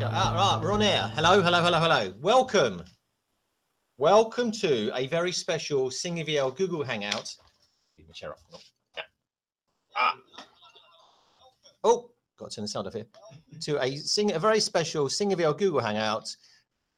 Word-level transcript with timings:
Shut 0.00 0.14
up. 0.14 0.34
Right, 0.34 0.58
we're 0.62 0.72
on 0.72 0.80
air. 0.80 1.12
Hello, 1.14 1.42
hello, 1.42 1.62
hello, 1.62 1.78
hello. 1.78 2.14
Welcome. 2.22 2.82
Welcome 3.98 4.50
to 4.52 4.90
a 4.94 5.06
very 5.08 5.30
special 5.30 5.90
Singer 5.90 6.24
Vielle 6.24 6.56
Google 6.56 6.82
Hangout. 6.82 7.30
Leave 7.98 8.08
my 8.08 8.14
chair 8.14 8.30
up. 8.30 8.38
Yeah. 8.96 9.02
Ah. 9.94 10.16
Oh, 11.84 12.12
got 12.38 12.48
to 12.48 12.56
turn 12.56 12.64
the 12.64 12.68
sound 12.68 12.86
off 12.86 12.94
here. 12.94 13.04
To 13.60 13.78
a 13.84 13.94
sing 13.96 14.32
a 14.32 14.38
very 14.38 14.58
special 14.58 15.10
Singer 15.10 15.36
Vielle 15.36 15.52
Google 15.52 15.80
Hangout. 15.80 16.34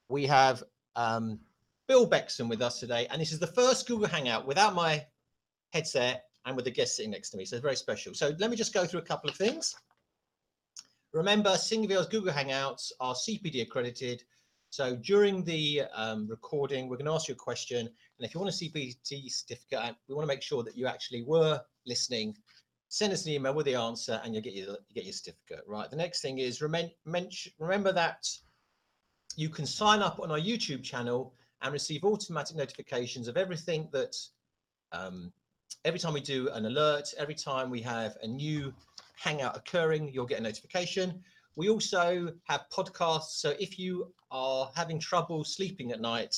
We 0.08 0.24
have 0.26 0.62
um, 0.94 1.40
Bill 1.88 2.06
Bexon 2.06 2.48
with 2.48 2.62
us 2.62 2.78
today, 2.78 3.08
and 3.10 3.20
this 3.20 3.32
is 3.32 3.40
the 3.40 3.48
first 3.48 3.88
Google 3.88 4.06
Hangout 4.06 4.46
without 4.46 4.76
my 4.76 5.04
headset 5.72 6.26
and 6.46 6.54
with 6.54 6.66
the 6.66 6.70
guest 6.70 6.94
sitting 6.94 7.10
next 7.10 7.30
to 7.30 7.36
me. 7.36 7.46
So 7.46 7.56
it's 7.56 7.64
very 7.64 7.74
special. 7.74 8.14
So 8.14 8.32
let 8.38 8.48
me 8.48 8.54
just 8.54 8.72
go 8.72 8.86
through 8.86 9.00
a 9.00 9.04
couple 9.04 9.28
of 9.28 9.34
things. 9.34 9.74
Remember, 11.12 11.56
Singer 11.58 11.88
Vielle's 11.88 12.06
Google 12.06 12.32
Hangouts 12.32 12.90
are 12.98 13.14
CPD 13.14 13.62
accredited. 13.62 14.22
So 14.70 14.96
during 14.96 15.44
the 15.44 15.82
um, 15.94 16.26
recording, 16.26 16.88
we're 16.88 16.96
going 16.96 17.06
to 17.06 17.12
ask 17.12 17.28
you 17.28 17.34
a 17.34 17.36
question. 17.36 17.80
And 17.80 18.26
if 18.26 18.32
you 18.32 18.40
want 18.40 18.54
a 18.54 18.56
CPD 18.56 19.30
certificate, 19.30 19.94
we 20.08 20.14
want 20.14 20.24
to 20.24 20.34
make 20.34 20.40
sure 20.40 20.62
that 20.62 20.74
you 20.74 20.86
actually 20.86 21.22
were 21.24 21.60
listening. 21.84 22.34
Send 22.88 23.12
us 23.12 23.26
an 23.26 23.32
email 23.32 23.52
with 23.52 23.66
the 23.66 23.74
answer 23.74 24.22
and 24.24 24.32
you'll 24.32 24.42
get 24.42 24.54
your, 24.54 24.68
you 24.68 24.94
get 24.94 25.04
your 25.04 25.12
certificate, 25.12 25.64
right? 25.66 25.90
The 25.90 25.96
next 25.96 26.22
thing 26.22 26.38
is 26.38 26.62
remember 26.62 27.92
that 27.92 28.26
you 29.36 29.50
can 29.50 29.66
sign 29.66 30.00
up 30.00 30.18
on 30.18 30.30
our 30.30 30.40
YouTube 30.40 30.82
channel 30.82 31.34
and 31.60 31.72
receive 31.74 32.04
automatic 32.04 32.56
notifications 32.56 33.28
of 33.28 33.36
everything 33.36 33.88
that 33.92 34.16
um, 34.92 35.30
every 35.84 35.98
time 35.98 36.14
we 36.14 36.20
do 36.20 36.48
an 36.50 36.64
alert, 36.64 37.12
every 37.18 37.34
time 37.34 37.68
we 37.68 37.82
have 37.82 38.16
a 38.22 38.26
new 38.26 38.72
hangout 39.22 39.56
occurring, 39.56 40.12
you'll 40.12 40.26
get 40.26 40.40
a 40.40 40.42
notification. 40.42 41.22
We 41.56 41.68
also 41.68 42.32
have 42.44 42.64
podcasts. 42.72 43.38
So 43.40 43.54
if 43.60 43.78
you 43.78 44.12
are 44.32 44.70
having 44.74 44.98
trouble 44.98 45.44
sleeping 45.44 45.92
at 45.92 46.00
night, 46.00 46.34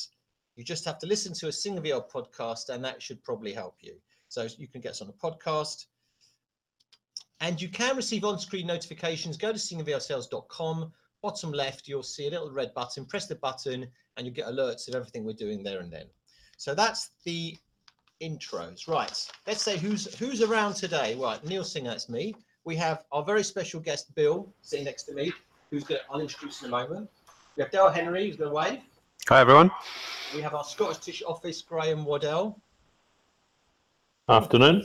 you 0.57 0.65
just 0.65 0.85
have 0.85 0.99
to 0.99 1.07
listen 1.07 1.33
to 1.35 1.49
a 1.49 1.53
Singer 1.53 1.81
Vielle 1.81 2.11
podcast 2.11 2.69
and 2.69 2.85
that 2.85 3.03
should 3.03 3.25
probably 3.25 3.55
help 3.55 3.77
you. 3.81 3.95
So 4.29 4.47
you 4.59 4.69
can 4.69 4.83
get 4.83 4.93
us 4.93 5.03
on 5.03 5.09
a 5.09 5.13
podcast. 5.13 5.87
And 7.41 7.61
you 7.61 7.69
can 7.69 7.97
receive 7.97 8.25
on-screen 8.25 8.67
notifications. 8.67 9.37
Go 9.37 9.53
to 9.53 9.59
singvlsales.com. 9.59 10.93
Bottom 11.23 11.53
left, 11.53 11.89
you'll 11.89 12.03
see 12.03 12.27
a 12.27 12.31
little 12.31 12.53
red 12.53 12.75
button. 12.75 13.07
Press 13.07 13.27
the 13.27 13.37
button 13.37 13.87
and 14.17 14.27
you 14.27 14.33
get 14.33 14.47
alerts 14.47 14.89
of 14.89 14.95
everything 14.95 15.25
we're 15.25 15.33
doing 15.33 15.63
there 15.63 15.81
and 15.81 15.91
then. 15.91 16.07
So 16.59 16.75
that's 16.75 17.11
the 17.25 17.57
intros. 18.23 18.87
Right. 18.87 19.29
Let's 19.47 19.63
say 19.63 19.79
who's 19.79 20.15
who's 20.17 20.43
around 20.43 20.75
today. 20.75 21.17
Right. 21.17 21.43
Neil 21.45 21.65
Singer, 21.65 21.91
that's 21.91 22.09
me 22.09 22.35
we 22.65 22.77
have 22.77 23.05
our 23.13 23.23
very 23.23 23.45
special 23.45 23.81
guest, 23.81 24.15
Bill, 24.15 24.53
sitting 24.63 24.87
next 24.87 25.05
to 25.05 25.15
me, 25.15 25.33
who's 25.71 25.85
going 25.85 26.01
to, 26.01 26.07
I'll 26.11 26.21
introduce 26.21 26.63
in 26.63 26.69
a 26.69 26.71
moment. 26.71 27.09
We 27.57 27.63
have 27.63 27.71
Dale 27.71 27.91
Henry, 27.91 28.27
who's 28.27 28.37
going 28.37 28.51
to 28.51 28.55
wave. 28.55 28.81
Hi, 29.29 29.41
everyone. 29.41 29.71
We 30.35 30.41
have 30.41 30.55
our 30.55 30.65
Scottish 30.65 30.99
Tissue 30.99 31.27
Office, 31.27 31.63
Graham 31.63 32.05
Waddell. 32.05 32.61
Afternoon. 34.29 34.85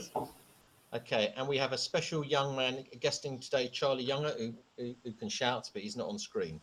Okay, 0.92 1.32
and 1.36 1.48
we 1.48 1.56
have 1.56 1.72
a 1.72 1.78
special 1.78 2.24
young 2.24 2.54
man 2.54 2.84
guesting 3.00 3.38
today, 3.38 3.68
Charlie 3.68 4.04
Younger, 4.04 4.34
who, 4.36 4.52
who, 4.76 4.94
who 5.04 5.12
can 5.12 5.28
shout, 5.28 5.70
but 5.72 5.82
he's 5.82 5.96
not 5.96 6.08
on 6.08 6.18
screen. 6.18 6.60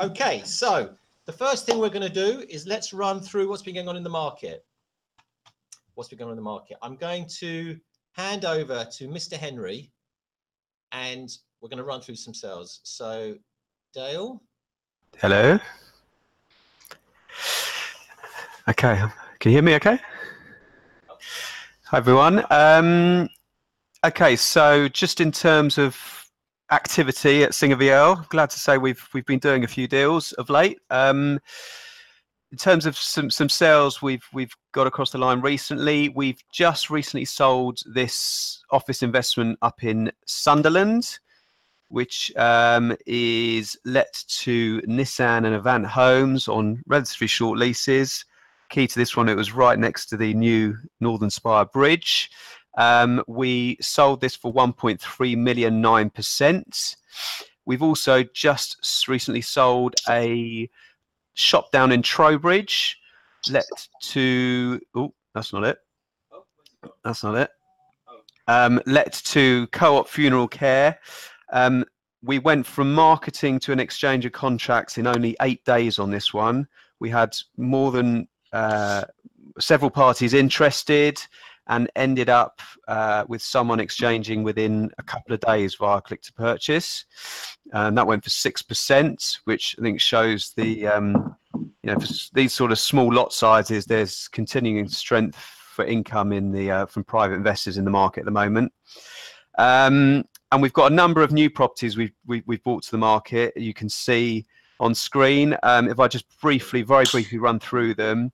Okay, 0.00 0.42
so 0.44 0.94
the 1.26 1.32
first 1.32 1.66
thing 1.66 1.78
we're 1.78 1.90
going 1.90 2.06
to 2.06 2.08
do 2.08 2.44
is 2.48 2.66
let's 2.66 2.92
run 2.92 3.20
through 3.20 3.48
what's 3.48 3.62
been 3.62 3.74
going 3.74 3.88
on 3.88 3.96
in 3.96 4.02
the 4.02 4.10
market. 4.10 4.64
What's 5.94 6.08
been 6.08 6.18
going 6.18 6.28
on 6.28 6.32
in 6.32 6.36
the 6.36 6.42
market? 6.42 6.78
I'm 6.82 6.96
going 6.96 7.26
to 7.40 7.78
hand 8.12 8.44
over 8.44 8.86
to 8.92 9.08
Mr. 9.08 9.34
Henry, 9.34 9.90
and 10.94 11.36
we're 11.60 11.68
going 11.68 11.78
to 11.78 11.84
run 11.84 12.00
through 12.00 12.14
some 12.14 12.34
sales. 12.34 12.80
So, 12.84 13.36
Dale. 13.92 14.40
Hello. 15.18 15.58
Okay, 18.68 19.02
can 19.40 19.50
you 19.50 19.56
hear 19.56 19.62
me? 19.62 19.74
Okay. 19.74 19.98
Hi 21.86 21.98
everyone. 21.98 22.44
Um, 22.50 23.28
okay, 24.04 24.36
so 24.36 24.88
just 24.88 25.20
in 25.20 25.30
terms 25.30 25.78
of 25.78 26.30
activity 26.72 27.44
at 27.44 27.54
Singer 27.54 27.76
Vielle, 27.76 28.26
glad 28.30 28.50
to 28.50 28.58
say 28.58 28.78
we've 28.78 29.06
we've 29.12 29.26
been 29.26 29.38
doing 29.38 29.64
a 29.64 29.68
few 29.68 29.86
deals 29.86 30.32
of 30.32 30.48
late. 30.48 30.78
Um, 30.90 31.40
in 32.54 32.58
terms 32.58 32.86
of 32.86 32.96
some 32.96 33.30
some 33.30 33.48
sales 33.48 34.00
we've 34.00 34.24
we've 34.32 34.54
got 34.70 34.86
across 34.86 35.10
the 35.10 35.18
line 35.18 35.40
recently, 35.40 36.08
we've 36.10 36.38
just 36.52 36.88
recently 36.88 37.24
sold 37.24 37.80
this 37.84 38.62
office 38.70 39.02
investment 39.02 39.58
up 39.60 39.82
in 39.82 40.12
Sunderland, 40.24 41.18
which 41.88 42.30
um, 42.36 42.96
is 43.06 43.76
let 43.84 44.22
to 44.28 44.80
Nissan 44.82 45.38
and 45.38 45.56
Avant 45.56 45.84
Homes 45.84 46.46
on 46.46 46.80
relatively 46.86 47.26
short 47.26 47.58
leases. 47.58 48.24
Key 48.70 48.86
to 48.86 48.98
this 49.00 49.16
one, 49.16 49.28
it 49.28 49.36
was 49.36 49.52
right 49.52 49.76
next 49.76 50.06
to 50.06 50.16
the 50.16 50.32
new 50.32 50.76
Northern 51.00 51.30
Spire 51.30 51.64
Bridge. 51.64 52.30
Um, 52.78 53.20
we 53.26 53.78
sold 53.80 54.20
this 54.20 54.36
for 54.36 54.54
1.3 54.54 55.36
million, 55.36 55.82
9%. 55.82 56.96
We've 57.66 57.82
also 57.82 58.22
just 58.22 59.08
recently 59.08 59.40
sold 59.40 59.96
a 60.08 60.70
shop 61.34 61.70
down 61.72 61.92
in 61.92 62.02
Trowbridge, 62.02 62.98
let 63.50 63.64
to 64.00 64.80
oh, 64.94 65.12
that's 65.34 65.52
not 65.52 65.64
it. 65.64 65.78
That's 67.04 67.22
not 67.22 67.36
it. 67.36 67.50
Um, 68.46 68.80
let 68.86 69.12
to 69.26 69.66
Co-op 69.68 70.08
Funeral 70.08 70.48
Care. 70.48 70.98
Um, 71.52 71.84
we 72.22 72.38
went 72.38 72.66
from 72.66 72.94
marketing 72.94 73.58
to 73.60 73.72
an 73.72 73.80
exchange 73.80 74.24
of 74.24 74.32
contracts 74.32 74.98
in 74.98 75.06
only 75.06 75.36
eight 75.42 75.64
days 75.64 75.98
on 75.98 76.10
this 76.10 76.32
one. 76.32 76.66
We 77.00 77.10
had 77.10 77.36
more 77.56 77.90
than 77.92 78.28
uh, 78.52 79.04
several 79.58 79.90
parties 79.90 80.34
interested 80.34 81.20
and 81.66 81.90
ended 81.96 82.28
up 82.28 82.60
uh, 82.88 83.24
with 83.28 83.42
someone 83.42 83.80
exchanging 83.80 84.42
within 84.42 84.90
a 84.98 85.02
couple 85.02 85.34
of 85.34 85.40
days 85.40 85.74
via 85.74 86.00
click 86.00 86.22
to 86.22 86.32
purchase. 86.32 87.06
And 87.72 87.96
that 87.96 88.06
went 88.06 88.22
for 88.22 88.30
6%, 88.30 89.38
which 89.44 89.74
I 89.78 89.82
think 89.82 90.00
shows 90.00 90.52
the, 90.56 90.86
um, 90.86 91.36
you 91.54 91.92
know, 91.92 91.96
these 92.34 92.52
sort 92.52 92.72
of 92.72 92.78
small 92.78 93.12
lot 93.12 93.32
sizes, 93.32 93.86
there's 93.86 94.28
continuing 94.28 94.88
strength 94.88 95.36
for 95.36 95.84
income 95.84 96.32
in 96.32 96.52
the 96.52 96.70
uh, 96.70 96.86
from 96.86 97.02
private 97.04 97.34
investors 97.34 97.78
in 97.78 97.84
the 97.84 97.90
market 97.90 98.20
at 98.20 98.26
the 98.26 98.30
moment. 98.30 98.72
Um, 99.58 100.24
and 100.52 100.62
we've 100.62 100.72
got 100.72 100.92
a 100.92 100.94
number 100.94 101.22
of 101.22 101.32
new 101.32 101.50
properties 101.50 101.96
we've, 101.96 102.12
we, 102.26 102.38
have 102.38 102.44
we 102.46 102.56
have 102.56 102.62
brought 102.64 102.82
to 102.84 102.90
the 102.90 102.98
market. 102.98 103.56
You 103.56 103.74
can 103.74 103.88
see 103.88 104.44
on 104.80 104.94
screen. 104.94 105.56
Um, 105.62 105.88
if 105.88 105.98
I 105.98 106.08
just 106.08 106.26
briefly, 106.40 106.82
very 106.82 107.04
briefly 107.10 107.38
run 107.38 107.58
through 107.58 107.94
them, 107.94 108.32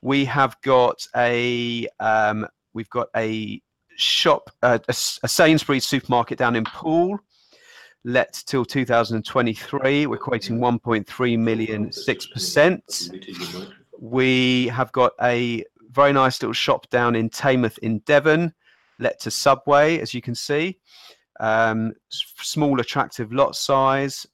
we 0.00 0.24
have 0.26 0.56
got 0.62 1.06
a 1.16 1.88
um, 2.00 2.46
We've 2.78 2.88
got 2.90 3.08
a 3.16 3.60
shop, 3.96 4.50
uh, 4.62 4.78
a, 4.86 4.94
a 5.24 5.28
Sainsbury's 5.28 5.84
supermarket 5.84 6.38
down 6.38 6.54
in 6.54 6.62
Poole, 6.62 7.18
let 8.04 8.40
till 8.46 8.64
2023. 8.64 10.06
We're 10.06 10.16
quoting 10.16 10.60
1.3 10.60 11.38
million, 11.40 11.88
6%. 11.90 13.72
We 13.98 14.68
have 14.68 14.92
got 14.92 15.10
a 15.20 15.64
very 15.90 16.12
nice 16.12 16.40
little 16.40 16.52
shop 16.52 16.88
down 16.90 17.16
in 17.16 17.28
Teignmouth 17.30 17.78
in 17.78 17.98
Devon, 18.06 18.54
let 19.00 19.18
to 19.22 19.30
Subway, 19.32 19.98
as 19.98 20.14
you 20.14 20.22
can 20.22 20.36
see. 20.36 20.78
Um, 21.40 21.94
small, 22.08 22.78
attractive 22.78 23.32
lot 23.32 23.56
size. 23.56 24.24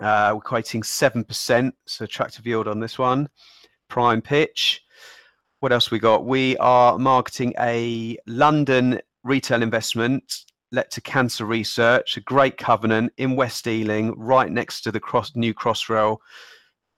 Uh, 0.00 0.30
we're 0.32 0.40
quoting 0.40 0.80
7%, 0.80 1.70
so 1.86 2.04
attractive 2.06 2.46
yield 2.46 2.66
on 2.66 2.80
this 2.80 2.98
one. 2.98 3.28
Prime 3.90 4.22
pitch 4.22 4.80
what 5.60 5.72
else 5.72 5.90
we 5.90 5.98
got? 5.98 6.24
We 6.24 6.56
are 6.58 6.98
marketing 6.98 7.54
a 7.58 8.16
London 8.26 9.00
retail 9.24 9.62
investment 9.62 10.44
let 10.70 10.90
to 10.92 11.00
Cancer 11.00 11.44
Research, 11.44 12.16
a 12.16 12.20
great 12.20 12.58
covenant 12.58 13.12
in 13.16 13.36
West 13.36 13.66
Ealing, 13.66 14.14
right 14.16 14.50
next 14.50 14.82
to 14.82 14.92
the 14.92 15.00
cross, 15.00 15.34
new 15.34 15.54
Crossrail 15.54 16.18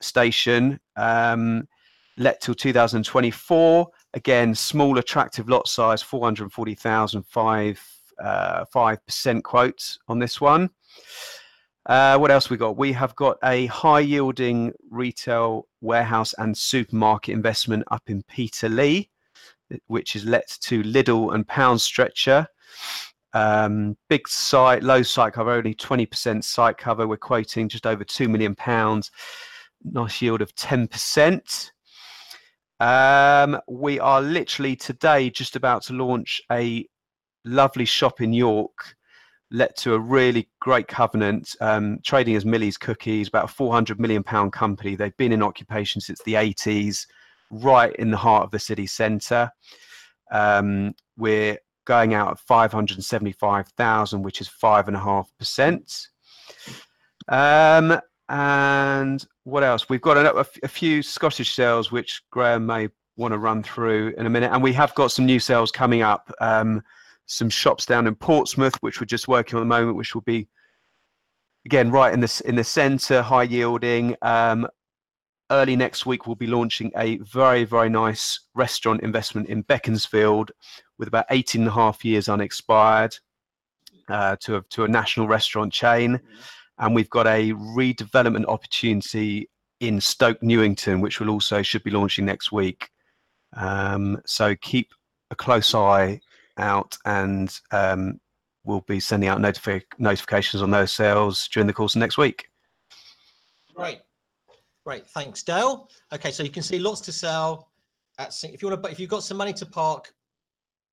station. 0.01 0.81
Um, 0.97 1.69
let 2.17 2.41
till 2.41 2.55
2024. 2.55 3.89
Again, 4.15 4.55
small, 4.55 4.99
attractive 4.99 5.49
lot 5.49 5.69
size, 5.69 6.03
440,000, 6.03 7.25
5, 7.25 7.89
uh, 8.23 8.65
5% 8.75 9.43
quote 9.45 9.99
on 10.09 10.19
this 10.19 10.41
one. 10.41 10.69
Uh, 11.91 12.17
what 12.17 12.31
else 12.31 12.49
we 12.49 12.57
got? 12.57 12.77
We 12.77 12.93
have 12.93 13.17
got 13.17 13.37
a 13.43 13.67
high 13.67 13.99
yielding 13.99 14.73
retail 14.91 15.67
warehouse 15.81 16.33
and 16.39 16.57
supermarket 16.57 17.35
investment 17.35 17.83
up 17.91 18.05
in 18.07 18.23
Peterlee, 18.31 19.09
which 19.89 20.15
is 20.15 20.25
let 20.25 20.57
to 20.61 20.85
Lidl 20.85 21.35
and 21.35 21.45
Pound 21.49 21.81
Stretcher. 21.81 22.47
Um, 23.33 23.97
big 24.09 24.29
site, 24.29 24.85
low 24.85 25.03
site 25.03 25.33
cover, 25.33 25.51
only 25.51 25.75
20% 25.75 26.45
site 26.45 26.79
cover. 26.79 27.09
We're 27.09 27.17
quoting 27.17 27.69
just 27.69 27.89
over 27.89 28.05
£2 28.05 28.29
million. 28.31 28.55
Nice 29.83 30.23
yield 30.23 30.43
of 30.43 30.55
10%. 30.55 31.73
Um, 32.79 33.61
we 33.67 33.99
are 33.99 34.23
literally 34.23 34.77
today 34.77 35.29
just 35.29 35.57
about 35.57 35.83
to 35.87 35.95
launch 35.95 36.41
a 36.53 36.87
lovely 37.45 37.85
shop 37.85 38.21
in 38.21 38.33
York 38.33 38.95
led 39.51 39.77
to 39.77 39.95
a 39.95 39.99
really 39.99 40.49
great 40.61 40.89
covenant, 40.89 41.57
um, 41.61 41.99
trading 42.05 42.37
as 42.37 42.45
Millie's 42.45 42.79
Cookies, 42.79 43.29
about 43.29 43.45
a 43.45 43.53
400 43.53 43.99
million 43.99 44.23
pound 44.23 44.53
company. 44.53 44.95
They've 44.95 45.17
been 45.17 45.33
in 45.33 45.43
occupation 45.43 46.01
since 46.01 46.21
the 46.23 46.35
80s, 46.35 47.07
right 47.51 47.95
in 47.97 48.11
the 48.11 48.17
heart 48.17 48.45
of 48.45 48.51
the 48.51 48.59
city 48.59 48.87
centre. 48.87 49.51
Um, 50.31 50.95
we're 51.17 51.59
going 51.85 52.15
out 52.15 52.31
at 52.31 52.39
575,000, 52.39 54.23
which 54.23 54.41
is 54.41 54.49
five 54.49 54.87
and 54.87 54.97
a 54.97 55.01
half 55.01 55.31
percent. 55.39 56.09
Um, 57.29 58.01
and 58.29 59.27
what 59.43 59.65
else? 59.65 59.89
We've 59.89 60.01
got 60.01 60.17
a, 60.17 60.37
a, 60.39 60.47
a 60.63 60.69
few 60.69 61.03
Scottish 61.03 61.55
sales, 61.57 61.91
which 61.91 62.23
Graham 62.31 62.67
may 62.67 62.89
want 63.17 63.33
to 63.33 63.39
run 63.39 63.63
through 63.65 64.15
in 64.17 64.27
a 64.27 64.31
minute. 64.31 64.53
And 64.53 64.63
we 64.63 64.73
have 64.75 64.95
got 64.95 65.11
some 65.11 65.27
new 65.27 65.41
sales 65.41 65.73
coming 65.73 66.03
up. 66.03 66.33
Um, 66.41 66.83
some 67.31 67.49
shops 67.49 67.87
down 67.87 68.09
in 68.09 68.15
Portsmouth, 68.17 68.75
which 68.81 69.01
we're 69.01 69.07
just 69.07 69.29
working 69.29 69.57
on 69.57 69.63
at 69.63 69.65
the 69.65 69.81
moment, 69.81 69.97
which 69.97 70.15
will 70.15 70.23
be 70.23 70.49
again 71.65 71.91
right 71.91 72.13
in 72.13 72.21
the 72.21 72.43
in 72.45 72.57
the 72.57 72.65
centre, 72.65 73.23
high 73.23 73.45
yielding. 73.45 74.17
Um, 74.23 74.67
early 75.51 75.77
next 75.77 76.07
week, 76.07 76.27
we'll 76.27 76.37
be 76.37 76.49
launching 76.49 76.91
a 76.97 77.19
very 77.19 77.65
very 77.65 77.89
nice 77.89 78.41
restaurant 78.55 79.03
investment 79.03 79.49
in 79.49 79.63
Beaconsfield, 79.63 80.51
with 80.99 81.09
about 81.09 81.27
18 81.31 81.63
and 81.63 81.69
a 81.69 81.73
half 81.73 82.05
years 82.05 82.29
unexpired, 82.29 83.17
uh, 84.09 84.37
to 84.41 84.57
a, 84.57 84.63
to 84.71 84.85
a 84.85 84.89
national 84.89 85.29
restaurant 85.29 85.73
chain, 85.73 86.21
and 86.79 86.95
we've 86.95 87.11
got 87.11 87.29
a 87.29 87.53
redevelopment 87.53 88.47
opportunity 88.47 89.49
in 89.79 90.01
Stoke 90.01 90.43
Newington, 90.43 91.01
which 91.01 91.21
will 91.21 91.31
also 91.31 91.63
should 91.63 91.85
be 91.85 91.91
launching 91.93 92.27
next 92.27 92.51
week. 92.51 92.91
Um, 93.57 94.21
so 94.27 94.55
keep 94.57 94.89
a 95.31 95.37
close 95.37 95.75
eye 95.75 96.21
out 96.61 96.97
and 97.05 97.59
um, 97.73 98.21
we'll 98.65 98.83
be 98.83 99.01
sending 99.01 99.29
out 99.29 99.39
notifi- 99.39 99.83
notifications 99.99 100.63
on 100.63 100.71
those 100.71 100.93
sales 100.93 101.49
during 101.49 101.67
the 101.67 101.73
course 101.73 101.95
of 101.95 102.01
next 102.01 102.19
week. 102.19 102.49
Great. 103.75 104.01
Great. 104.85 105.07
Thanks, 105.09 105.43
Dale. 105.43 105.89
Okay, 106.13 106.31
so 106.31 106.43
you 106.43 106.51
can 106.51 106.63
see 106.63 106.79
lots 106.79 107.01
to 107.03 107.13
sell 107.13 107.71
at 108.19 108.35
if 108.45 108.63
you 108.63 108.69
want 108.69 108.83
to 108.83 108.91
if 108.91 109.01
you've 109.01 109.11
got 109.11 109.23
some 109.23 109.37
money 109.37 109.53
to 109.55 109.67
park, 109.67 110.13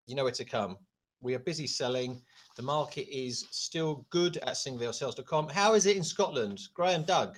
you 0.07 0.15
know 0.15 0.23
where 0.23 0.31
to 0.33 0.45
come. 0.45 0.77
We 1.21 1.33
are 1.35 1.39
busy 1.39 1.67
selling. 1.67 2.21
The 2.55 2.63
market 2.63 3.07
is 3.13 3.45
still 3.51 4.05
good 4.09 4.37
at 4.37 4.53
singlevilesales.com. 4.53 5.49
How 5.49 5.73
is 5.73 5.85
it 5.85 5.97
in 5.97 6.03
Scotland? 6.03 6.59
Graham 6.73 7.03
Doug. 7.03 7.37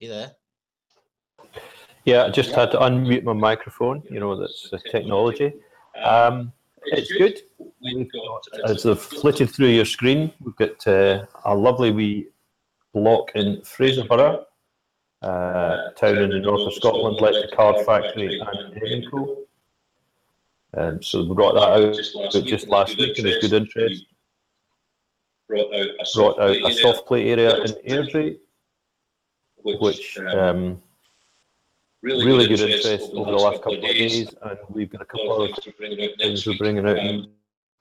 You 0.00 0.08
there? 0.08 0.32
Yeah, 2.04 2.24
I 2.24 2.30
just 2.30 2.52
had 2.52 2.70
to 2.72 2.78
unmute 2.78 3.24
my 3.24 3.32
microphone. 3.32 4.02
You 4.10 4.20
know, 4.20 4.38
that's 4.38 4.68
the 4.70 4.78
technology. 4.78 5.52
Um, 6.02 6.52
it's 6.86 7.12
good. 7.12 7.40
As 8.64 8.86
I've 8.86 9.00
flitted 9.00 9.50
through 9.50 9.68
your 9.68 9.84
screen, 9.84 10.32
we've 10.40 10.56
got 10.56 10.86
uh, 10.86 11.26
a 11.44 11.54
lovely 11.54 11.90
wee 11.90 12.28
block 12.92 13.32
in 13.34 13.58
Fraserburgh, 13.58 14.44
uh, 15.22 15.90
town 15.96 16.18
in 16.18 16.30
the 16.30 16.38
north 16.38 16.66
of 16.66 16.74
Scotland, 16.74 17.18
like 17.20 17.34
the 17.34 17.54
Card 17.54 17.84
Factory 17.84 18.40
and 18.40 18.74
Evenco. 18.74 19.36
Um, 20.76 21.02
so 21.02 21.24
we 21.24 21.34
brought 21.34 21.54
that 21.54 21.68
out 21.68 22.44
just 22.44 22.68
last 22.68 22.96
week 22.96 23.18
and 23.18 23.26
there's 23.26 23.38
good 23.38 23.52
interest. 23.52 24.04
Brought 25.48 26.38
out 26.38 26.70
a 26.70 26.72
soft 26.74 27.06
play 27.06 27.28
area 27.28 27.56
in 27.62 27.72
Airdrie, 27.88 28.38
which 29.64 30.16
um, 30.18 30.80
really, 32.02 32.26
really 32.26 32.48
good, 32.48 32.58
good 32.58 32.70
interest 32.70 33.10
over 33.12 33.30
the 33.30 33.36
last 33.36 33.58
couple 33.58 33.74
of 33.74 33.82
days, 33.82 34.34
and 34.42 34.58
we've 34.68 34.90
got 34.90 35.02
a 35.02 35.04
couple 35.04 35.42
of 35.42 35.50
things 36.18 36.46
we're 36.46 36.56
bringing 36.56 36.86
out 36.86 37.26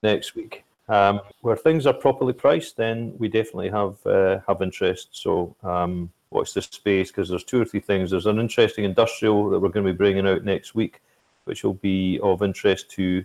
next 0.03 0.35
week. 0.35 0.63
Um, 0.87 1.21
where 1.41 1.55
things 1.55 1.85
are 1.85 1.93
properly 1.93 2.33
priced, 2.33 2.75
then 2.75 3.13
we 3.19 3.27
definitely 3.27 3.69
have 3.69 4.03
uh, 4.07 4.39
have 4.47 4.63
interest. 4.63 5.09
So 5.11 5.55
um, 5.63 6.11
watch 6.31 6.53
this 6.53 6.65
space 6.65 7.09
because 7.09 7.29
there's 7.29 7.43
two 7.43 7.61
or 7.61 7.65
three 7.65 7.79
things. 7.79 8.09
There's 8.09 8.25
an 8.25 8.39
interesting 8.39 8.85
industrial 8.85 9.49
that 9.51 9.59
we're 9.59 9.69
going 9.69 9.85
to 9.85 9.91
be 9.91 9.97
bringing 9.97 10.27
out 10.27 10.43
next 10.43 10.73
week, 10.73 10.99
which 11.45 11.63
will 11.63 11.75
be 11.75 12.19
of 12.23 12.41
interest 12.41 12.89
to 12.91 13.23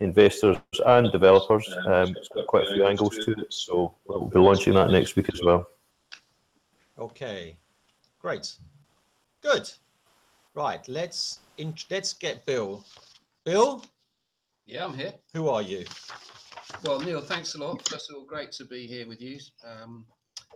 investors 0.00 0.58
and 0.84 1.10
developers. 1.10 1.66
Um, 1.86 2.14
it's 2.16 2.28
got 2.28 2.46
quite 2.46 2.68
a 2.68 2.74
few 2.74 2.86
angles 2.86 3.16
to 3.24 3.32
it, 3.32 3.52
so 3.52 3.94
we'll 4.06 4.26
be 4.26 4.38
launching 4.38 4.74
that 4.74 4.90
next 4.90 5.16
week 5.16 5.30
as 5.32 5.40
well. 5.42 5.66
Okay, 6.98 7.56
great, 8.20 8.52
good. 9.40 9.70
Right, 10.56 10.88
let's 10.88 11.40
in, 11.58 11.74
let's 11.90 12.14
get 12.14 12.46
Bill. 12.46 12.82
Bill, 13.44 13.84
Yeah, 14.64 14.86
I'm 14.86 14.94
here. 14.94 15.12
who 15.34 15.50
are 15.50 15.60
you? 15.60 15.84
Well, 16.82 16.98
Neil, 16.98 17.20
thanks 17.20 17.54
a 17.54 17.58
lot. 17.58 17.86
First 17.86 18.08
of 18.08 18.16
all, 18.16 18.24
great 18.24 18.52
to 18.52 18.64
be 18.64 18.86
here 18.86 19.06
with 19.06 19.20
you. 19.20 19.38
Um, 19.62 20.06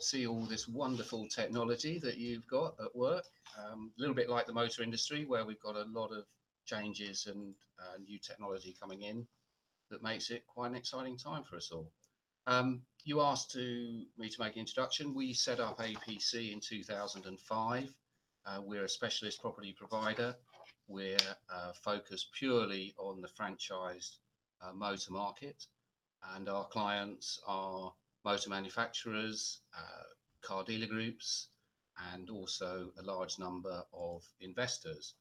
see 0.00 0.26
all 0.26 0.46
this 0.46 0.66
wonderful 0.66 1.28
technology 1.28 1.98
that 1.98 2.16
you've 2.16 2.46
got 2.46 2.76
at 2.82 2.96
work. 2.96 3.24
Um, 3.58 3.92
a 3.98 4.00
little 4.00 4.14
bit 4.14 4.30
like 4.30 4.46
the 4.46 4.54
motor 4.54 4.82
industry, 4.82 5.26
where 5.26 5.44
we've 5.44 5.60
got 5.60 5.76
a 5.76 5.84
lot 5.92 6.12
of 6.12 6.24
changes 6.64 7.26
and 7.26 7.54
uh, 7.78 7.98
new 8.02 8.18
technology 8.18 8.74
coming 8.80 9.02
in 9.02 9.26
that 9.90 10.02
makes 10.02 10.30
it 10.30 10.46
quite 10.46 10.70
an 10.70 10.76
exciting 10.76 11.18
time 11.18 11.44
for 11.44 11.56
us 11.56 11.70
all. 11.70 11.92
Um, 12.46 12.80
you 13.04 13.20
asked 13.20 13.50
to 13.50 14.02
me 14.16 14.30
to 14.30 14.40
make 14.40 14.54
an 14.54 14.60
introduction. 14.60 15.14
We 15.14 15.34
set 15.34 15.60
up 15.60 15.78
APC 15.78 16.54
in 16.54 16.60
2005. 16.60 17.94
Uh, 18.46 18.60
we're 18.64 18.84
a 18.84 18.88
specialist 18.88 19.40
property 19.40 19.74
provider. 19.76 20.34
We're 20.88 21.16
uh, 21.52 21.72
focused 21.72 22.32
purely 22.32 22.94
on 22.98 23.20
the 23.20 23.28
franchised 23.28 24.16
uh, 24.62 24.72
motor 24.72 25.12
market, 25.12 25.66
and 26.34 26.48
our 26.48 26.66
clients 26.66 27.40
are 27.46 27.92
motor 28.24 28.50
manufacturers, 28.50 29.60
car 30.42 30.64
dealer 30.64 30.86
groups, 30.86 31.48
and 32.12 32.30
also 32.30 32.90
a 32.98 33.02
large 33.02 33.38
number 33.38 33.82
of 33.92 34.22
investors 34.40 35.14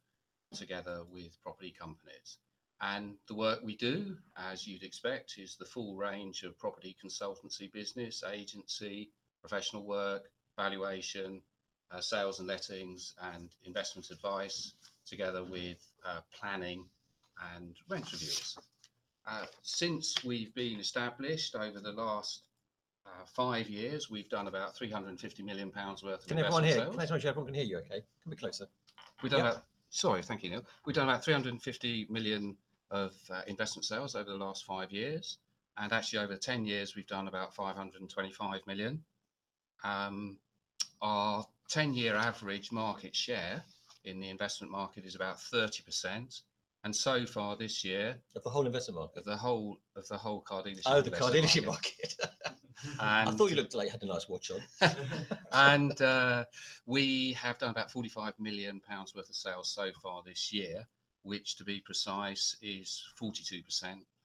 together 0.53 1.03
with 1.11 1.37
property 1.43 1.73
companies. 1.77 2.37
And 2.81 3.15
the 3.27 3.35
work 3.35 3.59
we 3.63 3.75
do, 3.75 4.15
as 4.37 4.65
you'd 4.65 4.83
expect, 4.83 5.35
is 5.37 5.57
the 5.57 5.65
full 5.65 5.97
range 5.97 6.43
of 6.43 6.57
property 6.57 6.95
consultancy 7.03 7.71
business, 7.71 8.23
agency, 8.23 9.11
professional 9.41 9.85
work, 9.85 10.23
valuation, 10.57 11.41
uh, 11.91 12.01
sales 12.01 12.39
and 12.39 12.47
lettings, 12.47 13.15
and 13.33 13.49
investment 13.65 14.09
advice, 14.11 14.73
together 15.05 15.43
with 15.43 15.77
uh, 16.05 16.19
planning 16.37 16.85
and 17.55 17.75
rent 17.89 18.11
reviews. 18.11 18.57
Uh, 19.27 19.45
since 19.63 20.23
we've 20.23 20.53
been 20.55 20.79
established 20.79 21.55
over 21.55 21.79
the 21.79 21.91
last 21.91 22.43
uh, 23.05 23.25
five 23.25 23.67
years, 23.69 24.09
we've 24.09 24.29
done 24.29 24.47
about 24.47 24.75
350 24.75 25.43
million 25.43 25.71
pounds 25.71 26.03
worth 26.03 26.21
of 26.21 26.27
Can 26.27 26.39
everyone 26.39 26.63
investment 26.63 26.87
hear? 26.87 26.91
Can 26.91 27.01
I 27.01 27.05
tell 27.05 27.19
you 27.19 27.29
everyone 27.29 27.45
can 27.47 27.55
hear 27.55 27.63
you? 27.63 27.77
Okay, 27.77 28.03
come 28.23 28.27
a 28.27 28.29
bit 28.29 28.39
closer. 28.39 28.67
We've 29.21 29.31
done 29.31 29.45
Yep. 29.45 29.51
about, 29.51 29.63
sorry, 29.89 30.21
thank 30.21 30.43
you, 30.43 30.49
Neil. 30.49 30.65
We've 30.85 30.95
done 30.95 31.09
about 31.09 31.23
350 31.23 32.07
million 32.09 32.55
of 32.91 33.13
uh, 33.29 33.41
investment 33.47 33.85
sales 33.85 34.15
over 34.15 34.29
the 34.29 34.37
last 34.37 34.65
five 34.65 34.91
years. 34.91 35.37
And 35.77 35.93
actually, 35.93 36.19
over 36.19 36.35
10 36.35 36.65
years, 36.65 36.95
we've 36.95 37.07
done 37.07 37.27
about 37.27 37.55
525 37.55 38.61
million. 38.67 39.01
Um, 39.83 40.37
our 41.01 41.45
10 41.69 41.93
year 41.93 42.15
average 42.15 42.71
market 42.71 43.15
share 43.15 43.63
in 44.05 44.19
the 44.19 44.29
investment 44.29 44.71
market 44.71 45.05
is 45.05 45.15
about 45.15 45.37
30%. 45.37 46.41
And 46.85 46.95
so 46.95 47.25
far 47.25 47.57
this 47.57 47.83
year, 47.83 48.15
Of 48.35 48.43
the 48.43 48.49
whole 48.49 48.65
investment 48.65 48.99
market. 48.99 49.19
of 49.19 49.25
the 49.25 49.35
whole 49.37 49.79
of 49.97 50.07
the 50.07 50.17
whole 50.17 50.41
car 50.41 50.63
dealership, 50.63 50.83
Oh, 50.85 51.01
the 51.01 51.11
car 51.11 51.29
dealership 51.29 51.65
market. 51.65 52.15
I 52.99 53.23
And, 53.23 53.37
thought 53.37 53.49
you 53.49 53.57
looked 53.57 53.75
like 53.75 53.87
you 53.87 53.91
had 53.91 54.01
a 54.03 54.05
nice 54.05 54.29
watch 54.29 54.51
on. 54.51 54.61
and 55.51 56.01
uh, 56.01 56.45
we 56.85 57.33
have 57.33 57.57
done 57.57 57.71
about 57.71 57.91
45 57.91 58.33
million 58.39 58.79
pounds 58.79 59.13
worth 59.13 59.27
of 59.29 59.35
sales 59.35 59.69
so 59.69 59.91
far 60.01 60.23
this 60.25 60.53
year, 60.53 60.87
which, 61.23 61.57
to 61.57 61.65
be 61.65 61.81
precise, 61.81 62.55
is 62.61 63.03
42% 63.21 63.63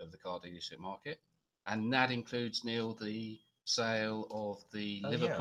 of 0.01 0.13
the 0.13 0.19
car 0.19 0.39
dealership 0.39 0.79
market, 0.79 1.19
and 1.67 1.93
that 1.93 2.13
includes 2.13 2.63
Neil 2.65 2.95
the 2.95 3.41
sale 3.65 4.29
of 4.31 4.63
the 4.73 5.03
Oh, 5.05 5.11
yeah. 5.11 5.37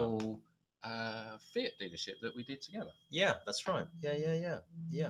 Uh, 0.83 1.37
Fiat 1.53 1.71
dealership 1.81 2.19
that 2.21 2.35
we 2.35 2.43
did 2.43 2.61
together. 2.61 2.91
Yeah, 3.09 3.35
that's 3.45 3.67
right. 3.67 3.85
Yeah, 4.01 4.15
yeah, 4.17 4.33
yeah, 4.33 4.57
yeah, 4.91 5.09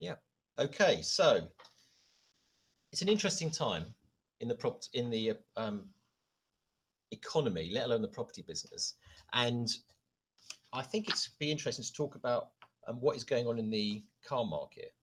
yeah. 0.00 0.14
Okay, 0.58 1.02
so 1.02 1.46
it's 2.92 3.02
an 3.02 3.08
interesting 3.08 3.50
time 3.50 3.84
in 4.40 4.48
the 4.48 4.54
prop 4.54 4.82
in 4.94 5.10
the 5.10 5.34
um, 5.56 5.84
economy, 7.10 7.70
let 7.72 7.84
alone 7.84 8.00
the 8.00 8.08
property 8.08 8.42
business, 8.46 8.94
and 9.34 9.68
I 10.72 10.82
think 10.82 11.08
it's 11.08 11.28
be 11.38 11.50
interesting 11.50 11.84
to 11.84 11.92
talk 11.92 12.14
about 12.14 12.48
um, 12.88 12.96
what 13.00 13.16
is 13.16 13.24
going 13.24 13.46
on 13.46 13.58
in 13.58 13.70
the 13.70 14.02
car 14.26 14.44
market 14.44 14.94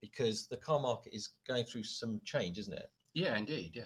because 0.00 0.46
the 0.48 0.56
car 0.56 0.78
market 0.80 1.14
is 1.14 1.30
going 1.48 1.64
through 1.64 1.84
some 1.84 2.20
change, 2.24 2.58
isn't 2.58 2.74
it? 2.74 2.90
Yeah, 3.14 3.36
indeed. 3.36 3.72
Yeah. 3.74 3.84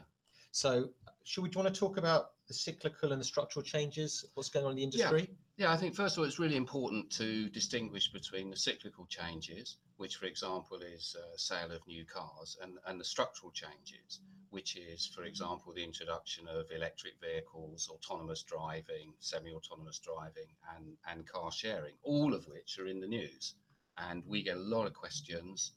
So, 0.50 0.88
should 1.24 1.42
we 1.42 1.48
do 1.48 1.58
you 1.58 1.64
want 1.64 1.72
to 1.72 1.78
talk 1.78 1.96
about 1.96 2.30
the 2.48 2.54
cyclical 2.54 3.12
and 3.12 3.20
the 3.20 3.24
structural 3.24 3.62
changes? 3.62 4.24
What's 4.34 4.48
going 4.48 4.64
on 4.64 4.72
in 4.72 4.76
the 4.76 4.82
industry? 4.84 5.28
Yeah, 5.56 5.66
yeah, 5.66 5.72
I 5.72 5.76
think 5.76 5.94
first 5.94 6.16
of 6.16 6.20
all, 6.20 6.24
it's 6.24 6.38
really 6.38 6.56
important 6.56 7.10
to 7.12 7.48
distinguish 7.50 8.10
between 8.12 8.50
the 8.50 8.56
cyclical 8.56 9.06
changes, 9.06 9.76
which, 9.98 10.16
for 10.16 10.26
example, 10.26 10.78
is 10.80 11.14
uh, 11.18 11.36
sale 11.36 11.70
of 11.72 11.86
new 11.86 12.04
cars, 12.06 12.56
and, 12.62 12.78
and 12.86 12.98
the 12.98 13.04
structural 13.04 13.52
changes, 13.52 14.20
which 14.50 14.76
is, 14.76 15.06
for 15.14 15.24
example, 15.24 15.72
the 15.74 15.84
introduction 15.84 16.48
of 16.48 16.64
electric 16.74 17.14
vehicles, 17.20 17.90
autonomous 17.92 18.42
driving, 18.42 19.12
semi-autonomous 19.20 19.98
driving, 19.98 20.48
and, 20.76 20.96
and 21.10 21.26
car 21.26 21.52
sharing, 21.52 21.94
all 22.02 22.32
of 22.34 22.46
which 22.48 22.78
are 22.78 22.86
in 22.86 23.00
the 23.00 23.06
news. 23.06 23.54
And 23.98 24.22
we 24.26 24.42
get 24.42 24.56
a 24.56 24.60
lot 24.60 24.86
of 24.86 24.94
questions, 24.94 25.72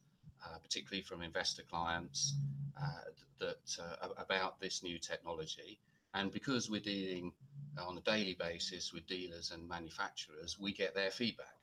uh, 0.46 0.58
particularly 0.60 1.02
from 1.02 1.22
investor 1.22 1.64
clients, 1.70 2.36
uh, 2.82 3.10
that 3.40 3.78
uh, 3.80 4.08
about 4.18 4.60
this 4.62 4.84
new 4.84 5.00
technology. 5.00 5.80
And 6.14 6.32
because 6.32 6.70
we're 6.70 6.82
dealing 6.82 7.32
on 7.80 7.98
a 7.98 8.02
daily 8.02 8.36
basis 8.38 8.92
with 8.94 9.08
dealers 9.08 9.52
and 9.52 9.68
manufacturers, 9.68 10.60
we 10.60 10.74
get 10.74 10.94
their 10.94 11.12
feedback 11.12 11.56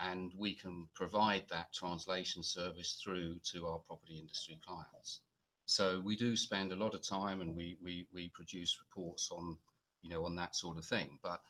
and 0.00 0.32
we 0.36 0.54
can 0.54 0.86
provide 0.94 1.44
that 1.50 1.72
translation 1.72 2.42
service 2.42 3.00
through 3.02 3.36
to 3.52 3.66
our 3.66 3.78
property 3.78 4.18
industry 4.18 4.58
clients. 4.64 5.20
So 5.66 6.00
we 6.04 6.16
do 6.16 6.36
spend 6.36 6.72
a 6.72 6.76
lot 6.76 6.94
of 6.94 7.02
time 7.02 7.40
and 7.40 7.54
we, 7.54 7.76
we, 7.82 8.06
we 8.12 8.28
produce 8.28 8.78
reports 8.80 9.30
on, 9.32 9.56
you 10.02 10.10
know, 10.10 10.24
on 10.24 10.36
that 10.36 10.54
sort 10.54 10.78
of 10.78 10.84
thing. 10.84 11.18
But 11.22 11.42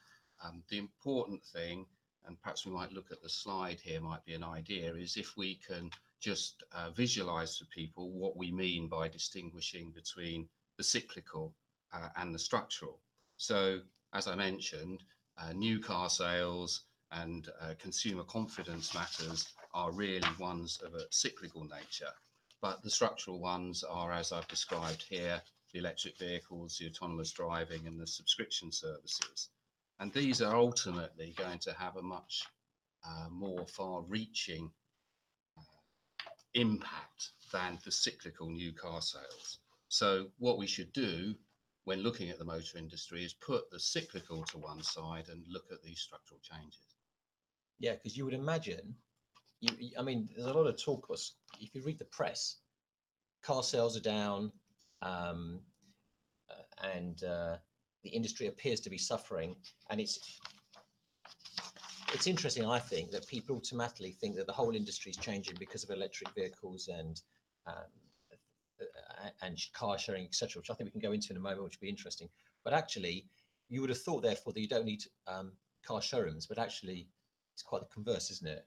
um, 0.43 0.63
the 0.71 0.79
important 0.79 1.45
thing, 1.45 1.87
and 2.27 2.41
perhaps 2.41 2.65
we 2.65 2.73
might 2.73 2.93
look 2.93 3.13
at 3.13 3.23
the 3.23 3.29
slide 3.29 3.79
here, 3.81 4.01
might 4.01 4.25
be 4.25 4.35
an 4.35 4.45
idea, 4.45 4.95
is 4.95 5.17
if 5.17 5.37
we 5.37 5.57
can 5.57 5.91
just 6.21 6.65
uh, 6.73 6.91
visualize 6.91 7.59
for 7.59 7.67
people 7.67 8.11
what 8.11 8.37
we 8.37 8.51
mean 8.51 8.89
by 8.89 9.09
distinguishing 9.09 9.93
between 9.95 10.49
the 10.79 10.85
cyclical 10.85 11.55
uh, 11.93 12.09
and 12.17 12.35
the 12.35 12.39
structural. 12.39 12.99
So, 13.37 13.81
as 14.13 14.27
I 14.27 14.35
mentioned, 14.35 15.03
uh, 15.39 15.53
new 15.53 15.79
car 15.81 16.11
sales 16.11 16.83
and 17.13 17.49
uh, 17.61 17.75
consumer 17.79 18.25
confidence 18.25 18.95
matters 18.95 19.49
are 19.75 19.93
really 19.93 20.29
ones 20.39 20.81
of 20.85 20.95
a 20.95 21.07
cyclical 21.11 21.65
nature, 21.65 22.13
but 22.61 22.83
the 22.83 22.91
structural 22.91 23.39
ones 23.39 23.85
are, 23.85 24.13
as 24.13 24.33
I've 24.33 24.49
described 24.49 25.05
here, 25.09 25.41
the 25.73 25.79
electric 25.79 26.19
vehicles, 26.19 26.79
the 26.79 26.87
autonomous 26.87 27.33
driving, 27.33 27.87
and 27.87 28.01
the 28.01 28.07
subscription 28.07 28.73
services. 28.73 29.51
And 30.01 30.13
these 30.13 30.41
are 30.41 30.57
ultimately 30.57 31.35
going 31.37 31.59
to 31.61 31.73
have 31.73 31.97
a 31.97 32.03
much 32.03 32.45
uh, 33.07 33.29
more 33.31 33.67
far 33.67 34.03
reaching 34.03 34.71
impact 36.55 37.31
than 37.53 37.79
the 37.85 37.93
cyclical 37.93 38.51
new 38.51 38.73
car 38.73 39.01
sales. 39.01 39.59
So 39.89 40.27
what 40.39 40.59
we 40.59 40.67
should 40.67 40.93
do 40.93 41.35
when 41.89 42.03
looking 42.03 42.29
at 42.29 42.39
the 42.39 42.45
motor 42.45 42.77
industry 42.77 43.25
is 43.25 43.33
put 43.33 43.71
the 43.71 43.81
cyclical 43.81 44.45
to 44.45 44.59
one 44.59 44.83
side 44.83 45.25
and 45.31 45.43
look 45.49 45.65
at 45.73 45.83
these 45.83 45.99
structural 45.99 46.39
changes. 46.43 46.97
Yeah, 47.81 47.95
because 47.95 48.15
you 48.15 48.27
would 48.27 48.35
imagine, 48.35 48.95
you, 49.63 49.71
I 49.99 50.03
mean, 50.03 50.29
there's 50.37 50.49
a 50.49 50.53
lot 50.53 50.67
of 50.67 50.77
talk. 50.77 51.09
If 51.59 51.75
you 51.75 51.83
read 51.83 51.99
the 51.99 52.05
press, 52.05 52.57
car 53.43 53.63
sales 53.63 53.97
are 53.97 54.01
down, 54.01 54.53
um, 55.01 55.61
uh, 56.51 56.87
and 56.95 57.25
uh, 57.25 57.57
the 58.03 58.11
industry 58.11 58.49
appears 58.49 58.81
to 58.81 58.91
be 58.91 58.99
suffering. 58.99 59.57
And 59.89 59.99
it's 59.99 60.19
it's 62.13 62.27
interesting, 62.27 62.67
I 62.67 62.81
think, 62.81 63.13
that 63.13 63.27
people 63.27 63.57
automatically 63.57 64.13
think 64.13 64.37
that 64.37 64.47
the 64.47 64.53
whole 64.53 64.77
industry 64.77 65.11
is 65.11 65.17
changing 65.17 65.57
because 65.59 65.85
of 65.85 65.91
electric 65.91 66.35
vehicles 66.35 66.89
and 66.89 67.23
um, 67.67 67.91
and 69.43 69.59
car 69.73 69.99
sharing, 69.99 70.25
etc., 70.25 70.61
which 70.61 70.71
I 70.71 70.75
think 70.75 70.89
we 70.89 71.01
can 71.01 71.09
go 71.09 71.13
into 71.13 71.33
in 71.33 71.37
a 71.37 71.41
moment, 71.41 71.65
which 71.65 71.75
would 71.75 71.87
be 71.87 71.89
interesting. 71.89 72.29
But 72.65 72.73
actually, 72.73 73.27
you 73.69 73.81
would 73.81 73.91
have 73.91 74.01
thought, 74.01 74.23
therefore, 74.23 74.53
that 74.53 74.61
you 74.61 74.69
don't 74.69 74.85
need 74.85 75.03
um, 75.27 75.53
car 75.87 76.01
showrooms, 76.01 76.47
but 76.47 76.59
actually, 76.59 77.09
it's 77.55 77.63
quite 77.63 77.81
the 77.81 77.95
converse, 77.95 78.31
isn't 78.31 78.49
it? 78.49 78.67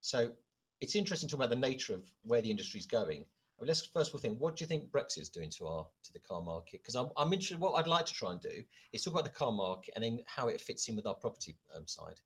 So 0.00 0.32
it's 0.80 0.96
interesting 0.96 1.28
to 1.28 1.36
talk 1.36 1.44
about 1.44 1.50
the 1.50 1.68
nature 1.68 1.94
of 1.94 2.02
where 2.22 2.42
the 2.42 2.50
industry 2.50 2.80
is 2.80 2.86
going. 2.86 3.24
I 3.58 3.62
mean, 3.62 3.68
let's 3.68 3.86
first 3.86 4.10
of 4.10 4.14
all 4.14 4.20
think, 4.20 4.40
what 4.40 4.56
do 4.56 4.64
you 4.64 4.66
think 4.66 4.90
Brexit 4.90 5.22
is 5.22 5.28
doing 5.28 5.50
to 5.50 5.66
our 5.66 5.86
to 6.04 6.12
the 6.12 6.18
car 6.18 6.42
market? 6.42 6.82
Because 6.82 6.96
I'm, 6.96 7.08
I'm 7.16 7.32
interested. 7.32 7.60
What 7.60 7.74
I'd 7.74 7.86
like 7.86 8.06
to 8.06 8.12
try 8.12 8.32
and 8.32 8.40
do 8.40 8.64
is 8.92 9.02
talk 9.02 9.14
about 9.14 9.24
the 9.24 9.30
car 9.30 9.52
market 9.52 9.94
and 9.94 10.04
then 10.04 10.20
how 10.26 10.48
it 10.48 10.60
fits 10.60 10.88
in 10.88 10.96
with 10.96 11.06
our 11.06 11.14
property 11.14 11.56
um, 11.74 11.86
side. 11.86 12.20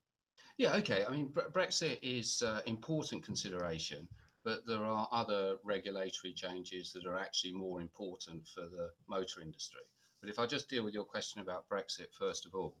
Yeah, 0.57 0.75
okay. 0.75 1.05
I 1.07 1.11
mean, 1.11 1.29
Brexit 1.53 1.99
is 2.01 2.41
uh, 2.41 2.61
important 2.65 3.23
consideration, 3.23 4.07
but 4.43 4.65
there 4.65 4.83
are 4.83 5.07
other 5.11 5.57
regulatory 5.63 6.33
changes 6.33 6.91
that 6.93 7.05
are 7.05 7.19
actually 7.19 7.53
more 7.53 7.81
important 7.81 8.47
for 8.53 8.61
the 8.61 8.89
motor 9.07 9.41
industry. 9.41 9.81
But 10.21 10.29
if 10.29 10.39
I 10.39 10.45
just 10.45 10.69
deal 10.69 10.83
with 10.83 10.93
your 10.93 11.05
question 11.05 11.41
about 11.41 11.69
Brexit 11.69 12.13
first 12.17 12.45
of 12.45 12.53
all, 12.53 12.75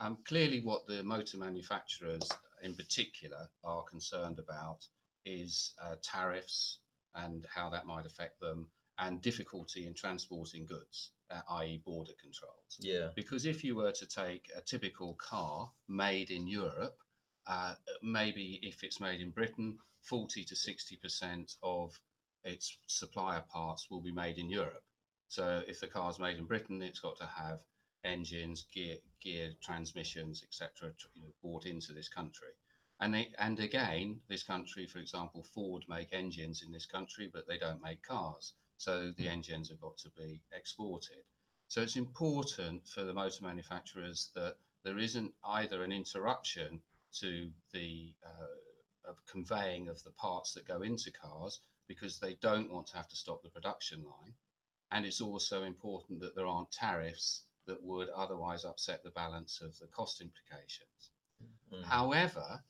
um, 0.00 0.18
clearly 0.26 0.60
what 0.60 0.86
the 0.86 1.02
motor 1.02 1.38
manufacturers 1.38 2.28
in 2.62 2.74
particular 2.74 3.48
are 3.62 3.84
concerned 3.84 4.38
about 4.38 4.86
is 5.24 5.74
uh, 5.82 5.94
tariffs 6.02 6.78
and 7.14 7.46
how 7.54 7.70
that 7.70 7.86
might 7.86 8.06
affect 8.06 8.40
them 8.40 8.66
and 8.98 9.20
difficulty 9.22 9.86
in 9.86 9.94
transporting 9.94 10.66
goods, 10.66 11.10
uh, 11.30 11.40
i.e. 11.56 11.80
border 11.84 12.12
controls. 12.20 12.78
Yeah. 12.78 13.08
Because 13.14 13.46
if 13.46 13.64
you 13.64 13.76
were 13.76 13.92
to 13.92 14.06
take 14.06 14.50
a 14.56 14.60
typical 14.60 15.14
car 15.14 15.70
made 15.88 16.30
in 16.30 16.46
Europe, 16.46 16.96
uh, 17.46 17.74
maybe 18.02 18.58
if 18.62 18.82
it's 18.82 19.00
made 19.00 19.20
in 19.20 19.30
Britain, 19.30 19.78
40 20.02 20.44
to 20.44 20.54
60% 20.54 21.56
of 21.62 21.98
its 22.44 22.76
supplier 22.86 23.42
parts 23.50 23.88
will 23.90 24.00
be 24.00 24.12
made 24.12 24.38
in 24.38 24.50
Europe. 24.50 24.82
So 25.28 25.62
if 25.66 25.80
the 25.80 25.86
car's 25.86 26.18
made 26.18 26.38
in 26.38 26.44
Britain, 26.44 26.82
it's 26.82 27.00
got 27.00 27.16
to 27.18 27.26
have 27.26 27.60
engines, 28.04 28.66
gear, 28.72 28.96
gear 29.20 29.52
transmissions, 29.62 30.42
etc., 30.42 30.92
you 31.14 31.22
know, 31.22 31.32
brought 31.42 31.66
into 31.66 31.92
this 31.92 32.08
country. 32.08 32.48
And 33.00 33.12
they, 33.12 33.28
and 33.38 33.58
again, 33.58 34.20
this 34.28 34.42
country, 34.42 34.86
for 34.86 34.98
example, 34.98 35.42
Ford 35.42 35.84
make 35.88 36.12
engines 36.12 36.62
in 36.62 36.70
this 36.70 36.86
country, 36.86 37.30
but 37.32 37.48
they 37.48 37.58
don't 37.58 37.82
make 37.82 38.02
cars. 38.02 38.52
So 38.76 39.12
the 39.16 39.28
engines 39.28 39.70
have 39.70 39.80
got 39.80 39.96
to 39.98 40.10
be 40.10 40.40
exported. 40.52 41.24
So 41.68 41.82
it's 41.82 41.96
important 41.96 42.86
for 42.86 43.04
the 43.04 43.14
motor 43.14 43.42
manufacturers 43.44 44.30
that 44.34 44.56
there 44.84 44.98
isn't 44.98 45.32
either 45.44 45.82
an 45.82 45.92
interruption 45.92 46.80
to 47.20 47.50
the 47.72 48.12
uh, 48.24 49.10
of 49.10 49.16
conveying 49.26 49.88
of 49.88 50.02
the 50.02 50.10
parts 50.12 50.52
that 50.54 50.66
go 50.66 50.82
into 50.82 51.10
cars 51.10 51.60
because 51.88 52.18
they 52.18 52.34
don't 52.40 52.72
want 52.72 52.86
to 52.86 52.96
have 52.96 53.08
to 53.08 53.16
stop 53.16 53.42
the 53.42 53.50
production 53.50 54.02
line. 54.02 54.32
And 54.90 55.04
it's 55.04 55.20
also 55.20 55.64
important 55.64 56.20
that 56.20 56.34
there 56.34 56.46
aren't 56.46 56.70
tariffs 56.72 57.42
that 57.66 57.82
would 57.82 58.08
otherwise 58.10 58.64
upset 58.64 59.02
the 59.02 59.10
balance 59.10 59.60
of 59.60 59.78
the 59.78 59.86
cost 59.88 60.20
implications. 60.20 61.10
Mm. 61.72 61.84
However, 61.84 62.62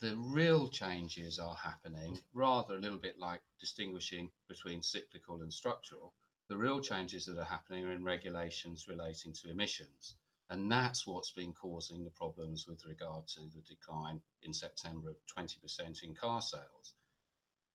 the 0.00 0.16
real 0.16 0.68
changes 0.68 1.38
are 1.38 1.54
happening 1.54 2.18
rather 2.34 2.74
a 2.74 2.80
little 2.80 2.98
bit 2.98 3.18
like 3.18 3.40
distinguishing 3.60 4.30
between 4.48 4.82
cyclical 4.82 5.42
and 5.42 5.52
structural. 5.52 6.12
The 6.48 6.56
real 6.56 6.80
changes 6.80 7.26
that 7.26 7.38
are 7.38 7.44
happening 7.44 7.86
are 7.86 7.92
in 7.92 8.04
regulations 8.04 8.88
relating 8.88 9.32
to 9.32 9.50
emissions. 9.50 10.16
And 10.52 10.70
that's 10.70 11.06
what's 11.06 11.30
been 11.30 11.54
causing 11.54 12.04
the 12.04 12.10
problems 12.10 12.66
with 12.68 12.84
regard 12.84 13.26
to 13.28 13.40
the 13.54 13.62
decline 13.66 14.20
in 14.42 14.52
September 14.52 15.08
of 15.08 15.16
20% 15.34 16.02
in 16.02 16.14
car 16.14 16.42
sales. 16.42 16.92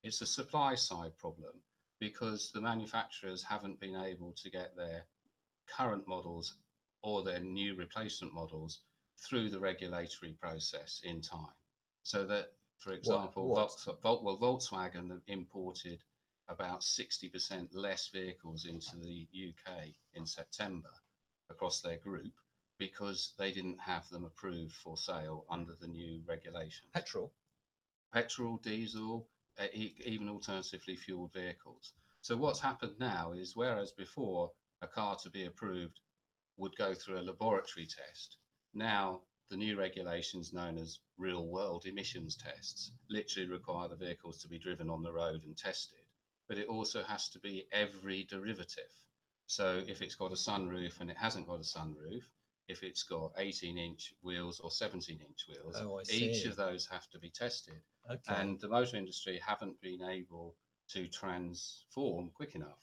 It's 0.04 0.22
a 0.22 0.28
supply 0.28 0.76
side 0.76 1.18
problem 1.18 1.54
because 2.00 2.52
the 2.52 2.62
manufacturers 2.62 3.44
haven't 3.44 3.80
been 3.80 3.96
able 3.96 4.32
to 4.44 4.52
get 4.52 4.76
their 4.78 5.06
current 5.68 6.08
models 6.08 6.54
or 7.02 7.24
their 7.24 7.40
new 7.40 7.74
replacement 7.74 8.32
models 8.32 8.82
through 9.28 9.50
the 9.50 9.60
regulatory 9.60 10.34
process 10.40 11.02
in 11.04 11.20
time. 11.20 11.58
So 12.04 12.26
that, 12.26 12.50
for 12.78 12.94
example, 12.94 13.50
what, 13.50 13.72
what? 14.04 14.24
well, 14.24 14.38
Volkswagen 14.38 15.20
imported 15.26 16.04
about 16.48 16.82
60% 16.82 17.70
less 17.74 18.10
vehicles 18.14 18.66
into 18.66 18.98
the 18.98 19.28
UK 19.34 19.88
in 20.14 20.28
September 20.28 20.92
across 21.50 21.82
their 21.82 21.98
group 21.98 22.34
because 22.78 23.34
they 23.38 23.52
didn't 23.52 23.80
have 23.80 24.08
them 24.10 24.26
approved 24.26 24.74
for 24.74 24.98
sale 24.98 25.46
under 25.50 25.74
the 25.80 25.88
new 25.88 26.22
regulation. 26.28 26.86
Petrol? 26.94 27.32
Petrol, 28.14 28.58
diesel, 28.58 29.28
uh, 29.60 29.68
even 29.74 30.30
alternatively 30.30 30.96
fueled 30.96 31.34
vehicles. 31.34 31.94
So 32.22 32.38
what's 32.38 32.60
happened 32.60 32.96
now 33.00 33.34
is 33.34 33.56
whereas 33.56 33.92
before 33.92 34.52
a 34.82 34.88
car 34.88 35.18
to 35.24 35.30
be 35.30 35.46
approved 35.46 36.00
would 36.58 36.76
go 36.78 36.94
through 36.94 37.20
a 37.20 37.22
laboratory 37.22 37.86
test, 37.86 38.38
now 38.74 39.22
the 39.50 39.58
new 39.58 39.78
regulations 39.78 40.54
known 40.54 40.78
as 40.78 41.00
real 41.18 41.48
world 41.48 41.86
emissions 41.86 42.36
tests 42.36 42.92
literally 43.10 43.50
require 43.50 43.88
the 43.88 43.96
vehicles 43.96 44.42
to 44.42 44.48
be 44.48 44.60
driven 44.60 44.90
on 44.90 45.04
the 45.04 45.12
road 45.12 45.44
and 45.46 45.58
tested. 45.58 46.00
But 46.48 46.58
it 46.58 46.68
also 46.68 47.04
has 47.04 47.30
to 47.30 47.40
be 47.40 47.66
every 47.72 48.26
derivative. 48.26 48.92
So 49.48 49.82
if 49.88 50.02
it's 50.02 50.16
got 50.16 50.32
a 50.32 50.36
sunroof 50.36 51.00
and 51.00 51.10
it 51.10 51.18
hasn't 51.18 51.48
got 51.48 51.60
a 51.60 51.64
sunroof, 51.64 52.24
if 52.68 52.84
it's 52.84 53.04
got 53.04 53.32
18 53.38 53.78
inch 53.78 54.14
wheels 54.22 54.60
or 54.60 54.72
17 54.72 55.20
inch 55.20 55.46
wheels. 55.48 55.76
Oh, 55.78 56.02
Each 56.10 56.46
of 56.46 56.56
those 56.56 56.86
have 56.88 57.10
to 57.10 57.20
be 57.20 57.30
tested. 57.30 57.82
Okay. 58.10 58.42
And 58.42 58.60
the 58.60 58.68
motor 58.68 58.98
industry 58.98 59.40
haven't 59.46 59.80
been 59.82 60.02
able 60.04 60.56
to 60.90 61.08
transform 61.08 62.30
quick 62.34 62.56
enough. 62.56 62.80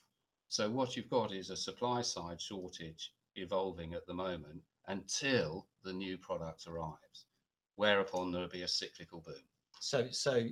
So 0.48 0.70
what 0.70 0.96
you've 0.96 1.10
got 1.10 1.32
is 1.32 1.50
a 1.50 1.56
supply 1.56 2.02
side 2.02 2.40
shortage 2.40 3.12
evolving 3.36 3.94
at 3.94 4.06
the 4.06 4.14
moment 4.14 4.62
until 4.86 5.66
the 5.82 5.92
new 5.92 6.16
product 6.18 6.66
arrives, 6.66 7.26
whereupon 7.76 8.30
there'll 8.30 8.48
be 8.48 8.62
a 8.62 8.68
cyclical 8.68 9.20
boom. 9.20 9.34
So, 9.80 10.06
so 10.10 10.44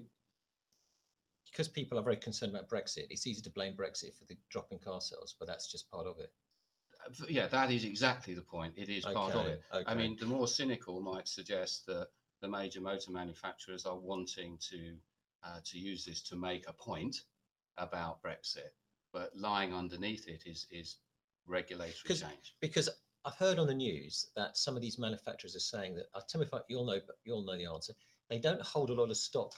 because 1.51 1.69
people 1.69 1.99
are 1.99 2.03
very 2.03 2.17
concerned 2.17 2.55
about 2.55 2.69
Brexit, 2.69 3.07
it's 3.11 3.27
easy 3.27 3.43
to 3.43 3.51
blame 3.51 3.75
Brexit 3.75 4.15
for 4.19 4.25
the 4.27 4.37
drop 4.51 4.69
in 4.73 4.79
car 4.79 5.01
sales, 5.01 5.37
but 5.39 5.47
that's 5.47 5.71
just 5.71 5.91
part 5.91 6.07
of 6.07 6.19
it. 6.19 6.33
Uh, 7.07 7.27
Yeah, 7.29 7.47
that 7.49 7.71
is 7.71 7.85
exactly 7.85 8.35
the 8.35 8.43
point. 8.43 8.75
It 8.77 8.89
is 8.89 9.05
part 9.05 9.35
of 9.35 9.47
Okay, 9.47 9.51
it. 9.53 9.85
I 9.87 9.95
mean, 9.95 10.17
the 10.19 10.27
more 10.27 10.47
cynical 10.49 11.01
might 11.01 11.29
suggest 11.29 11.87
that 11.87 12.09
the 12.41 12.49
major 12.49 12.81
motor 12.81 13.11
manufacturers 13.11 13.87
are 13.87 13.99
wanting 13.99 14.59
to 14.71 14.97
uh, 15.45 15.61
to 15.65 15.79
use 15.79 16.05
this 16.05 16.23
to 16.23 16.37
make 16.37 16.69
a 16.69 16.73
point 16.73 17.17
about 17.77 18.23
Brexit, 18.23 18.71
but 19.13 19.35
lying 19.37 19.75
underneath 19.75 20.29
it 20.29 20.45
is 20.47 20.67
is 20.71 20.99
regulatory 21.47 22.15
change. 22.15 22.55
because 22.61 22.89
I've 23.25 23.35
heard 23.37 23.59
on 23.59 23.67
the 23.67 23.75
news 23.75 24.31
that 24.37 24.57
some 24.57 24.77
of 24.77 24.83
these 24.83 24.99
manufacturers 24.99 25.55
are 25.57 25.61
saying 25.61 25.95
that. 25.97 26.07
I'll 26.15 26.23
tell 26.23 26.41
me 26.41 26.47
if 26.47 26.55
I, 26.55 26.61
you'll 26.69 26.87
know, 26.87 27.01
but 27.07 27.17
you'll 27.25 27.45
know 27.45 27.57
the 27.57 27.67
answer. 27.67 27.93
They 28.29 28.39
don't 28.39 28.61
hold 28.63 28.91
a 28.91 28.95
lot 28.95 29.11
of 29.11 29.17
stock 29.17 29.53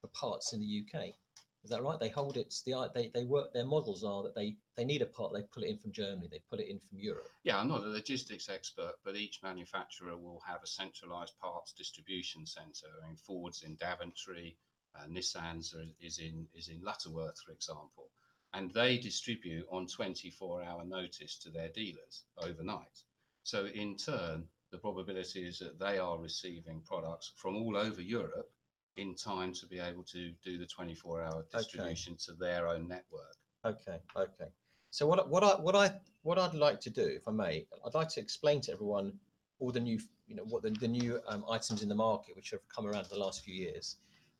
for 0.00 0.08
parts 0.08 0.52
in 0.52 0.60
the 0.60 0.84
UK. 0.84 1.14
Is 1.62 1.70
that 1.70 1.82
right? 1.82 2.00
They 2.00 2.08
hold 2.08 2.38
it. 2.38 2.54
The 2.64 2.90
they 2.94 3.08
they 3.08 3.24
work. 3.24 3.52
Their 3.52 3.66
models 3.66 4.02
are 4.02 4.22
that 4.22 4.34
they 4.34 4.56
they 4.76 4.84
need 4.84 5.02
a 5.02 5.06
part. 5.06 5.32
They 5.32 5.42
pull 5.42 5.62
it 5.62 5.68
in 5.68 5.78
from 5.78 5.92
Germany. 5.92 6.28
They 6.30 6.40
pull 6.48 6.58
it 6.58 6.68
in 6.68 6.80
from 6.80 6.98
Europe. 6.98 7.28
Yeah, 7.42 7.58
I'm 7.58 7.68
not 7.68 7.84
a 7.84 7.88
logistics 7.88 8.48
expert, 8.48 8.94
but 9.04 9.16
each 9.16 9.42
manufacturer 9.42 10.16
will 10.16 10.40
have 10.46 10.62
a 10.62 10.66
centralized 10.66 11.38
parts 11.38 11.72
distribution 11.72 12.46
center. 12.46 12.86
I 13.02 13.08
mean, 13.08 13.16
Ford's 13.16 13.62
in 13.62 13.74
Daventry, 13.74 14.56
uh, 14.96 15.06
Nissan's 15.06 15.74
is 16.00 16.18
in 16.18 16.48
is 16.54 16.68
in 16.68 16.80
Lutterworth, 16.82 17.38
for 17.40 17.52
example, 17.52 18.10
and 18.54 18.72
they 18.72 18.96
distribute 18.96 19.66
on 19.70 19.86
24-hour 19.86 20.84
notice 20.86 21.38
to 21.38 21.50
their 21.50 21.68
dealers 21.68 22.24
overnight. 22.38 23.02
So 23.42 23.66
in 23.66 23.96
turn, 23.96 24.48
the 24.70 24.78
probability 24.78 25.46
is 25.46 25.58
that 25.58 25.78
they 25.78 25.98
are 25.98 26.18
receiving 26.18 26.80
products 26.80 27.32
from 27.36 27.56
all 27.56 27.76
over 27.76 28.00
Europe 28.00 28.50
in 28.96 29.14
time 29.14 29.52
to 29.54 29.66
be 29.66 29.78
able 29.78 30.02
to 30.04 30.32
do 30.44 30.58
the 30.58 30.66
24-hour 30.66 31.46
distribution 31.52 32.16
to 32.26 32.32
their 32.32 32.68
own 32.68 32.88
network. 32.88 33.36
Okay, 33.64 33.98
okay. 34.16 34.50
So 34.90 35.06
what 35.06 35.28
what 35.28 35.44
I 35.44 35.50
what 35.60 35.76
I 35.76 35.92
what 36.22 36.38
I'd 36.38 36.54
like 36.54 36.80
to 36.80 36.90
do, 36.90 37.02
if 37.02 37.26
I 37.28 37.30
may, 37.30 37.66
I'd 37.86 37.94
like 37.94 38.08
to 38.10 38.20
explain 38.20 38.60
to 38.62 38.72
everyone 38.72 39.12
all 39.60 39.70
the 39.70 39.80
new, 39.80 40.00
you 40.26 40.34
know, 40.34 40.44
what 40.44 40.62
the, 40.62 40.70
the 40.70 40.88
new 40.88 41.20
um, 41.28 41.44
items 41.48 41.82
in 41.82 41.88
the 41.88 41.94
market 41.94 42.34
which 42.34 42.50
have 42.50 42.60
come 42.68 42.86
around 42.86 43.04
in 43.04 43.10
the 43.10 43.18
last 43.18 43.44
few 43.44 43.54
years, 43.54 43.96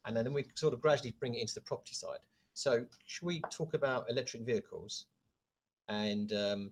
and 0.06 0.16
then 0.16 0.32
we 0.32 0.44
sort 0.54 0.74
of 0.74 0.80
gradually 0.80 1.14
bring 1.20 1.34
it 1.34 1.40
into 1.40 1.54
the 1.54 1.60
property 1.60 1.94
side. 1.94 2.18
So 2.54 2.84
should 3.06 3.26
we 3.26 3.40
talk 3.50 3.74
about 3.74 4.06
electric 4.10 4.42
vehicles 4.42 5.06
and 5.88 6.32
um, 6.32 6.70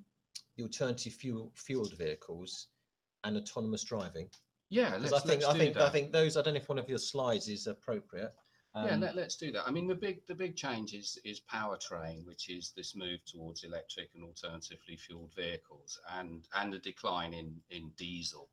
the 0.57 0.65
alternative 0.65 1.13
fuel 1.13 1.53
fueled 1.55 1.97
vehicles 1.97 2.69
and 3.25 3.37
autonomous 3.37 3.85
driving? 3.85 4.29
Yeah, 4.71 4.97
let's, 5.01 5.13
I 5.13 5.21
think 5.21 5.45
I 5.45 5.53
think 5.55 5.75
that. 5.75 5.83
I 5.85 5.91
think 5.91 6.13
those. 6.13 6.37
I 6.37 6.43
don't 6.43 6.55
know 6.55 6.61
if 6.61 6.69
one 6.69 6.79
of 6.79 6.89
your 6.89 6.99
slides 6.99 7.49
is 7.49 7.67
appropriate. 7.67 8.35
yeah, 8.75 8.83
Um, 8.83 9.01
let, 9.01 9.17
let's 9.17 9.37
do 9.37 9.51
that. 9.53 9.67
I 9.67 9.71
mean, 9.71 9.87
the 9.87 9.95
big 9.95 10.21
the 10.27 10.35
big 10.35 10.57
change 10.57 10.93
is 10.93 11.19
is 11.25 11.41
powertrain, 11.53 12.27
which 12.27 12.51
is 12.51 12.73
this 12.77 12.95
move 12.95 13.21
towards 13.25 13.65
electric 13.65 14.11
and 14.15 14.25
alternatively 14.25 14.97
fueled 14.97 15.33
vehicles, 15.35 15.99
and 16.19 16.47
and 16.55 16.75
a 16.75 16.79
decline 16.79 17.33
in 17.33 17.57
in 17.71 17.91
diesel 17.97 18.49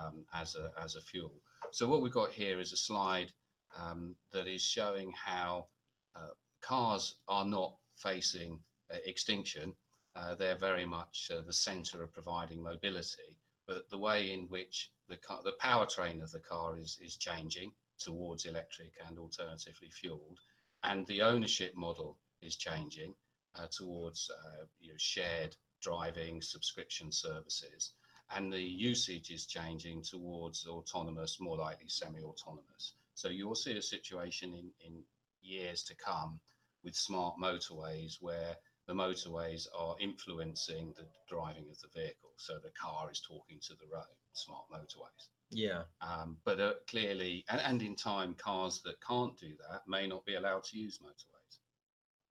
um, 0.00 0.24
as 0.34 0.54
a 0.54 0.70
as 0.82 0.94
a 0.94 1.00
fuel. 1.00 1.32
So 1.72 1.88
what 1.88 2.00
we've 2.00 2.12
got 2.12 2.30
here 2.30 2.60
is 2.60 2.72
a 2.72 2.76
slide 2.76 3.32
um, 3.76 4.14
that 4.32 4.46
is 4.46 4.62
showing 4.62 5.12
how 5.12 5.66
uh, 6.14 6.28
cars 6.60 7.16
are 7.26 7.44
not 7.44 7.74
facing 7.96 8.60
uh, 8.92 8.98
extinction. 9.04 9.74
Uh, 10.14 10.34
they're 10.34 10.56
very 10.56 10.86
much 10.86 11.30
uh, 11.34 11.42
the 11.44 11.52
centre 11.52 12.02
of 12.02 12.12
providing 12.12 12.62
mobility, 12.62 13.36
but 13.66 13.90
the 13.90 13.98
way 13.98 14.32
in 14.32 14.42
which 14.48 14.90
the 15.08 15.16
car, 15.16 15.40
the 15.44 15.54
powertrain 15.62 16.22
of 16.22 16.30
the 16.32 16.40
car 16.40 16.78
is 16.78 16.98
is 17.02 17.16
changing 17.16 17.72
towards 17.98 18.44
electric 18.44 18.92
and 19.06 19.18
alternatively 19.18 19.90
fueled, 19.90 20.38
and 20.82 21.06
the 21.06 21.22
ownership 21.22 21.74
model 21.76 22.18
is 22.42 22.56
changing 22.56 23.14
uh, 23.54 23.66
towards 23.70 24.30
uh, 24.30 24.64
you 24.80 24.90
know, 24.90 24.98
shared 24.98 25.56
driving 25.80 26.42
subscription 26.42 27.10
services, 27.12 27.92
and 28.34 28.52
the 28.52 28.60
usage 28.60 29.30
is 29.30 29.46
changing 29.46 30.02
towards 30.02 30.66
autonomous, 30.66 31.38
more 31.40 31.56
likely 31.56 31.88
semi-autonomous. 31.88 32.94
So 33.14 33.28
you 33.28 33.46
will 33.48 33.54
see 33.54 33.76
a 33.76 33.82
situation 33.82 34.54
in, 34.54 34.70
in 34.84 35.02
years 35.42 35.82
to 35.84 35.94
come 35.94 36.40
with 36.84 36.94
smart 36.94 37.34
motorways 37.40 38.16
where 38.20 38.56
the 38.86 38.94
motorways 38.94 39.66
are 39.76 39.96
influencing 40.00 40.92
the 40.96 41.06
driving 41.28 41.64
of 41.70 41.78
the 41.80 41.88
vehicle. 41.94 42.30
So 42.36 42.54
the 42.62 42.70
car 42.80 43.10
is 43.10 43.20
talking 43.20 43.58
to 43.62 43.74
the 43.74 43.86
road, 43.92 44.04
smart 44.32 44.64
motorways. 44.72 45.28
yeah. 45.50 45.82
Um, 46.00 46.36
but 46.44 46.60
uh, 46.60 46.74
clearly, 46.88 47.44
and, 47.48 47.60
and 47.60 47.82
in 47.82 47.96
time, 47.96 48.34
cars 48.34 48.80
that 48.84 48.94
can't 49.06 49.36
do 49.38 49.48
that 49.70 49.82
may 49.88 50.06
not 50.06 50.24
be 50.24 50.34
allowed 50.36 50.64
to 50.64 50.78
use 50.78 50.98
motorways. 51.02 51.58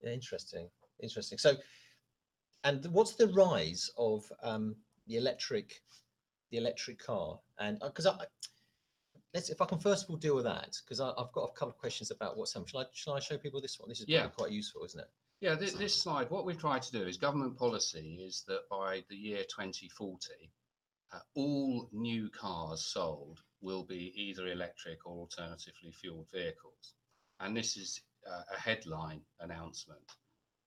Yeah, 0.01 0.11
interesting. 0.11 0.69
Interesting. 1.01 1.37
So, 1.37 1.55
and 2.63 2.85
what's 2.87 3.15
the 3.15 3.27
rise 3.29 3.91
of 3.97 4.23
um, 4.41 4.75
the 5.07 5.17
electric, 5.17 5.81
the 6.51 6.57
electric 6.57 6.99
car? 6.99 7.39
And 7.59 7.79
because 7.79 8.05
I, 8.05 8.15
let's 9.33 9.49
if 9.49 9.61
I 9.61 9.65
can 9.65 9.79
first 9.79 10.05
of 10.05 10.09
all 10.09 10.15
deal 10.17 10.35
with 10.35 10.45
that 10.45 10.75
because 10.83 11.01
I've 11.01 11.31
got 11.33 11.43
a 11.43 11.51
couple 11.51 11.69
of 11.69 11.77
questions 11.77 12.11
about 12.11 12.37
what's 12.37 12.53
happening. 12.53 12.69
Shall 12.71 12.81
I, 12.81 12.85
shall 12.93 13.13
I 13.15 13.19
show 13.19 13.37
people 13.37 13.59
this 13.61 13.77
one? 13.79 13.89
This 13.89 13.99
is 13.99 14.07
Yeah. 14.07 14.27
quite 14.27 14.51
useful, 14.51 14.85
isn't 14.85 14.99
it? 15.01 15.07
Yeah, 15.41 15.55
this, 15.55 15.73
this 15.73 15.93
slide, 15.93 16.29
what 16.29 16.45
we've 16.45 16.59
tried 16.59 16.81
to 16.83 16.91
do 16.91 17.03
is 17.03 17.17
government 17.17 17.57
policy 17.57 18.19
is 18.25 18.43
that 18.47 18.69
by 18.69 19.03
the 19.09 19.17
year 19.17 19.43
2040, 19.43 20.51
uh, 21.13 21.19
all 21.35 21.89
new 21.91 22.29
cars 22.29 22.85
sold 22.85 23.41
will 23.61 23.83
be 23.83 24.13
either 24.15 24.47
electric 24.47 25.05
or 25.05 25.19
alternatively 25.19 25.91
fueled 25.91 26.27
vehicles. 26.33 26.93
And 27.39 27.55
this 27.55 27.75
is 27.75 28.01
uh, 28.25 28.43
a 28.55 28.59
headline 28.59 29.21
announcement. 29.41 30.09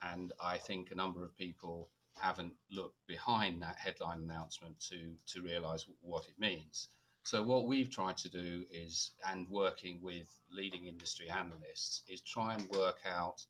And 0.02 0.32
I 0.40 0.58
think 0.58 0.90
a 0.90 0.96
number 0.96 1.24
of 1.24 1.36
people 1.36 1.88
haven't 2.20 2.52
looked 2.70 3.06
behind 3.06 3.62
that 3.62 3.76
headline 3.78 4.20
announcement 4.20 4.78
to, 4.90 5.14
to 5.28 5.42
realize 5.42 5.86
what 6.02 6.26
it 6.26 6.38
means. 6.38 6.88
So 7.24 7.42
what 7.42 7.66
we've 7.66 7.90
tried 7.90 8.16
to 8.18 8.28
do 8.28 8.64
is, 8.70 9.12
and 9.26 9.48
working 9.48 10.00
with 10.02 10.28
leading 10.50 10.86
industry 10.86 11.28
analysts, 11.30 12.02
is 12.08 12.20
try 12.20 12.54
and 12.54 12.68
work 12.68 12.98
out 13.06 13.44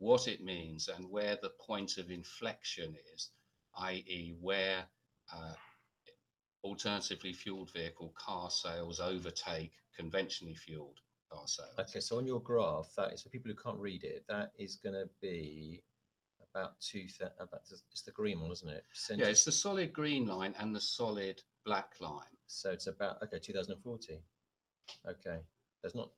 what 0.00 0.26
it 0.26 0.42
means 0.42 0.88
and 0.88 1.08
where 1.08 1.38
the 1.40 1.52
point 1.64 1.98
of 1.98 2.10
inflection 2.10 2.96
is, 3.14 3.30
i.e., 3.78 4.34
where 4.40 4.82
uh, 5.32 5.52
alternatively 6.64 7.32
fueled 7.32 7.70
vehicle 7.72 8.12
car 8.18 8.50
sales 8.50 8.98
overtake 8.98 9.72
conventionally 9.96 10.54
fueled 10.54 10.98
car 11.30 11.46
sales. 11.46 11.74
Okay, 11.78 12.00
so 12.00 12.16
on 12.16 12.26
your 12.26 12.40
graph, 12.40 12.88
that 12.96 13.12
is 13.12 13.22
for 13.22 13.28
people 13.28 13.50
who 13.50 13.56
can't 13.62 13.78
read 13.78 14.02
it. 14.02 14.24
That 14.26 14.52
is 14.58 14.76
going 14.76 14.94
to 14.94 15.08
be 15.20 15.82
about 16.50 16.80
two. 16.80 17.06
About 17.38 17.66
the- 17.68 17.80
it's 17.92 18.02
the 18.02 18.10
green 18.10 18.40
one, 18.40 18.50
isn't 18.52 18.68
it? 18.70 18.84
Yeah, 19.10 19.26
it's 19.26 19.44
the 19.44 19.52
solid 19.52 19.92
green 19.92 20.26
line 20.26 20.54
and 20.58 20.74
the 20.74 20.80
solid 20.80 21.42
black 21.66 21.92
line. 22.00 22.36
So 22.46 22.70
it's 22.70 22.86
about 22.86 23.22
okay, 23.22 23.38
2040. 23.38 24.22
Okay, 25.06 25.40
there's 25.82 25.94
not. 25.94 26.10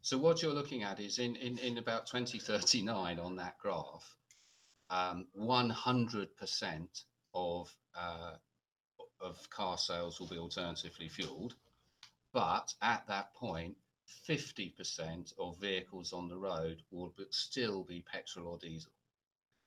So 0.00 0.18
what 0.18 0.42
you're 0.42 0.52
looking 0.52 0.82
at 0.82 1.00
is 1.00 1.18
in, 1.18 1.36
in, 1.36 1.58
in 1.58 1.78
about 1.78 2.06
2039 2.06 3.18
on 3.18 3.36
that 3.36 3.56
graph, 3.58 4.16
um, 4.90 5.26
100% 5.38 7.04
of, 7.34 7.74
uh, 7.94 8.32
of 9.20 9.50
car 9.50 9.78
sales 9.78 10.18
will 10.18 10.28
be 10.28 10.38
alternatively 10.38 11.08
fueled. 11.08 11.54
But 12.32 12.74
at 12.82 13.06
that 13.06 13.34
point, 13.34 13.76
50% 14.28 15.32
of 15.38 15.58
vehicles 15.58 16.12
on 16.12 16.28
the 16.28 16.36
road 16.36 16.82
will 16.90 17.14
still 17.30 17.84
be 17.84 18.04
petrol 18.10 18.48
or 18.48 18.58
diesel. 18.58 18.92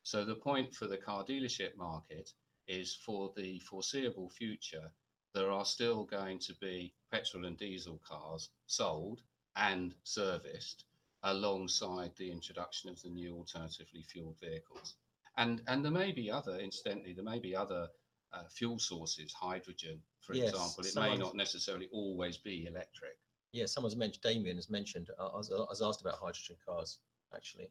So 0.03 0.23
the 0.23 0.35
point 0.35 0.75
for 0.75 0.87
the 0.87 0.97
car 0.97 1.23
dealership 1.23 1.75
market 1.77 2.31
is 2.67 2.93
for 2.93 3.31
the 3.35 3.59
foreseeable 3.59 4.29
future, 4.29 4.91
there 5.33 5.51
are 5.51 5.65
still 5.65 6.03
going 6.03 6.39
to 6.39 6.53
be 6.55 6.93
petrol 7.11 7.45
and 7.45 7.57
diesel 7.57 7.99
cars 8.07 8.49
sold 8.67 9.21
and 9.55 9.93
serviced 10.03 10.85
alongside 11.23 12.11
the 12.17 12.31
introduction 12.31 12.89
of 12.89 13.01
the 13.01 13.09
new 13.09 13.35
alternatively 13.35 14.03
fueled 14.03 14.39
vehicles. 14.39 14.95
And, 15.37 15.61
and 15.67 15.83
there 15.83 15.91
may 15.91 16.11
be 16.11 16.29
other, 16.29 16.57
incidentally, 16.59 17.13
there 17.13 17.23
may 17.23 17.39
be 17.39 17.55
other 17.55 17.87
uh, 18.33 18.43
fuel 18.49 18.79
sources, 18.79 19.33
hydrogen, 19.33 19.99
for 20.21 20.33
Yes, 20.33 20.49
example. 20.49 20.85
It 20.85 20.95
may 20.95 21.17
not 21.17 21.35
necessarily 21.35 21.87
always 21.91 22.37
be 22.37 22.67
electric. 22.67 23.17
Yeah, 23.51 23.65
someone's 23.65 23.95
mentioned. 23.95 24.21
Damien 24.21 24.57
has 24.57 24.69
mentioned. 24.69 25.09
Uh, 25.17 25.27
I, 25.27 25.37
was, 25.37 25.51
I 25.51 25.55
was 25.55 25.81
asked 25.81 26.01
about 26.01 26.15
hydrogen 26.15 26.57
cars 26.65 26.99
actually. 27.33 27.69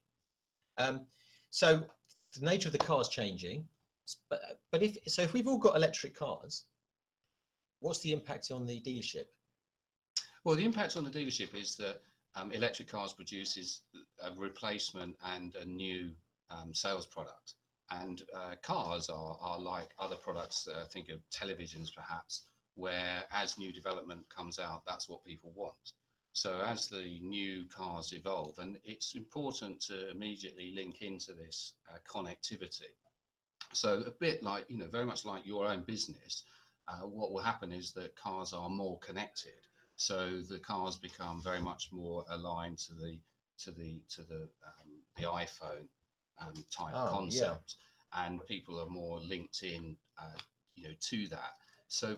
Um, 0.78 1.02
so 1.50 1.82
the 2.34 2.44
nature 2.44 2.68
of 2.68 2.72
the 2.72 2.78
cars 2.78 3.08
changing, 3.08 3.66
but 4.28 4.60
but 4.70 4.82
if 4.82 4.96
so, 5.06 5.22
if 5.22 5.32
we've 5.32 5.46
all 5.46 5.58
got 5.58 5.76
electric 5.76 6.14
cars, 6.14 6.64
what's 7.80 8.00
the 8.00 8.12
impact 8.12 8.50
on 8.50 8.66
the 8.66 8.80
dealership? 8.80 9.26
Well, 10.44 10.56
the 10.56 10.64
impact 10.64 10.98
on 10.98 11.04
the 11.04 11.10
dealership 11.10 11.54
is 11.54 11.74
that 11.76 12.02
um, 12.34 12.52
electric 12.52 12.88
cars 12.88 13.14
produces 13.14 13.80
a 14.22 14.30
replacement 14.36 15.16
and 15.24 15.54
a 15.56 15.64
new 15.64 16.10
um, 16.50 16.74
sales 16.74 17.06
product. 17.06 17.54
And 17.90 18.22
uh, 18.36 18.56
cars 18.62 19.08
are, 19.08 19.38
are 19.40 19.58
like 19.58 19.90
other 19.98 20.16
products, 20.16 20.68
uh, 20.68 20.84
think 20.92 21.08
of 21.08 21.20
televisions 21.30 21.88
perhaps, 21.94 22.44
where 22.74 23.24
as 23.32 23.56
new 23.56 23.72
development 23.72 24.20
comes 24.34 24.58
out, 24.58 24.82
that's 24.86 25.08
what 25.08 25.24
people 25.24 25.52
want. 25.54 25.92
So 26.34 26.60
as 26.66 26.88
the 26.88 27.20
new 27.22 27.64
cars 27.74 28.12
evolve, 28.12 28.58
and 28.58 28.76
it's 28.84 29.14
important 29.14 29.80
to 29.82 30.10
immediately 30.10 30.72
link 30.74 31.00
into 31.00 31.32
this 31.32 31.74
uh, 31.90 31.98
connectivity. 32.06 32.92
So 33.72 34.02
a 34.06 34.10
bit 34.10 34.42
like, 34.42 34.66
you 34.68 34.76
know, 34.76 34.88
very 34.88 35.06
much 35.06 35.24
like 35.24 35.46
your 35.46 35.66
own 35.66 35.82
business, 35.82 36.44
uh, 36.88 37.06
what 37.06 37.32
will 37.32 37.40
happen 37.40 37.72
is 37.72 37.92
that 37.92 38.16
cars 38.16 38.52
are 38.52 38.68
more 38.68 38.98
connected. 38.98 39.52
So 39.96 40.40
the 40.48 40.58
cars 40.58 40.96
become 40.96 41.42
very 41.42 41.60
much 41.60 41.88
more 41.92 42.24
aligned 42.30 42.78
to 42.78 42.94
the 42.94 43.18
to 43.58 43.70
the 43.70 44.00
to 44.16 44.22
the 44.22 44.42
um, 44.66 45.02
the 45.16 45.22
iPhone 45.24 45.88
um, 46.40 46.54
type 46.76 46.94
Oh, 46.94 47.06
yeah. 47.06 47.10
concept, 47.10 47.76
and 48.14 48.44
people 48.46 48.80
are 48.80 48.88
more 48.88 49.20
linked 49.20 49.62
in, 49.62 49.96
uh, 50.18 50.38
you 50.74 50.88
know, 50.88 50.94
to 51.00 51.28
that. 51.28 51.52
So 51.88 52.16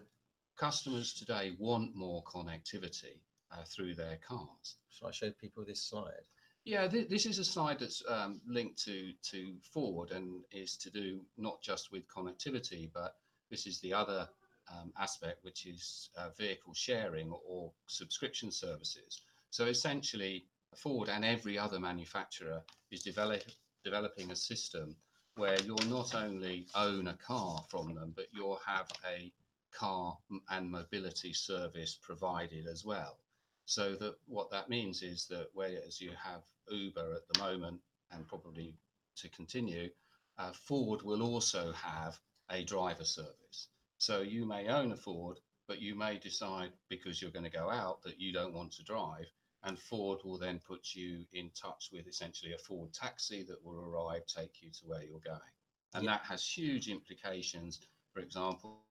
customers 0.57 1.13
today 1.13 1.55
want 1.59 1.95
more 1.95 2.23
connectivity 2.25 3.21
uh, 3.53 3.65
through 3.65 3.95
their 3.95 4.19
cars. 4.27 4.77
Shall 4.91 5.09
I 5.09 5.13
show 5.13 5.31
people 5.33 5.65
this 5.65 5.83
slide? 5.83 6.25
Yeah, 6.65 6.89
th- 6.89 7.09
this 7.09 7.27
is 7.27 7.39
a 7.39 7.45
slide 7.45 7.79
that's 7.79 8.03
um, 8.09 8.41
linked 8.47 8.83
to 8.85 9.13
to 9.31 9.55
Ford 9.73 10.11
and 10.11 10.43
is 10.51 10.77
to 10.79 10.91
do 10.91 11.21
not 11.37 11.63
just 11.63 11.93
with 11.93 12.09
connectivity, 12.09 12.91
but 12.93 13.15
this 13.51 13.67
is 13.67 13.81
the 13.81 13.93
other 13.93 14.29
um, 14.73 14.93
aspect, 14.99 15.45
which 15.45 15.67
is 15.67 16.11
uh, 16.17 16.29
vehicle 16.39 16.75
sharing 16.75 17.31
or 17.31 17.73
subscription 17.87 18.51
services. 18.51 19.23
So 19.51 19.67
essentially, 19.67 20.47
Ford 20.75 21.09
and 21.09 21.25
every 21.25 21.59
other 21.59 21.81
manufacturer 21.81 22.63
is 22.91 23.03
develop, 23.03 23.43
developing 23.85 24.31
a 24.31 24.37
system 24.37 24.97
where 25.37 25.59
you'll 25.61 25.79
not 25.89 26.15
only 26.15 26.67
own 26.75 27.09
a 27.09 27.15
car 27.15 27.63
from 27.69 27.95
them, 27.95 28.13
but 28.17 28.27
you'll 28.33 28.61
have 28.67 28.89
a 29.07 29.33
car 29.73 30.17
and 30.51 30.71
mobility 30.71 31.33
service 31.33 31.99
provided 32.01 32.67
as 32.67 32.85
well. 32.85 33.19
So 33.67 33.95
that 33.97 34.15
what 34.27 34.51
that 34.51 34.71
means 34.71 35.03
is 35.03 35.27
that 35.27 35.49
whereas 35.53 36.01
you 36.01 36.11
have 36.23 36.43
Uber 36.71 37.15
at 37.17 37.29
the 37.33 37.41
moment 37.41 37.81
and 38.13 38.27
probably 38.27 38.75
to 39.17 39.29
continue, 39.31 39.91
uh, 40.39 40.53
Ford 40.53 41.03
will 41.03 41.23
also 41.23 41.73
have 41.73 42.19
a 42.51 42.63
driver 42.65 43.05
service. 43.05 43.69
So 44.07 44.21
you 44.21 44.47
may 44.47 44.69
own 44.69 44.93
a 44.93 44.97
Ford, 44.97 45.41
but 45.67 45.81
you 45.81 45.97
may 45.97 46.17
decide 46.17 46.71
because 46.89 47.21
you're 47.21 47.33
going 47.33 47.51
to 47.51 47.51
go 47.51 47.69
out 47.69 48.05
that 48.05 48.21
you 48.21 48.33
don't 48.33 48.55
want 48.55 48.71
to 48.75 48.85
drive, 48.85 49.27
and 49.65 49.77
Ford 49.77 50.21
will 50.23 50.39
then 50.39 50.61
put 50.61 50.95
you 50.95 51.25
in 51.33 51.51
touch 51.61 51.91
with 51.93 52.07
essentially 52.07 52.53
a 52.53 52.59
Ford 52.59 52.93
taxi 52.95 53.43
that 53.43 53.65
will 53.65 53.81
arrive, 53.81 54.25
take 54.29 54.63
you 54.63 54.71
to 54.71 54.87
where 54.87 55.03
you're 55.03 55.19
going. 55.19 55.53
And 55.95 56.05
Yeah. 56.05 56.13
that 56.13 56.25
has 56.25 56.47
huge 56.47 56.89
implications. 56.89 57.81
For 58.13 58.21
example, 58.21 58.85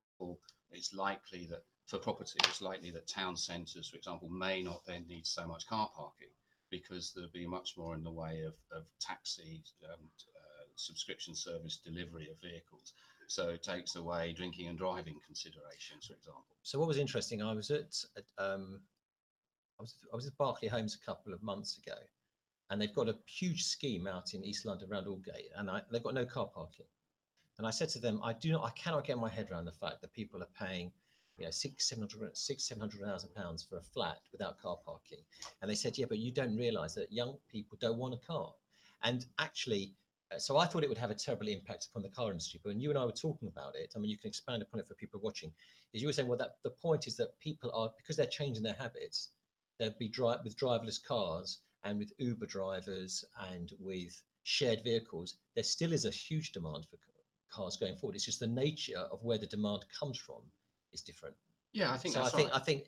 it's 0.69 0.93
likely 0.93 1.45
that 1.45 1.63
for 1.85 1.97
property, 1.97 2.37
it's 2.43 2.59
likely 2.59 2.91
that 2.91 3.07
town 3.07 3.37
centres, 3.37 3.87
for 3.87 3.95
example, 3.95 4.27
may 4.27 4.61
not 4.61 4.83
then 4.83 5.07
need 5.07 5.25
so 5.25 5.47
much 5.47 5.65
car 5.65 5.89
parking 5.95 6.33
because 6.69 7.13
there'll 7.13 7.29
be 7.29 7.47
much 7.47 7.77
more 7.77 7.95
in 7.95 8.03
the 8.03 8.11
way 8.11 8.41
of, 8.41 8.55
of 8.69 8.83
taxi 8.99 9.63
um, 9.85 10.09
uh, 10.35 10.65
subscription 10.75 11.33
service 11.33 11.77
delivery 11.77 12.29
of 12.29 12.37
vehicles. 12.41 12.91
So 13.27 13.49
it 13.49 13.63
takes 13.63 13.95
away 13.95 14.33
drinking 14.33 14.67
and 14.67 14.77
driving 14.77 15.15
considerations, 15.25 16.07
for 16.07 16.13
example. 16.13 16.43
So 16.63 16.79
what 16.79 16.87
was 16.87 16.97
interesting, 16.97 17.41
I 17.41 17.53
was 17.53 17.71
at, 17.71 17.95
at, 18.17 18.25
um, 18.37 18.79
I 19.79 19.81
was 19.81 19.95
I 20.11 20.15
was 20.15 20.27
at 20.27 20.37
Berkeley 20.37 20.67
Homes 20.67 20.97
a 21.01 21.05
couple 21.05 21.33
of 21.33 21.41
months 21.41 21.77
ago, 21.77 21.97
and 22.69 22.81
they've 22.81 22.93
got 22.93 23.09
a 23.09 23.15
huge 23.25 23.63
scheme 23.63 24.07
out 24.07 24.33
in 24.33 24.43
East 24.43 24.65
London 24.65 24.89
around 24.91 25.07
Aldgate, 25.07 25.49
and 25.57 25.69
I, 25.69 25.81
they've 25.91 26.03
got 26.03 26.13
no 26.13 26.25
car 26.25 26.47
parking. 26.53 26.85
And 27.57 27.65
I 27.65 27.71
said 27.71 27.89
to 27.89 27.99
them, 27.99 28.19
I 28.23 28.33
do 28.33 28.51
not, 28.51 28.63
I 28.65 28.71
cannot 28.71 29.05
get 29.05 29.17
my 29.17 29.29
head 29.29 29.49
around 29.49 29.65
the 29.65 29.71
fact 29.71 30.01
that 30.01 30.11
people 30.13 30.41
are 30.43 30.67
paying, 30.67 30.91
you 31.37 31.45
know, 31.45 31.51
six, 31.51 31.87
seven 31.89 32.07
hundred, 32.07 32.35
six, 32.37 32.65
seven 32.65 32.81
hundred 32.81 33.01
thousand 33.01 33.33
pounds 33.33 33.63
for 33.63 33.77
a 33.77 33.81
flat 33.81 34.17
without 34.31 34.61
car 34.61 34.77
parking. 34.85 35.19
And 35.61 35.71
they 35.71 35.75
said, 35.75 35.97
yeah, 35.97 36.05
but 36.07 36.17
you 36.17 36.31
don't 36.31 36.57
realise 36.57 36.95
that 36.95 37.11
young 37.11 37.35
people 37.49 37.77
don't 37.79 37.97
want 37.97 38.13
a 38.13 38.27
car. 38.27 38.51
And 39.03 39.25
actually, 39.39 39.93
Uh, 40.35 40.39
so 40.39 40.57
I 40.57 40.65
thought 40.65 40.83
it 40.83 40.89
would 40.89 40.97
have 40.97 41.11
a 41.11 41.15
terrible 41.15 41.47
impact 41.47 41.87
upon 41.89 42.03
the 42.03 42.09
car 42.09 42.31
industry. 42.31 42.59
But 42.63 42.69
when 42.69 42.79
you 42.79 42.89
and 42.89 42.99
I 42.99 43.05
were 43.05 43.11
talking 43.11 43.47
about 43.47 43.75
it, 43.75 43.93
I 43.95 43.99
mean, 43.99 44.09
you 44.09 44.17
can 44.17 44.27
expand 44.27 44.61
upon 44.61 44.79
it 44.79 44.87
for 44.87 44.95
people 44.95 45.19
watching. 45.23 45.51
Is 45.93 46.01
you 46.01 46.07
were 46.07 46.13
saying, 46.13 46.27
well, 46.27 46.37
that 46.37 46.55
the 46.63 46.71
point 46.71 47.07
is 47.07 47.15
that 47.17 47.39
people 47.39 47.71
are 47.73 47.91
because 47.97 48.17
they're 48.17 48.25
changing 48.25 48.63
their 48.63 48.73
habits. 48.73 49.29
They'll 49.79 49.95
be 49.99 50.07
drive 50.07 50.39
with 50.43 50.57
driverless 50.57 51.03
cars 51.03 51.59
and 51.83 51.99
with 51.99 52.11
Uber 52.17 52.45
drivers 52.45 53.23
and 53.51 53.71
with 53.79 54.21
shared 54.43 54.83
vehicles. 54.83 55.37
There 55.55 55.63
still 55.63 55.93
is 55.93 56.05
a 56.05 56.11
huge 56.11 56.51
demand 56.51 56.85
for 56.89 56.97
cars 57.51 57.77
going 57.77 57.95
forward. 57.95 58.15
It's 58.15 58.25
just 58.25 58.39
the 58.39 58.47
nature 58.47 58.97
of 59.11 59.23
where 59.23 59.37
the 59.37 59.47
demand 59.47 59.85
comes 59.97 60.17
from 60.17 60.41
is 60.93 61.01
different. 61.01 61.35
Yeah, 61.73 61.91
I 61.91 61.97
think 61.97 62.15
so 62.15 62.23
I 62.23 62.29
think 62.29 62.51
right. 62.51 62.61
I 62.61 62.63
think 62.63 62.83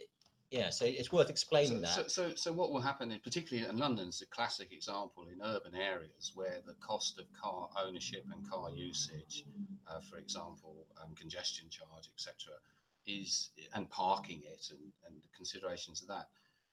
yeah. 0.50 0.70
So 0.70 0.86
it's 0.86 1.12
worth 1.12 1.30
explaining 1.30 1.84
so, 1.86 2.02
that. 2.02 2.12
So, 2.12 2.30
so, 2.30 2.36
so 2.36 2.54
what 2.54 2.72
will 2.72 2.82
happen, 2.82 3.12
in, 3.12 3.20
particularly 3.20 3.68
in 3.68 3.78
London, 3.78 4.10
is 4.10 4.22
a 4.22 4.26
classic 4.28 4.72
example 4.72 5.28
in 5.32 5.42
urban 5.44 5.76
areas 5.76 6.32
where 6.36 6.62
the 6.66 6.76
cost 6.76 7.20
of 7.20 7.26
car 7.34 7.70
ownership 7.86 8.26
and 8.32 8.50
car 8.50 8.70
usage, 8.72 9.46
uh, 9.90 10.00
for 10.10 10.18
example, 10.18 10.86
um, 11.02 11.14
congestion 11.16 11.68
charge, 11.70 12.10
etc., 12.14 12.54
is 13.06 13.50
and 13.74 13.90
parking 13.90 14.42
it 14.44 14.68
and, 14.70 14.80
and 15.08 15.16
the 15.22 15.30
considerations 15.36 16.02
of 16.02 16.10
that. 16.10 16.28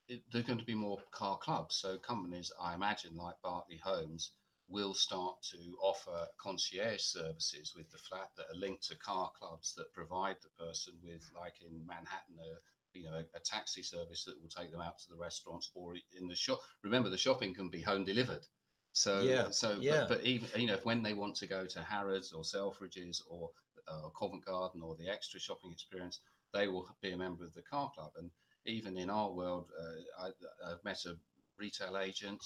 It, 0.08 0.22
there 0.32 0.40
are 0.40 0.44
going 0.44 0.58
to 0.58 0.64
be 0.64 0.74
more 0.74 0.98
car 1.12 1.38
clubs. 1.38 1.76
So 1.76 1.96
companies, 1.98 2.52
I 2.60 2.74
imagine, 2.74 3.16
like 3.16 3.34
Berkeley 3.42 3.80
Homes, 3.82 4.32
will 4.68 4.94
start 4.94 5.36
to 5.42 5.58
offer 5.80 6.26
concierge 6.38 7.02
services 7.02 7.74
with 7.76 7.90
the 7.90 7.98
flat 7.98 8.30
that 8.36 8.46
are 8.50 8.58
linked 8.58 8.84
to 8.88 8.96
car 8.96 9.30
clubs 9.38 9.74
that 9.74 9.92
provide 9.92 10.36
the 10.42 10.64
person 10.64 10.94
with, 11.02 11.28
like 11.34 11.54
in 11.60 11.86
Manhattan, 11.86 12.38
a 12.40 12.58
you 12.94 13.04
know 13.04 13.16
a, 13.16 13.36
a 13.36 13.40
taxi 13.44 13.82
service 13.82 14.24
that 14.24 14.40
will 14.40 14.48
take 14.48 14.70
them 14.70 14.80
out 14.80 14.98
to 14.98 15.10
the 15.10 15.16
restaurants 15.16 15.70
or 15.74 15.94
in 16.18 16.28
the 16.28 16.36
shop. 16.36 16.60
Remember, 16.82 17.10
the 17.10 17.18
shopping 17.18 17.54
can 17.54 17.68
be 17.68 17.80
home 17.80 18.04
delivered. 18.04 18.46
So 18.92 19.22
Yeah, 19.22 19.50
so 19.50 19.78
yeah. 19.80 20.06
But, 20.08 20.18
but 20.18 20.24
even 20.24 20.48
you 20.60 20.68
know 20.68 20.78
when 20.84 21.02
they 21.02 21.14
want 21.14 21.36
to 21.36 21.46
go 21.46 21.66
to 21.66 21.82
Harrods 21.82 22.32
or 22.32 22.42
Selfridges 22.42 23.20
or 23.28 23.50
uh, 23.88 24.08
Covent 24.18 24.44
Garden 24.44 24.82
or 24.82 24.96
the 24.96 25.08
extra 25.08 25.40
shopping 25.40 25.72
experience, 25.72 26.20
they 26.52 26.68
will 26.68 26.88
be 27.02 27.12
a 27.12 27.16
member 27.16 27.44
of 27.44 27.54
the 27.54 27.62
car 27.62 27.90
club. 27.94 28.12
And 28.16 28.30
even 28.66 28.96
in 28.96 29.10
our 29.10 29.32
world, 29.32 29.70
uh, 29.78 30.24
I, 30.26 30.70
I've 30.70 30.84
met 30.84 31.04
a 31.06 31.16
retail 31.58 31.98
agent. 31.98 32.42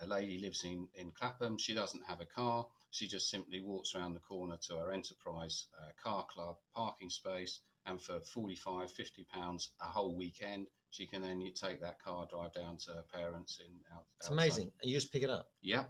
A 0.00 0.06
lady 0.06 0.38
lives 0.38 0.62
in, 0.62 0.86
in 0.94 1.10
Clapham. 1.10 1.58
She 1.58 1.74
doesn't 1.74 2.06
have 2.06 2.20
a 2.20 2.26
car. 2.26 2.66
She 2.90 3.08
just 3.08 3.30
simply 3.30 3.60
walks 3.60 3.94
around 3.94 4.14
the 4.14 4.20
corner 4.20 4.56
to 4.68 4.76
her 4.76 4.92
enterprise 4.92 5.66
uh, 5.80 5.90
car 6.02 6.24
club 6.32 6.56
parking 6.74 7.10
space. 7.10 7.60
And 7.88 8.00
for 8.00 8.20
45, 8.20 8.90
50 8.90 9.26
pounds 9.32 9.70
a 9.80 9.86
whole 9.86 10.14
weekend, 10.14 10.66
she 10.90 11.06
can 11.06 11.22
then 11.22 11.40
you 11.40 11.52
take 11.52 11.80
that 11.80 12.02
car, 12.02 12.26
drive 12.30 12.52
down 12.52 12.76
to 12.78 12.92
her 12.92 13.04
parents 13.12 13.60
in 13.60 13.72
out. 13.94 14.04
It's 14.18 14.28
amazing. 14.28 14.70
And 14.82 14.90
you 14.90 14.96
just 14.96 15.12
pick 15.12 15.22
it 15.22 15.30
up. 15.30 15.48
Yeah. 15.62 15.84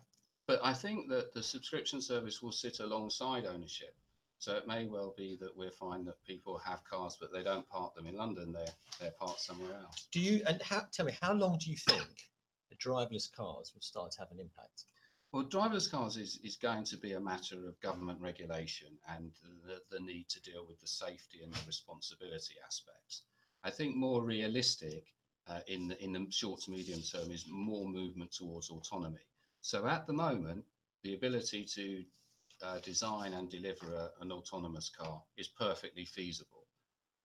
But 0.46 0.60
I 0.62 0.72
think 0.72 1.08
that 1.10 1.34
the 1.34 1.42
subscription 1.42 2.00
service 2.00 2.40
will 2.40 2.52
sit 2.52 2.80
alongside 2.80 3.46
ownership. 3.46 3.94
So 4.38 4.56
it 4.56 4.68
may 4.68 4.86
well 4.86 5.14
be 5.16 5.36
that 5.40 5.56
we'll 5.56 5.72
find 5.72 6.06
that 6.06 6.22
people 6.24 6.58
have 6.64 6.84
cars, 6.84 7.16
but 7.20 7.32
they 7.32 7.42
don't 7.42 7.68
park 7.68 7.96
them 7.96 8.06
in 8.06 8.16
London. 8.16 8.52
They're 8.52 8.74
they're 9.00 9.14
parked 9.18 9.40
somewhere 9.40 9.74
else. 9.74 10.06
Do 10.12 10.20
you 10.20 10.42
and 10.46 10.62
how 10.62 10.82
tell 10.92 11.06
me 11.06 11.12
how 11.20 11.32
long 11.32 11.58
do 11.58 11.70
you 11.70 11.76
think 11.76 12.06
the 12.70 12.76
driverless 12.76 13.30
cars 13.32 13.72
will 13.74 13.82
start 13.82 14.12
to 14.12 14.20
have 14.20 14.30
an 14.30 14.38
impact? 14.38 14.84
Well, 15.30 15.44
driverless 15.44 15.90
cars 15.90 16.16
is, 16.16 16.40
is 16.42 16.56
going 16.56 16.84
to 16.84 16.96
be 16.96 17.12
a 17.12 17.20
matter 17.20 17.68
of 17.68 17.78
government 17.80 18.18
regulation 18.18 18.88
and 19.14 19.30
the, 19.66 19.80
the 19.90 20.02
need 20.02 20.26
to 20.30 20.40
deal 20.40 20.64
with 20.66 20.80
the 20.80 20.86
safety 20.86 21.40
and 21.42 21.52
the 21.52 21.60
responsibility 21.66 22.54
aspects. 22.64 23.24
I 23.62 23.70
think 23.70 23.94
more 23.94 24.22
realistic 24.22 25.04
uh, 25.46 25.60
in, 25.66 25.88
the, 25.88 26.02
in 26.02 26.12
the 26.12 26.26
short 26.30 26.62
to 26.62 26.70
medium 26.70 27.02
term 27.02 27.30
is 27.30 27.44
more 27.46 27.86
movement 27.86 28.32
towards 28.32 28.70
autonomy. 28.70 29.26
So 29.60 29.86
at 29.86 30.06
the 30.06 30.14
moment, 30.14 30.64
the 31.02 31.14
ability 31.14 31.66
to 31.74 32.04
uh, 32.62 32.78
design 32.78 33.34
and 33.34 33.50
deliver 33.50 33.94
a, 33.94 34.10
an 34.22 34.32
autonomous 34.32 34.90
car 34.90 35.22
is 35.36 35.48
perfectly 35.48 36.06
feasible. 36.06 36.64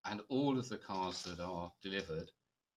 And 0.06 0.20
all 0.28 0.60
of 0.60 0.68
the 0.68 0.78
cars 0.78 1.24
that 1.24 1.39
are 1.39 1.72
delivered, 1.82 2.30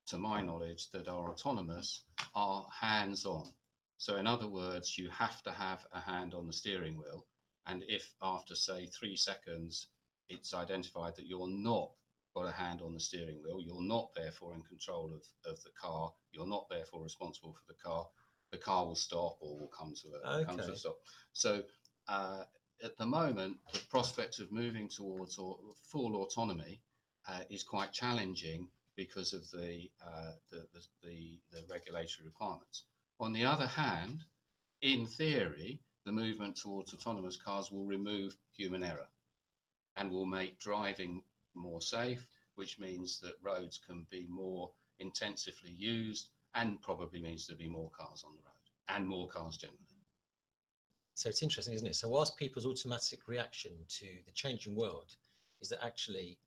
to 0.07 0.19
my 0.19 0.41
knowledge, 0.41 0.89
that 0.93 1.09
are 1.09 1.31
autonomous 1.31 2.03
are 2.37 2.65
hands 2.81 3.27
on. 3.27 3.51
So, 3.99 4.17
in 4.17 4.27
other 4.27 4.49
words, 4.49 4.99
you 4.99 5.09
have 5.11 5.43
to 5.43 5.53
have 5.53 5.85
a 5.93 6.01
hand 6.01 6.35
on 6.35 6.47
the 6.47 6.53
steering 6.53 6.97
wheel. 6.97 7.27
And 7.67 7.83
if 7.89 8.15
after, 8.23 8.55
say, 8.55 8.87
three 8.87 9.17
seconds, 9.17 9.89
it's 10.29 10.55
identified 10.55 11.17
that 11.17 11.27
you're 11.27 11.49
not 11.49 11.91
got 12.35 12.47
a 12.47 12.53
hand 12.53 12.83
on 12.83 12.93
the 12.93 13.01
steering 13.01 13.41
wheel, 13.43 13.61
you're 13.61 13.83
not 13.83 14.11
therefore 14.15 14.55
in 14.55 14.63
control 14.63 15.13
of, 15.15 15.51
of 15.51 15.63
the 15.65 15.71
car, 15.81 16.13
you're 16.33 16.47
not 16.47 16.69
therefore 16.69 17.03
responsible 17.03 17.53
for 17.55 17.73
the 17.73 17.79
car, 17.83 18.07
the 18.53 18.59
car 18.59 18.85
will 18.85 18.95
stop 18.95 19.39
or 19.41 19.59
will 19.59 19.71
come 19.77 19.95
to 20.03 20.09
a, 20.09 20.45
come 20.45 20.57
to 20.59 20.65
a 20.73 20.77
stop. 20.77 20.97
So, 21.33 21.63
uh, 22.09 22.45
at 22.85 22.97
the 22.99 23.07
moment, 23.07 23.57
the 23.73 23.81
prospect 23.91 24.39
of 24.39 24.53
moving 24.53 24.89
towards 24.89 25.39
au- 25.39 25.75
full 25.91 26.17
autonomy 26.17 26.83
uh, 27.27 27.41
is 27.49 27.63
quite 27.63 27.93
challenging 27.93 28.69
because 28.97 29.33
of 29.33 29.51
the, 29.51 29.89
uh, 30.07 30.33
the, 30.51 30.67
the, 30.75 30.81
the, 31.03 31.41
the 31.53 31.65
regulatory 31.71 32.27
requirements. 32.27 32.85
On 33.19 33.33
the 33.33 33.45
other 33.45 33.67
hand, 33.67 34.25
in 34.83 35.07
theory, 35.07 35.81
the 36.05 36.13
movement 36.13 36.57
towards 36.57 36.93
autonomous 36.93 37.37
cars 37.37 37.73
will 37.73 37.87
remove 37.87 38.37
human 38.53 38.85
error 38.85 39.09
and 39.97 40.11
will 40.11 40.27
make 40.27 40.59
driving 40.61 41.23
more 41.55 41.81
safe, 41.81 42.27
which 42.57 42.79
means 42.79 43.19
that 43.21 43.43
roads 43.43 43.79
can 43.79 44.07
be 44.11 44.27
more 44.29 44.71
intensively 44.99 45.71
used 45.71 46.29
and 46.55 46.81
probably 46.83 47.21
means 47.21 47.47
there'll 47.47 47.59
be 47.59 47.69
more 47.69 47.91
cars 47.91 48.23
on 48.25 48.33
the 48.35 48.43
road 48.43 48.97
and 48.97 49.07
more 49.07 49.29
cars 49.29 49.57
generally. 49.57 49.81
So 51.15 51.31
it's 51.31 51.43
interesting, 51.43 51.75
isn't 51.75 51.87
it? 51.87 51.97
So 51.97 52.09
whilst 52.09 52.37
people's 52.37 52.67
automatic 52.67 53.27
reaction 53.27 53.73
to 53.89 54.07
the 54.27 54.33
changing 54.33 54.75
world 54.75 55.17
is 55.63 55.71
that 55.71 55.83
actually 55.83 56.39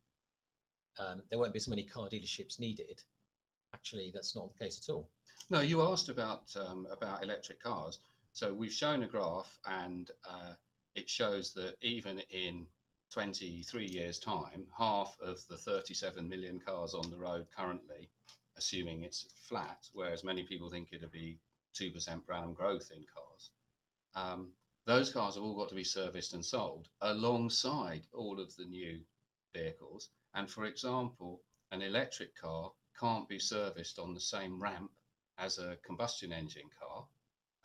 um, 0.99 1.23
there 1.29 1.39
won't 1.39 1.53
be 1.53 1.57
as 1.57 1.67
many 1.67 1.83
car 1.83 2.07
dealerships 2.07 2.59
needed, 2.59 3.01
actually 3.73 4.11
that's 4.13 4.35
not 4.35 4.53
the 4.53 4.63
case 4.63 4.79
at 4.87 4.93
all. 4.93 5.09
No, 5.49 5.61
you 5.61 5.81
asked 5.81 6.09
about 6.09 6.55
um, 6.55 6.87
about 6.91 7.23
electric 7.23 7.61
cars. 7.61 7.99
So 8.33 8.53
we've 8.53 8.73
shown 8.73 9.03
a 9.03 9.07
graph, 9.07 9.57
and 9.65 10.11
uh, 10.29 10.53
it 10.95 11.09
shows 11.09 11.53
that 11.53 11.75
even 11.81 12.19
in 12.29 12.67
23 13.11 13.87
years' 13.87 14.19
time, 14.19 14.67
half 14.77 15.17
of 15.21 15.45
the 15.47 15.57
37 15.57 16.27
million 16.29 16.59
cars 16.59 16.93
on 16.93 17.09
the 17.09 17.17
road 17.17 17.47
currently, 17.55 18.09
assuming 18.57 19.03
it's 19.03 19.25
flat, 19.47 19.87
whereas 19.93 20.23
many 20.23 20.43
people 20.43 20.69
think 20.69 20.89
it'll 20.91 21.09
be 21.09 21.39
2% 21.75 22.25
per 22.25 22.33
annum 22.33 22.53
growth 22.53 22.91
in 22.95 23.03
cars. 23.13 23.49
Um, 24.15 24.51
those 24.85 25.11
cars 25.11 25.35
have 25.35 25.43
all 25.43 25.55
got 25.55 25.69
to 25.69 25.75
be 25.75 25.83
serviced 25.83 26.33
and 26.33 26.45
sold 26.45 26.87
alongside 27.01 28.03
all 28.13 28.39
of 28.39 28.55
the 28.55 28.65
new 28.65 28.99
vehicles. 29.53 30.09
And 30.35 30.49
for 30.49 30.65
example, 30.65 31.41
an 31.71 31.81
electric 31.81 32.35
car 32.35 32.71
can't 32.99 33.27
be 33.27 33.39
serviced 33.39 33.97
on 33.97 34.13
the 34.13 34.19
same 34.19 34.61
ramp 34.61 34.91
as 35.39 35.59
a 35.59 35.77
combustion 35.77 36.33
engine 36.33 36.69
car. 36.79 37.07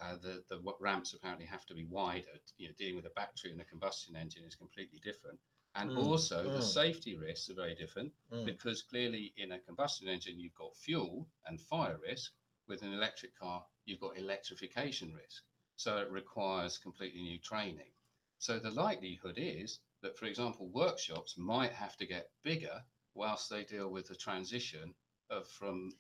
Uh, 0.01 0.17
the 0.17 0.45
the 0.49 0.61
ramps 0.81 1.15
apparently 1.15 1.47
have 1.47 1.67
to 1.67 1.75
be 1.75 1.85
wider. 1.85 2.39
You 2.59 2.69
know, 2.69 2.75
dealing 2.79 2.97
with 2.97 3.07
a 3.07 3.11
battery 3.11 3.53
and 3.53 3.61
a 3.61 3.65
combustion 3.65 4.17
engine 4.17 4.45
is 4.45 4.57
completely 4.57 5.01
different. 5.01 5.41
And 5.75 5.91
Mm, 5.91 5.95
also, 5.95 6.49
the 6.49 6.61
mm. 6.61 6.63
safety 6.63 7.17
risks 7.17 7.51
are 7.51 7.55
very 7.55 7.75
different 7.75 8.13
Mm. 8.33 8.45
because 8.45 8.83
clearly, 8.83 9.33
in 9.37 9.53
a 9.53 9.61
combustion 9.61 10.09
engine, 10.09 10.39
you've 10.41 10.55
got 10.55 10.77
fuel 10.77 11.29
and 11.47 11.61
fire 11.61 11.99
risk. 11.99 12.33
With 12.69 12.83
an 12.83 12.93
electric 12.93 13.37
car, 13.39 13.65
you've 13.85 14.01
got 14.01 14.17
electrification 14.19 15.15
risk. 15.15 15.45
So 15.77 15.99
it 15.99 16.11
requires 16.11 16.79
completely 16.79 17.23
new 17.23 17.39
training. 17.39 17.93
So 18.39 18.59
the 18.59 18.71
likelihood 18.71 19.39
is 19.39 19.81
that, 20.03 20.17
for 20.19 20.27
example, 20.27 20.69
workshops 20.69 21.37
might 21.37 21.73
have 21.73 21.97
to 21.99 22.07
get 22.07 22.31
bigger 22.43 22.85
whilst 23.15 23.51
they 23.51 23.65
deal 23.65 23.91
with 23.91 24.09
the 24.09 24.17
transition 24.17 24.95
of 25.31 25.49
from 25.49 25.93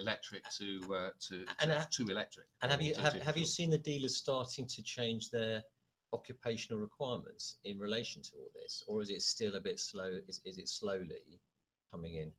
electric 0.00 0.42
to 0.58 0.80
uh, 0.94 1.10
to, 1.28 1.44
And, 1.60 1.70
to, 1.70 2.04
to 2.04 2.10
electric. 2.10 2.46
And 2.62 2.70
have 2.70 2.82
you 2.82 2.94
have, 2.94 3.14
have 3.14 3.36
you 3.36 3.46
seen 3.46 3.70
the 3.70 3.78
dealers 3.78 4.16
starting 4.16 4.66
to 4.66 4.82
change 4.82 5.30
their 5.30 5.62
occupational 6.12 6.80
requirements 6.80 7.58
in 7.64 7.78
relation 7.78 8.22
to 8.22 8.30
all 8.38 8.50
this, 8.54 8.82
or 8.88 9.02
is 9.02 9.10
it 9.10 9.22
still 9.22 9.54
a 9.56 9.60
bit 9.60 9.78
slow? 9.78 10.10
Is, 10.28 10.40
is 10.44 10.58
it 10.58 10.68
slowly 10.68 11.40
coming 11.92 12.14
in? 12.14 12.32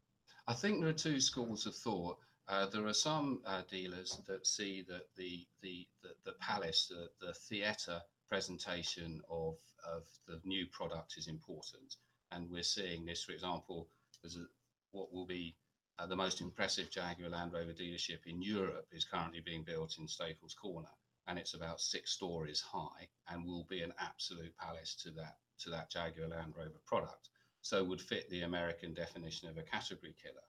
I 0.47 0.53
think 0.53 0.79
there 0.79 0.89
are 0.89 0.93
two 0.93 1.19
schools 1.19 1.65
of 1.65 1.75
thought. 1.75 2.17
Uh, 2.47 2.65
there 2.65 2.87
are 2.87 2.93
some 2.93 3.41
uh, 3.45 3.61
dealers 3.69 4.21
that 4.27 4.47
see 4.47 4.83
that 4.89 5.03
the 5.15 5.45
the 5.61 5.87
the, 6.01 6.09
the 6.25 6.33
palace, 6.39 6.89
the, 6.89 7.09
the 7.25 7.33
theatre 7.33 8.01
presentation 8.27 9.21
of 9.29 9.55
of 9.87 10.03
the 10.27 10.39
new 10.45 10.65
product 10.71 11.15
is 11.17 11.27
important, 11.27 11.95
and 12.31 12.49
we're 12.49 12.63
seeing 12.63 13.05
this. 13.05 13.23
For 13.23 13.33
example, 13.33 13.87
there's 14.21 14.37
a, 14.37 14.45
what 14.91 15.13
will 15.13 15.27
be 15.27 15.55
uh, 15.99 16.05
the 16.05 16.15
most 16.15 16.39
impressive 16.39 16.89
Jaguar 16.89 17.29
Land 17.29 17.51
Rover 17.51 17.73
dealership 17.73 18.25
in 18.25 18.41
Europe 18.41 18.87
is 18.91 19.03
currently 19.03 19.41
being 19.41 19.63
built 19.63 19.97
in 19.99 20.07
Staples 20.07 20.53
Corner, 20.53 20.87
and 21.27 21.37
it's 21.37 21.55
about 21.55 21.81
six 21.81 22.11
stories 22.11 22.61
high, 22.61 23.09
and 23.27 23.45
will 23.45 23.65
be 23.69 23.81
an 23.81 23.93
absolute 23.99 24.55
palace 24.57 24.95
to 25.03 25.11
that 25.11 25.37
to 25.59 25.69
that 25.69 25.91
Jaguar 25.91 26.29
Land 26.29 26.53
Rover 26.55 26.81
product. 26.85 27.29
So 27.61 27.83
would 27.83 28.01
fit 28.01 28.29
the 28.29 28.43
American 28.43 28.93
definition 28.93 29.49
of 29.49 29.57
a 29.57 29.63
category 29.63 30.15
killer. 30.23 30.47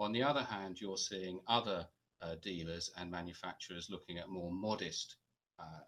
On 0.00 0.10
the 0.10 0.24
other 0.24 0.42
hand, 0.42 0.80
you're 0.80 0.96
seeing 0.96 1.38
other 1.46 1.86
uh, 2.20 2.34
dealers 2.42 2.90
and 2.96 3.08
manufacturers 3.08 3.88
looking 3.88 4.18
at 4.18 4.28
more 4.28 4.50
modest 4.50 5.16
uh, 5.60 5.84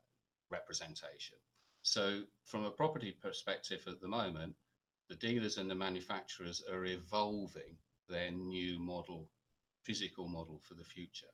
representation. 0.51 1.37
So, 1.83 2.23
from 2.45 2.65
a 2.65 2.71
property 2.71 3.11
perspective 3.11 3.83
at 3.89 4.01
the 4.01 4.09
moment, 4.09 4.55
the 5.09 5.17
dealers 5.17 5.59
and 5.59 5.69
the 5.69 5.75
manufacturers 5.75 6.63
are 6.71 6.85
evolving 6.85 7.77
their 8.09 8.31
new 8.31 8.79
model, 8.79 9.29
physical 9.83 10.29
model 10.29 10.61
for 10.61 10.75
the 10.75 10.85
future. 10.85 11.33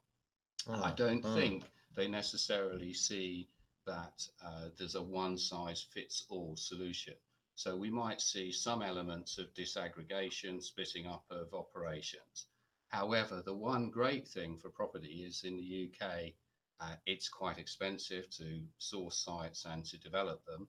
I 0.68 0.90
Mm, 0.90 0.96
don't 0.96 1.24
mm. 1.24 1.34
think 1.34 1.64
they 1.94 2.08
necessarily 2.08 2.92
see 2.92 3.48
that 3.86 4.26
uh, 4.44 4.68
there's 4.78 4.94
a 4.94 5.02
one 5.02 5.38
size 5.38 5.82
fits 5.82 6.24
all 6.28 6.56
solution. 6.56 7.14
So 7.56 7.76
we 7.76 7.90
might 7.90 8.20
see 8.20 8.52
some 8.52 8.82
elements 8.82 9.38
of 9.38 9.52
disaggregation, 9.54 10.62
splitting 10.62 11.06
up 11.06 11.24
of 11.30 11.52
operations. 11.54 12.46
However, 12.88 13.42
the 13.44 13.54
one 13.54 13.90
great 13.90 14.26
thing 14.28 14.58
for 14.58 14.70
property 14.70 15.24
is 15.24 15.44
in 15.44 15.56
the 15.56 15.90
UK, 15.92 16.34
uh, 16.80 16.96
it's 17.06 17.28
quite 17.28 17.58
expensive 17.58 18.30
to 18.30 18.62
source 18.78 19.18
sites 19.18 19.64
and 19.66 19.84
to 19.86 19.98
develop 19.98 20.44
them. 20.46 20.68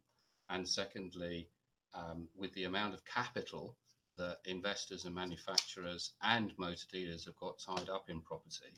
And 0.50 0.68
secondly, 0.68 1.50
um, 1.94 2.28
with 2.36 2.54
the 2.54 2.66
amount 2.66 2.94
of 2.94 3.06
capital 3.06 3.76
that 4.18 4.38
investors 4.46 5.06
and 5.06 5.16
manufacturers 5.16 6.14
and 6.22 6.54
motor 6.58 6.86
dealers 6.92 7.26
have 7.26 7.38
got 7.38 7.60
tied 7.60 7.90
up 7.90 8.10
in 8.10 8.22
property, 8.22 8.74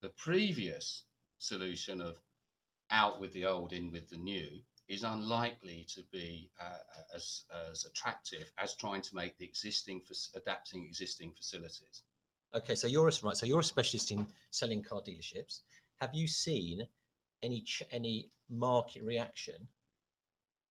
the 0.00 0.10
previous 0.10 1.04
solution 1.38 2.00
of 2.00 2.16
out 2.90 3.20
with 3.20 3.32
the 3.32 3.46
old, 3.46 3.72
in 3.72 3.90
with 3.90 4.08
the 4.10 4.16
new 4.16 4.48
is 4.88 5.04
unlikely 5.04 5.86
to 5.88 6.02
be 6.10 6.50
uh, 6.60 6.78
as, 7.14 7.44
as 7.70 7.84
attractive 7.84 8.50
as 8.58 8.74
trying 8.74 9.00
to 9.00 9.14
make 9.14 9.38
the 9.38 9.44
existing, 9.44 10.02
adapting 10.34 10.84
existing 10.84 11.32
facilities. 11.36 12.02
Okay, 12.54 12.74
so 12.74 12.88
you're 12.88 13.04
right. 13.04 13.36
So 13.36 13.46
you're 13.46 13.60
a 13.60 13.64
specialist 13.64 14.10
in 14.10 14.26
selling 14.50 14.82
car 14.82 15.00
dealerships. 15.00 15.60
Have 16.00 16.14
you 16.14 16.26
seen 16.26 16.82
any 17.42 17.64
any 17.92 18.30
market 18.50 19.02
reaction 19.04 19.68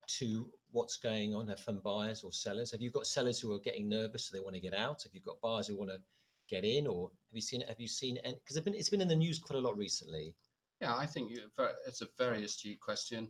to 0.07 0.49
what's 0.71 0.97
going 0.97 1.33
on 1.35 1.53
from 1.63 1.79
buyers 1.79 2.23
or 2.23 2.31
sellers? 2.31 2.71
Have 2.71 2.81
you 2.81 2.91
got 2.91 3.07
sellers 3.07 3.39
who 3.39 3.53
are 3.53 3.59
getting 3.59 3.89
nervous, 3.89 4.25
so 4.25 4.35
they 4.35 4.43
want 4.43 4.55
to 4.55 4.61
get 4.61 4.73
out? 4.73 5.03
Have 5.03 5.13
you 5.13 5.21
got 5.21 5.41
buyers 5.41 5.67
who 5.67 5.77
want 5.77 5.91
to 5.91 5.99
get 6.49 6.63
in, 6.63 6.87
or 6.87 7.09
have 7.09 7.35
you 7.35 7.41
seen 7.41 7.61
have 7.67 7.79
you 7.79 7.87
seen? 7.87 8.17
Because 8.23 8.57
it's 8.57 8.65
been 8.65 8.75
it's 8.75 8.89
been 8.89 9.01
in 9.01 9.07
the 9.07 9.15
news 9.15 9.39
quite 9.39 9.57
a 9.57 9.61
lot 9.61 9.77
recently. 9.77 10.33
Yeah, 10.81 10.95
I 10.95 11.05
think 11.05 11.31
it's 11.87 12.01
a 12.01 12.07
very 12.17 12.45
astute 12.45 12.79
question. 12.79 13.27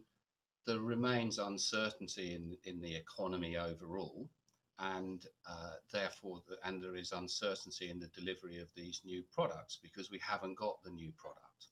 There 0.67 0.79
remains 0.79 1.39
uncertainty 1.39 2.35
in, 2.35 2.55
in 2.65 2.79
the 2.79 2.95
economy 2.95 3.57
overall, 3.57 4.29
and 4.77 5.25
uh, 5.49 5.71
therefore, 5.91 6.41
the, 6.47 6.57
and 6.67 6.81
there 6.81 6.95
is 6.95 7.11
uncertainty 7.11 7.89
in 7.89 7.99
the 7.99 8.07
delivery 8.07 8.59
of 8.59 8.69
these 8.75 9.01
new 9.03 9.23
products 9.33 9.79
because 9.81 10.11
we 10.11 10.19
haven't 10.19 10.59
got 10.59 10.83
the 10.83 10.91
new 10.91 11.11
product. 11.17 11.67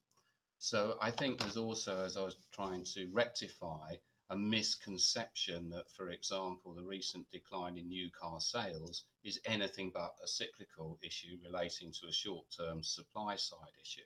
So 0.58 0.97
I 0.99 1.12
think 1.12 1.39
there's 1.39 1.58
also, 1.58 2.03
as 2.03 2.17
I 2.17 2.23
was 2.23 2.38
trying 2.51 2.84
to 2.95 3.08
rectify, 3.13 3.95
a 4.30 4.38
misconception 4.38 5.70
that, 5.70 5.90
for 5.96 6.10
example, 6.10 6.74
the 6.74 6.84
recent 6.84 7.30
decline 7.32 7.78
in 7.78 7.88
new 7.88 8.10
car 8.12 8.40
sales 8.40 9.06
is 9.24 9.40
anything 9.46 9.92
but 9.94 10.16
a 10.24 10.28
cyclical 10.28 11.00
issue 11.02 11.38
relating 11.46 11.94
to 11.94 12.08
a 12.08 12.13
short-term 12.13 12.84
supply 12.84 13.36
side 13.36 13.74
issue. 13.82 14.02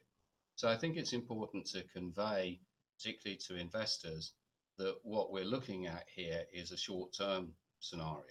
So 0.56 0.70
I 0.70 0.78
think 0.78 0.96
it's 0.96 1.14
important 1.14 1.66
to 1.68 1.84
convey, 1.94 2.60
particularly 2.98 3.40
to 3.48 3.56
investors, 3.56 4.34
that 4.78 4.96
what 5.04 5.32
we're 5.32 5.44
looking 5.44 5.88
at 5.88 6.06
here 6.14 6.44
is 6.54 6.72
a 6.72 6.78
short-term 6.78 7.54
scenario. 7.80 8.24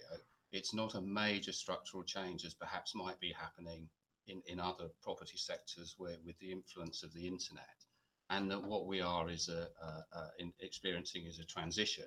It's 0.53 0.73
not 0.73 0.95
a 0.95 1.01
major 1.01 1.51
structural 1.51 2.03
change 2.03 2.45
as 2.45 2.53
perhaps 2.53 2.95
might 2.95 3.19
be 3.19 3.33
happening 3.37 3.89
in, 4.27 4.41
in 4.47 4.59
other 4.59 4.89
property 5.01 5.37
sectors 5.37 5.95
where 5.97 6.15
with 6.25 6.37
the 6.39 6.51
influence 6.51 7.03
of 7.03 7.13
the 7.13 7.27
internet. 7.27 7.85
And 8.31 8.49
that 8.49 8.63
what 8.63 8.87
we 8.87 9.01
are 9.01 9.29
is 9.29 9.49
a, 9.49 9.67
a, 9.83 10.17
a 10.17 10.31
in 10.39 10.53
experiencing 10.61 11.25
is 11.27 11.39
a 11.39 11.45
transition. 11.45 12.05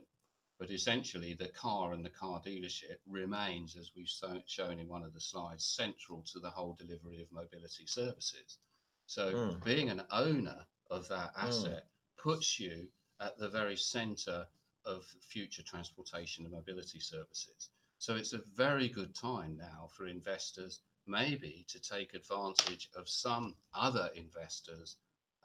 But 0.58 0.70
essentially, 0.70 1.34
the 1.34 1.48
car 1.48 1.92
and 1.92 2.04
the 2.04 2.10
car 2.10 2.40
dealership 2.40 2.98
remains, 3.06 3.76
as 3.76 3.92
we've 3.94 4.08
so, 4.08 4.40
shown 4.46 4.78
in 4.78 4.88
one 4.88 5.02
of 5.04 5.12
the 5.12 5.20
slides, 5.20 5.66
central 5.66 6.22
to 6.32 6.40
the 6.40 6.50
whole 6.50 6.74
delivery 6.80 7.20
of 7.20 7.30
mobility 7.32 7.86
services. 7.86 8.58
So 9.06 9.34
Mm. 9.34 9.64
being 9.64 9.90
an 9.90 10.02
owner 10.10 10.66
of 10.90 11.08
that 11.08 11.34
Mm. 11.36 11.42
asset 11.44 11.86
puts 12.16 12.58
you 12.58 12.88
at 13.20 13.36
the 13.38 13.50
very 13.50 13.76
center 13.76 14.48
of 14.86 15.04
future 15.28 15.62
transportation 15.62 16.44
and 16.44 16.54
mobility 16.54 17.00
services. 17.00 17.70
So 17.98 18.16
it's 18.16 18.32
a 18.32 18.42
very 18.54 18.88
good 18.88 19.14
time 19.14 19.56
now 19.58 19.88
for 19.94 20.06
investors 20.06 20.80
maybe 21.06 21.66
to 21.68 21.80
take 21.80 22.14
advantage 22.14 22.88
of 22.96 23.08
some 23.08 23.56
other 23.74 24.10
investors' 24.14 24.96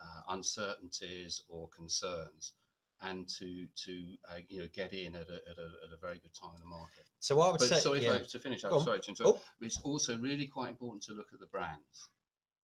uh, 0.02 0.22
uncertainties 0.34 1.44
or 1.50 1.68
concerns 1.76 2.54
and 3.02 3.28
to 3.30 3.66
to 3.86 3.94
uh, 4.30 4.40
you 4.50 4.60
know 4.62 4.68
get 4.74 4.94
in 4.94 5.16
at 5.16 5.30
a, 5.30 5.40
at, 5.52 5.58
a, 5.58 5.68
at 5.88 5.94
a 5.94 5.98
very 6.02 6.20
good 6.20 6.34
time 6.34 6.52
in 6.56 6.60
the 6.62 6.68
market. 6.68 7.06
So 7.20 7.40
I 7.42 7.52
would 7.52 7.60
But 7.60 7.70
say, 7.70 7.80
sorry 7.80 8.04
yeah. 8.04 8.16
I, 8.16 8.18
to 8.20 8.40
finish, 8.40 8.64
I'm 8.64 8.82
sorry 8.82 9.00
to 9.00 9.10
interrupt. 9.10 9.40
Oh. 9.40 9.66
It's 9.66 9.80
also 9.84 10.18
really 10.18 10.48
quite 10.48 10.70
important 10.70 11.04
to 11.04 11.14
look 11.14 11.28
at 11.34 11.40
the 11.40 11.46
brands. 11.48 12.10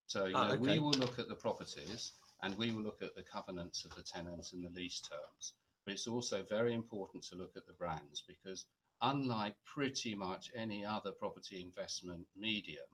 So 0.06 0.26
you 0.26 0.34
Ah, 0.36 0.48
know, 0.48 0.54
okay. 0.54 0.62
we 0.62 0.78
will 0.78 0.92
look 0.92 1.18
at 1.18 1.28
the 1.28 1.34
properties 1.34 2.12
and 2.42 2.56
we 2.58 2.70
will 2.70 2.82
look 2.82 3.00
at 3.02 3.14
the 3.16 3.22
covenants 3.22 3.84
of 3.86 3.94
the 3.94 4.02
tenants 4.02 4.52
and 4.52 4.62
the 4.64 4.70
lease 4.70 5.00
terms. 5.00 5.54
but 5.84 5.94
it's 5.94 6.06
also 6.08 6.42
very 6.50 6.74
important 6.74 7.22
to 7.24 7.36
look 7.36 7.56
at 7.56 7.66
the 7.66 7.72
brands 7.74 8.22
because 8.26 8.66
unlike 9.02 9.54
pretty 9.64 10.14
much 10.14 10.50
any 10.54 10.84
other 10.84 11.12
property 11.12 11.60
investment 11.62 12.26
medium, 12.36 12.90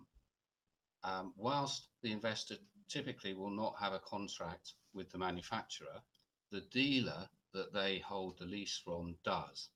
um, 1.05 1.33
whilst 1.37 1.89
the 2.03 2.13
investor 2.13 2.57
typically 2.93 3.33
will 3.33 3.51
not 3.51 3.75
have 3.81 3.95
a 3.95 3.99
contract 3.99 4.75
with 4.93 5.11
the 5.11 5.19
manufacturer, 5.19 6.03
the 6.51 6.61
dealer 6.71 7.29
that 7.55 7.73
they 7.73 7.99
hold 7.99 8.39
the 8.39 8.45
lease 8.45 8.81
from 8.85 9.17
does. 9.25 9.71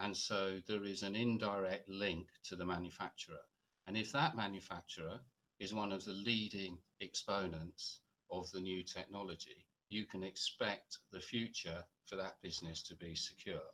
And 0.00 0.16
so 0.16 0.60
there 0.66 0.84
is 0.84 1.02
an 1.02 1.14
indirect 1.14 1.88
link 1.88 2.26
to 2.48 2.56
the 2.56 2.64
manufacturer. 2.64 3.40
And 3.86 3.96
if 3.96 4.10
that 4.12 4.36
manufacturer 4.36 5.20
is 5.60 5.72
one 5.72 5.92
of 5.92 6.04
the 6.04 6.12
leading 6.12 6.78
exponents 7.00 8.00
of 8.30 8.50
the 8.50 8.60
new 8.60 8.82
technology, 8.82 9.64
you 9.88 10.04
can 10.04 10.24
expect 10.24 10.98
the 11.12 11.20
future 11.20 11.84
for 12.06 12.16
that 12.16 12.40
business 12.42 12.82
to 12.82 12.96
be 12.96 13.14
secure. 13.14 13.70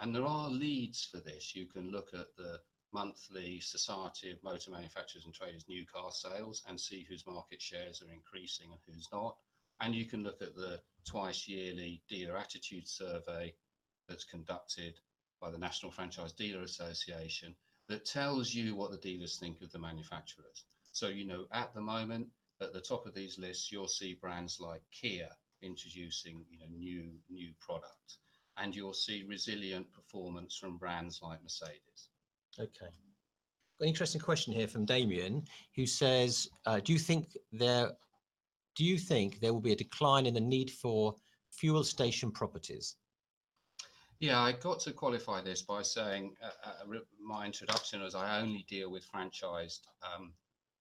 And 0.00 0.14
there 0.14 0.26
are 0.26 0.50
leads 0.50 1.04
for 1.04 1.20
this. 1.20 1.54
You 1.54 1.66
can 1.66 1.90
look 1.90 2.10
at 2.12 2.36
the 2.36 2.60
monthly 2.96 3.60
Society 3.60 4.30
of 4.30 4.42
Motor 4.42 4.70
Manufacturers 4.70 5.26
and 5.26 5.34
Traders 5.34 5.66
new 5.68 5.84
car 5.84 6.10
sales 6.10 6.62
and 6.66 6.80
see 6.80 7.04
whose 7.06 7.26
market 7.26 7.60
shares 7.60 8.00
are 8.00 8.10
increasing 8.10 8.68
and 8.70 8.80
who's 8.86 9.06
not. 9.12 9.36
And 9.82 9.94
you 9.94 10.06
can 10.06 10.22
look 10.22 10.40
at 10.40 10.54
the 10.54 10.80
twice 11.06 11.46
yearly 11.46 12.00
dealer 12.08 12.38
attitude 12.38 12.88
survey 12.88 13.52
that's 14.08 14.24
conducted 14.24 14.94
by 15.42 15.50
the 15.50 15.58
National 15.58 15.92
Franchise 15.92 16.32
Dealer 16.32 16.62
Association 16.62 17.54
that 17.90 18.06
tells 18.06 18.54
you 18.54 18.74
what 18.74 18.90
the 18.90 18.96
dealers 18.96 19.38
think 19.38 19.60
of 19.60 19.70
the 19.72 19.78
manufacturers. 19.78 20.64
So, 20.92 21.08
you 21.08 21.26
know, 21.26 21.44
at 21.52 21.74
the 21.74 21.82
moment, 21.82 22.28
at 22.62 22.72
the 22.72 22.80
top 22.80 23.04
of 23.04 23.14
these 23.14 23.38
lists, 23.38 23.70
you'll 23.70 23.88
see 23.88 24.14
brands 24.14 24.58
like 24.58 24.80
Kia 24.90 25.28
introducing, 25.60 26.46
you 26.50 26.58
know, 26.60 26.72
new 26.74 27.12
new 27.28 27.52
product, 27.60 28.16
and 28.56 28.74
you'll 28.74 28.94
see 28.94 29.22
resilient 29.28 29.92
performance 29.92 30.56
from 30.56 30.78
brands 30.78 31.20
like 31.22 31.42
Mercedes. 31.42 32.08
Okay. 32.58 32.86
Got 33.78 33.82
An 33.82 33.88
interesting 33.88 34.20
question 34.20 34.52
here 34.52 34.68
from 34.68 34.84
Damien, 34.84 35.44
who 35.74 35.86
says, 35.86 36.48
uh, 36.64 36.80
"Do 36.80 36.92
you 36.92 36.98
think 36.98 37.36
there, 37.52 37.92
do 38.74 38.84
you 38.84 38.98
think 38.98 39.40
there 39.40 39.52
will 39.52 39.60
be 39.60 39.72
a 39.72 39.76
decline 39.76 40.26
in 40.26 40.34
the 40.34 40.40
need 40.40 40.70
for 40.70 41.16
fuel 41.50 41.84
station 41.84 42.30
properties?" 42.30 42.96
Yeah, 44.18 44.40
I 44.40 44.52
got 44.52 44.80
to 44.80 44.92
qualify 44.92 45.42
this 45.42 45.60
by 45.60 45.82
saying 45.82 46.34
uh, 46.42 46.48
uh, 46.64 46.98
my 47.22 47.44
introduction 47.44 48.00
was 48.00 48.14
I 48.14 48.40
only 48.40 48.64
deal 48.66 48.90
with 48.90 49.06
franchised 49.14 49.80
um, 50.02 50.32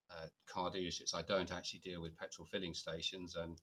uh, 0.10 0.28
car 0.48 0.72
dealerships. 0.72 1.14
I 1.14 1.22
don't 1.22 1.52
actually 1.52 1.82
deal 1.82 2.02
with 2.02 2.16
petrol 2.16 2.48
filling 2.48 2.74
stations, 2.74 3.36
and 3.36 3.60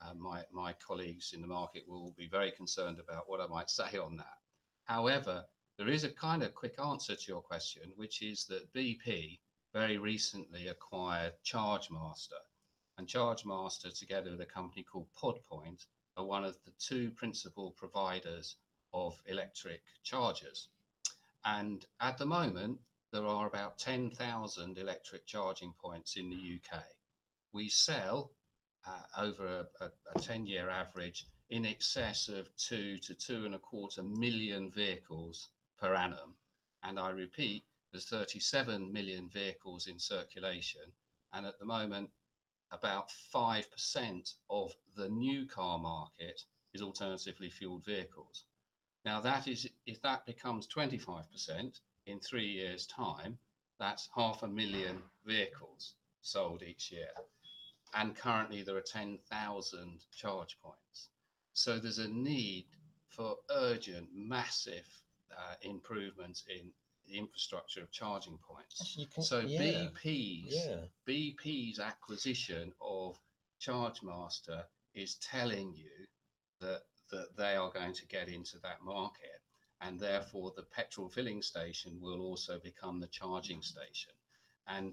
uh, 0.00 0.14
my 0.14 0.42
my 0.50 0.72
colleagues 0.74 1.32
in 1.34 1.42
the 1.42 1.46
market 1.46 1.82
will 1.86 2.14
be 2.16 2.28
very 2.28 2.50
concerned 2.50 2.98
about 2.98 3.24
what 3.26 3.40
I 3.40 3.46
might 3.46 3.68
say 3.80 3.98
on 3.98 4.16
that. 4.16 4.38
However, 4.84 5.44
there 5.80 5.88
is 5.88 6.04
a 6.04 6.10
kind 6.10 6.42
of 6.42 6.54
quick 6.54 6.78
answer 6.78 7.16
to 7.16 7.26
your 7.26 7.40
question, 7.40 7.90
which 7.96 8.20
is 8.20 8.44
that 8.44 8.70
BP 8.74 9.38
very 9.72 9.96
recently 9.96 10.68
acquired 10.68 11.32
ChargeMaster, 11.42 12.42
and 12.98 13.08
ChargeMaster, 13.08 13.98
together 13.98 14.30
with 14.30 14.42
a 14.42 14.44
company 14.44 14.82
called 14.82 15.08
PodPoint, 15.18 15.86
are 16.18 16.26
one 16.26 16.44
of 16.44 16.58
the 16.66 16.72
two 16.78 17.10
principal 17.12 17.70
providers 17.70 18.56
of 18.92 19.18
electric 19.24 19.80
chargers. 20.02 20.68
And 21.46 21.86
at 22.02 22.18
the 22.18 22.26
moment, 22.26 22.78
there 23.10 23.24
are 23.24 23.46
about 23.46 23.78
10,000 23.78 24.76
electric 24.76 25.26
charging 25.26 25.72
points 25.82 26.16
in 26.18 26.28
the 26.28 26.60
UK. 26.60 26.82
We 27.54 27.70
sell 27.70 28.32
uh, 28.86 29.00
over 29.16 29.46
a, 29.80 29.84
a, 29.86 29.90
a 30.14 30.20
10 30.20 30.44
year 30.46 30.68
average 30.68 31.24
in 31.48 31.64
excess 31.64 32.28
of 32.28 32.54
two 32.58 32.98
to 32.98 33.14
two 33.14 33.46
and 33.46 33.54
a 33.54 33.58
quarter 33.58 34.02
million 34.02 34.70
vehicles 34.70 35.48
per 35.80 35.94
annum. 35.94 36.34
And 36.82 36.98
I 36.98 37.10
repeat, 37.10 37.64
there's 37.90 38.06
37 38.06 38.92
million 38.92 39.28
vehicles 39.28 39.86
in 39.86 39.98
circulation. 39.98 40.92
And 41.32 41.46
at 41.46 41.58
the 41.58 41.64
moment, 41.64 42.10
about 42.70 43.10
5% 43.34 44.34
of 44.48 44.72
the 44.96 45.08
new 45.08 45.46
car 45.46 45.78
market 45.78 46.42
is 46.72 46.82
alternatively 46.82 47.50
fueled 47.50 47.84
vehicles. 47.84 48.44
Now, 49.04 49.20
that 49.20 49.48
is, 49.48 49.68
if 49.86 50.00
that 50.02 50.26
becomes 50.26 50.68
25% 50.68 51.80
in 52.06 52.20
three 52.20 52.46
years' 52.48 52.86
time, 52.86 53.38
that's 53.78 54.08
half 54.14 54.42
a 54.42 54.48
million 54.48 55.02
vehicles 55.24 55.94
sold 56.20 56.62
each 56.62 56.92
year. 56.92 57.10
And 57.94 58.14
currently, 58.14 58.62
there 58.62 58.76
are 58.76 58.82
10,000 58.82 60.00
charge 60.14 60.58
points. 60.62 61.08
So 61.54 61.78
there's 61.78 61.98
a 61.98 62.08
need 62.08 62.66
for 63.08 63.36
urgent, 63.50 64.08
massive 64.14 64.86
uh, 65.36 65.54
improvements 65.62 66.44
in 66.48 66.70
the 67.06 67.18
infrastructure 67.18 67.82
of 67.82 67.90
charging 67.90 68.38
points. 68.38 68.98
Can, 69.14 69.24
so 69.24 69.40
yeah, 69.40 69.60
BP's 69.60 70.66
yeah. 70.66 70.84
BP's 71.08 71.78
acquisition 71.78 72.72
of 72.80 73.18
ChargeMaster 73.60 74.64
is 74.94 75.16
telling 75.16 75.74
you 75.74 76.06
that 76.60 76.82
that 77.10 77.36
they 77.36 77.56
are 77.56 77.70
going 77.70 77.92
to 77.94 78.06
get 78.06 78.28
into 78.28 78.58
that 78.62 78.82
market. 78.82 79.40
And 79.82 79.98
therefore, 79.98 80.52
the 80.54 80.62
petrol 80.62 81.08
filling 81.08 81.40
station 81.42 81.98
will 82.00 82.20
also 82.20 82.60
become 82.62 83.00
the 83.00 83.06
charging 83.06 83.62
station. 83.62 84.12
And 84.66 84.92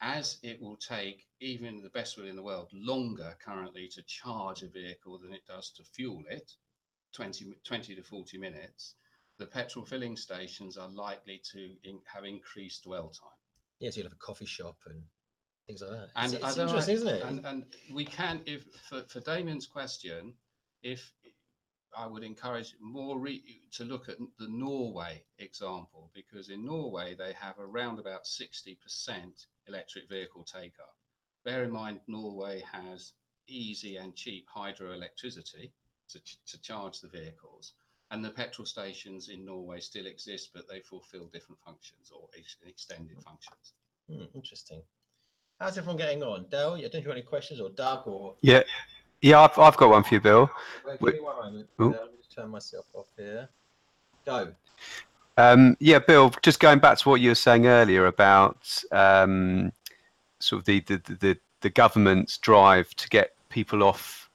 as 0.00 0.38
it 0.42 0.60
will 0.60 0.76
take 0.76 1.26
even 1.40 1.82
the 1.82 1.90
best 1.90 2.16
will 2.16 2.26
in 2.26 2.36
the 2.36 2.42
world 2.42 2.68
longer 2.72 3.36
currently 3.44 3.88
to 3.88 4.02
charge 4.02 4.62
a 4.62 4.68
vehicle 4.68 5.18
than 5.18 5.32
it 5.32 5.46
does 5.46 5.70
to 5.70 5.82
fuel 5.84 6.22
it 6.28 6.52
20, 7.14 7.54
20 7.64 7.94
to 7.94 8.02
40 8.02 8.38
minutes 8.38 8.94
the 9.38 9.46
petrol 9.46 9.84
filling 9.84 10.16
stations 10.16 10.76
are 10.76 10.88
likely 10.88 11.40
to 11.52 11.70
in, 11.84 11.98
have 12.12 12.24
increased 12.24 12.84
dwell 12.84 13.08
time 13.08 13.30
Yes, 13.78 13.96
you'll 13.96 14.06
have 14.06 14.12
a 14.12 14.16
coffee 14.16 14.46
shop 14.46 14.76
and 14.86 15.02
things 15.66 15.82
like 15.82 15.90
that. 15.90 16.08
and 16.16 16.32
it's, 16.34 16.44
it's 16.44 16.58
interesting, 16.58 16.94
isn't 16.94 17.08
it? 17.08 17.22
and, 17.22 17.44
and 17.44 17.64
we 17.92 18.04
can 18.04 18.40
if 18.46 18.64
for, 18.88 19.02
for 19.08 19.20
damien's 19.20 19.66
question 19.66 20.32
if 20.82 21.12
I 21.96 22.06
would 22.06 22.22
encourage 22.24 22.74
more 22.80 23.18
re- 23.18 23.62
to 23.72 23.84
look 23.84 24.08
at 24.08 24.18
the 24.38 24.48
Norway 24.48 25.22
example 25.38 26.10
because 26.14 26.50
in 26.50 26.64
Norway 26.64 27.14
they 27.14 27.32
have 27.40 27.54
around 27.58 27.98
about 27.98 28.24
60% 28.24 28.76
electric 29.66 30.08
vehicle 30.08 30.44
take 30.44 30.74
up. 30.78 30.94
Bear 31.44 31.64
in 31.64 31.70
mind, 31.70 32.00
Norway 32.06 32.62
has 32.70 33.12
easy 33.48 33.96
and 33.96 34.14
cheap 34.14 34.46
hydroelectricity 34.54 35.70
to, 36.10 36.18
ch- 36.20 36.38
to 36.46 36.60
charge 36.60 37.00
the 37.00 37.08
vehicles. 37.08 37.72
And 38.10 38.24
the 38.24 38.30
petrol 38.30 38.64
stations 38.66 39.28
in 39.30 39.44
Norway 39.44 39.80
still 39.80 40.06
exist, 40.06 40.50
but 40.54 40.68
they 40.68 40.80
fulfill 40.80 41.26
different 41.32 41.58
functions 41.64 42.12
or 42.14 42.28
ex- 42.38 42.56
extended 42.66 43.16
functions. 43.22 43.72
Hmm, 44.08 44.24
interesting. 44.34 44.80
How's 45.60 45.76
everyone 45.76 45.96
getting 45.96 46.22
on? 46.22 46.46
Dale, 46.50 46.74
I 46.74 46.80
don't 46.82 46.82
know 46.82 46.84
if 46.86 46.94
you 46.94 47.00
have 47.00 47.10
any 47.16 47.22
questions 47.22 47.60
or 47.60 47.70
Doug 47.70 48.06
or. 48.06 48.34
Yeah, 48.42 48.62
yeah, 49.22 49.40
I've, 49.40 49.58
I've 49.58 49.76
got 49.76 49.90
one 49.90 50.04
for 50.04 50.14
you, 50.14 50.20
Bill. 50.20 50.50
Wait, 50.86 51.00
Wait. 51.00 51.12
give 51.12 51.20
me 51.20 51.26
one 51.26 51.36
moment. 51.36 51.68
Ooh. 51.80 51.86
Uh, 51.86 51.90
Let 52.02 52.12
me 52.12 52.18
just 52.18 52.32
turn 52.32 52.48
myself 52.50 52.84
off 52.94 53.06
here. 53.16 53.48
Go. 54.24 54.52
Um, 55.38 55.76
yeah, 55.80 55.98
Bill, 55.98 56.32
just 56.42 56.60
going 56.60 56.78
back 56.78 56.98
to 56.98 57.08
what 57.08 57.20
you 57.20 57.30
were 57.30 57.34
saying 57.34 57.66
earlier 57.66 58.06
about 58.06 58.82
um, 58.92 59.72
sort 60.38 60.60
of 60.60 60.66
the, 60.66 60.80
the, 60.80 60.98
the- 61.04 61.14
the, 61.16 61.38
the 61.62 61.70
government's 61.70 62.38
drive 62.38 62.94
to 62.96 63.08
get 63.08 63.32
people 63.48 63.82
off 63.82 64.25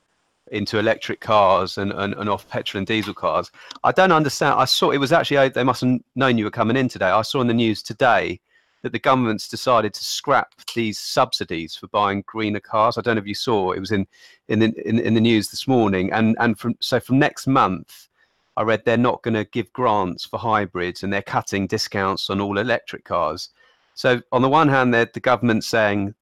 into 0.51 0.77
electric 0.77 1.21
cars 1.21 1.77
and, 1.77 1.91
and, 1.93 2.13
and 2.13 2.29
off 2.29 2.47
petrol 2.47 2.79
and 2.79 2.87
diesel 2.87 3.13
cars. 3.13 3.49
I 3.83 3.91
don't 3.91 4.11
understand. 4.11 4.59
I 4.59 4.65
saw 4.65 4.91
it 4.91 4.97
was 4.97 5.11
actually, 5.11 5.37
uh, 5.37 5.49
they 5.49 5.63
must 5.63 5.81
have 5.81 5.99
known 6.15 6.37
you 6.37 6.43
were 6.43 6.51
coming 6.51 6.77
in 6.77 6.89
today. 6.89 7.07
I 7.07 7.21
saw 7.21 7.41
in 7.41 7.47
the 7.47 7.53
news 7.53 7.81
today 7.81 8.39
that 8.83 8.91
the 8.91 8.99
government's 8.99 9.47
decided 9.47 9.93
to 9.93 10.03
scrap 10.03 10.53
these 10.75 10.99
subsidies 10.99 11.75
for 11.75 11.87
buying 11.87 12.23
greener 12.27 12.59
cars. 12.59 12.97
I 12.97 13.01
don't 13.01 13.15
know 13.15 13.21
if 13.21 13.27
you 13.27 13.35
saw, 13.35 13.71
it 13.71 13.79
was 13.79 13.91
in, 13.91 14.05
in, 14.49 14.59
the, 14.59 14.73
in, 14.87 14.99
in 14.99 15.13
the 15.13 15.21
news 15.21 15.49
this 15.49 15.67
morning. 15.67 16.11
And, 16.11 16.35
and 16.39 16.59
from, 16.59 16.75
so 16.79 16.99
from 16.99 17.17
next 17.17 17.47
month, 17.47 18.09
I 18.57 18.63
read 18.63 18.83
they're 18.83 18.97
not 18.97 19.23
going 19.23 19.35
to 19.35 19.45
give 19.45 19.71
grants 19.71 20.25
for 20.25 20.37
hybrids 20.37 21.03
and 21.03 21.13
they're 21.13 21.21
cutting 21.21 21.67
discounts 21.67 22.29
on 22.29 22.41
all 22.41 22.57
electric 22.57 23.05
cars. 23.05 23.49
So 23.93 24.21
on 24.31 24.41
the 24.41 24.49
one 24.49 24.67
hand, 24.67 24.93
the 24.93 25.19
government 25.21 25.63
saying 25.63 26.13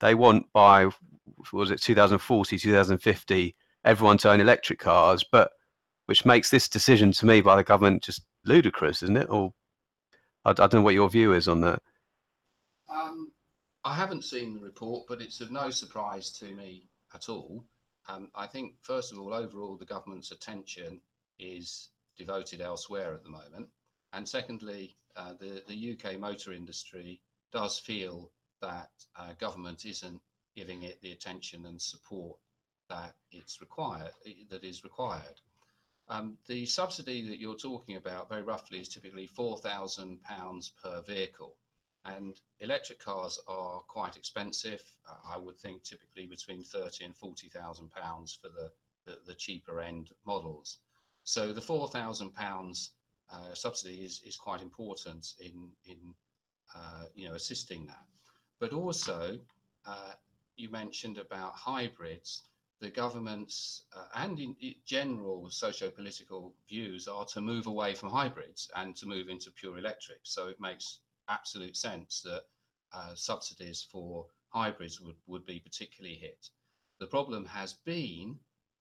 they 0.00 0.14
want 0.16 0.52
by 0.52 0.90
was 1.52 1.70
it 1.70 1.80
2040, 1.80 2.58
2050, 2.58 3.54
everyone 3.88 4.18
to 4.18 4.30
own 4.30 4.40
electric 4.40 4.78
cars, 4.78 5.24
but 5.32 5.50
which 6.04 6.26
makes 6.26 6.50
this 6.50 6.68
decision 6.68 7.10
to 7.10 7.24
me 7.24 7.40
by 7.40 7.56
the 7.56 7.64
government 7.64 8.02
just 8.02 8.22
ludicrous, 8.44 9.02
isn't 9.02 9.16
it? 9.16 9.30
Or 9.30 9.54
I, 10.44 10.50
I 10.50 10.52
don't 10.52 10.74
know 10.74 10.82
what 10.82 10.94
your 10.94 11.08
view 11.08 11.32
is 11.32 11.48
on 11.48 11.62
that. 11.62 11.80
Um, 12.88 13.32
I 13.84 13.94
haven't 13.94 14.24
seen 14.24 14.52
the 14.52 14.60
report, 14.60 15.06
but 15.08 15.22
it's 15.22 15.40
of 15.40 15.50
no 15.50 15.70
surprise 15.70 16.30
to 16.32 16.54
me 16.54 16.88
at 17.14 17.30
all. 17.30 17.64
Um, 18.08 18.28
I 18.34 18.46
think, 18.46 18.74
first 18.82 19.10
of 19.10 19.18
all, 19.18 19.32
overall, 19.32 19.76
the 19.76 19.86
government's 19.86 20.32
attention 20.32 21.00
is 21.38 21.88
devoted 22.18 22.60
elsewhere 22.60 23.14
at 23.14 23.22
the 23.22 23.30
moment. 23.30 23.68
And 24.12 24.28
secondly, 24.28 24.96
uh, 25.16 25.32
the, 25.40 25.62
the 25.66 25.92
UK 25.92 26.18
motor 26.18 26.52
industry 26.52 27.22
does 27.52 27.78
feel 27.78 28.30
that 28.60 28.90
uh, 29.18 29.32
government 29.38 29.86
isn't 29.86 30.20
giving 30.54 30.82
it 30.82 31.00
the 31.00 31.12
attention 31.12 31.64
and 31.66 31.80
support 31.80 32.38
that 32.88 33.14
it's 33.30 33.60
required, 33.60 34.12
that 34.50 34.64
is 34.64 34.84
required. 34.84 35.40
Um, 36.08 36.38
the 36.46 36.64
subsidy 36.64 37.28
that 37.28 37.38
you're 37.38 37.54
talking 37.54 37.96
about, 37.96 38.28
very 38.30 38.42
roughly, 38.42 38.80
is 38.80 38.88
typically 38.88 39.26
four 39.26 39.58
thousand 39.58 40.22
pounds 40.22 40.72
per 40.82 41.02
vehicle, 41.02 41.54
and 42.04 42.40
electric 42.60 42.98
cars 42.98 43.38
are 43.46 43.80
quite 43.80 44.16
expensive. 44.16 44.82
Uh, 45.06 45.34
I 45.34 45.36
would 45.36 45.58
think 45.58 45.82
typically 45.82 46.26
between 46.26 46.62
thirty 46.64 47.04
and 47.04 47.14
forty 47.14 47.48
thousand 47.48 47.90
pounds 47.92 48.38
for 48.40 48.48
the, 48.48 48.70
the 49.04 49.18
the 49.26 49.34
cheaper 49.34 49.80
end 49.80 50.10
models. 50.24 50.78
So 51.24 51.52
the 51.52 51.60
four 51.60 51.88
thousand 51.88 52.34
pounds 52.34 52.92
uh, 53.30 53.52
subsidy 53.52 53.96
is 53.96 54.22
is 54.24 54.36
quite 54.36 54.62
important 54.62 55.34
in 55.40 55.68
in 55.84 56.14
uh, 56.74 57.04
you 57.14 57.28
know 57.28 57.34
assisting 57.34 57.84
that. 57.86 58.04
But 58.60 58.72
also, 58.72 59.38
uh, 59.86 60.12
you 60.56 60.70
mentioned 60.70 61.18
about 61.18 61.52
hybrids. 61.52 62.44
The 62.80 62.90
government's 62.90 63.82
uh, 63.96 64.06
and 64.14 64.38
in, 64.38 64.56
general 64.84 65.50
socio-political 65.50 66.54
views 66.68 67.08
are 67.08 67.24
to 67.26 67.40
move 67.40 67.66
away 67.66 67.94
from 67.94 68.10
hybrids 68.10 68.70
and 68.76 68.94
to 68.96 69.06
move 69.06 69.28
into 69.28 69.50
pure 69.50 69.78
electric. 69.78 70.20
So 70.22 70.46
it 70.46 70.60
makes 70.60 71.00
absolute 71.28 71.76
sense 71.76 72.20
that 72.22 72.44
uh, 72.92 73.14
subsidies 73.14 73.82
for 73.90 74.26
hybrids 74.50 75.00
would, 75.00 75.16
would 75.26 75.44
be 75.44 75.58
particularly 75.58 76.16
hit. 76.16 76.48
The 77.00 77.06
problem 77.08 77.46
has 77.46 77.72
been, 77.72 78.38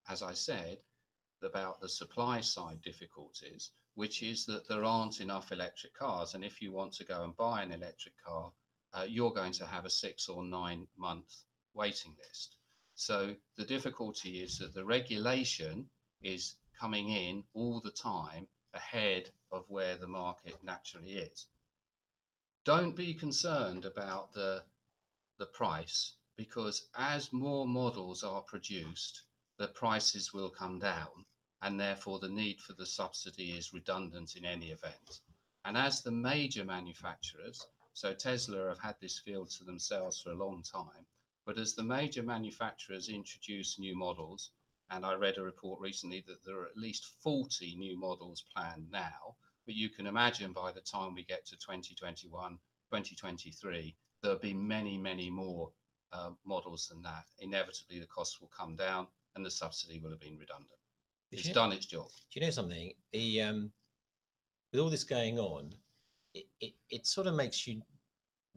as 0.07 0.21
I 0.21 0.33
said, 0.33 0.77
about 1.41 1.79
the 1.81 1.89
supply 1.89 2.41
side 2.41 2.81
difficulties, 2.83 3.71
which 3.95 4.21
is 4.21 4.45
that 4.45 4.67
there 4.67 4.83
aren't 4.83 5.21
enough 5.21 5.51
electric 5.51 5.95
cars. 5.95 6.35
And 6.35 6.45
if 6.45 6.61
you 6.61 6.71
want 6.71 6.93
to 6.93 7.03
go 7.03 7.23
and 7.23 7.35
buy 7.35 7.63
an 7.63 7.71
electric 7.71 8.13
car, 8.23 8.51
uh, 8.93 9.05
you're 9.07 9.33
going 9.33 9.53
to 9.53 9.65
have 9.65 9.85
a 9.85 9.89
six 9.89 10.29
or 10.29 10.43
nine 10.43 10.87
month 10.97 11.43
waiting 11.73 12.15
list. 12.27 12.56
So 12.99 13.35
the 13.57 13.63
difficulty 13.63 14.41
is 14.41 14.57
that 14.57 14.73
the 14.73 14.83
regulation 14.83 15.87
is 16.23 16.55
coming 16.79 17.09
in 17.09 17.43
all 17.53 17.79
the 17.79 17.91
time 17.91 18.47
ahead 18.73 19.31
of 19.51 19.69
where 19.69 19.95
the 19.97 20.07
market 20.07 20.63
naturally 20.63 21.17
is. 21.17 21.45
Don't 22.65 22.95
be 22.95 23.13
concerned 23.13 23.85
about 23.85 24.33
the, 24.33 24.63
the 25.37 25.45
price 25.45 26.15
because 26.37 26.89
as 26.95 27.31
more 27.31 27.67
models 27.67 28.23
are 28.23 28.41
produced, 28.41 29.21
the 29.57 29.67
prices 29.67 30.33
will 30.33 30.49
come 30.49 30.79
down 30.79 31.23
and 31.61 31.79
therefore 31.79 32.17
the 32.17 32.27
need 32.27 32.59
for 32.59 32.73
the 32.73 32.85
subsidy 32.87 33.51
is 33.51 33.73
redundant 33.73 34.35
in 34.35 34.43
any 34.43 34.71
event. 34.71 35.21
And 35.65 35.77
as 35.77 36.01
the 36.01 36.11
major 36.11 36.65
manufacturers, 36.65 37.63
so 37.93 38.11
Tesla 38.15 38.69
have 38.69 38.79
had 38.79 38.95
this 38.99 39.19
field 39.19 39.51
to 39.51 39.63
themselves 39.63 40.19
for 40.19 40.31
a 40.31 40.35
long 40.35 40.63
time, 40.63 41.05
but 41.47 41.57
as 41.57 41.73
the 41.73 41.83
major 41.83 42.21
manufacturers 42.21 43.07
introduce 43.07 43.79
new 43.79 43.97
models, 43.97 44.51
and 44.91 45.05
I 45.05 45.13
read 45.13 45.37
a 45.37 45.41
report 45.41 45.79
recently 45.79 46.21
that 46.27 46.43
there 46.45 46.59
are 46.59 46.65
at 46.65 46.75
least 46.75 47.13
40 47.23 47.77
new 47.77 47.97
models 47.97 48.43
planned 48.53 48.91
now, 48.91 49.37
but 49.65 49.73
you 49.73 49.89
can 49.89 50.07
imagine 50.07 50.51
by 50.51 50.73
the 50.73 50.81
time 50.81 51.15
we 51.15 51.23
get 51.23 51.45
to 51.45 51.55
2021, 51.55 52.51
2023, 52.91 53.95
there'll 54.21 54.37
be 54.39 54.53
many, 54.53 54.97
many 54.97 55.29
more 55.29 55.71
uh, 56.11 56.31
models 56.45 56.89
than 56.89 57.01
that. 57.03 57.23
Inevitably, 57.39 57.99
the 57.99 58.07
costs 58.07 58.41
will 58.41 58.51
come 58.55 58.75
down 58.75 59.07
and 59.35 59.45
the 59.45 59.51
subsidy 59.51 59.99
will 59.99 60.11
have 60.11 60.19
been 60.19 60.37
redundant. 60.37 60.69
It's 61.31 61.47
you- 61.47 61.53
done 61.53 61.71
its 61.71 61.85
job. 61.85 62.09
Do 62.33 62.39
you 62.39 62.45
know 62.45 62.51
something? 62.51 62.91
The 63.13 63.41
um, 63.41 63.71
with 64.73 64.81
all 64.81 64.89
this 64.89 65.05
going 65.05 65.39
on, 65.39 65.73
it, 66.33 66.45
it, 66.59 66.73
it 66.89 67.07
sort 67.07 67.27
of 67.27 67.35
makes 67.35 67.65
you 67.65 67.81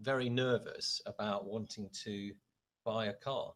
very 0.01 0.28
nervous 0.28 1.01
about 1.07 1.47
wanting 1.47 1.88
to 2.05 2.32
buy 2.84 3.06
a 3.06 3.12
car 3.12 3.52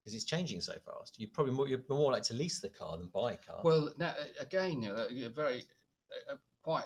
because 0.00 0.14
it's 0.14 0.24
changing 0.24 0.60
so 0.60 0.74
fast. 0.84 1.18
You 1.18 1.28
probably 1.28 1.52
more, 1.52 1.68
you're 1.68 1.80
more 1.88 2.12
like 2.12 2.22
to 2.24 2.34
lease 2.34 2.60
the 2.60 2.68
car 2.68 2.96
than 2.96 3.08
buy 3.08 3.32
a 3.32 3.36
car. 3.36 3.60
Well, 3.62 3.92
now 3.98 4.14
again, 4.40 4.90
a 4.90 5.28
very 5.28 5.64
a, 6.30 6.36
quite 6.62 6.84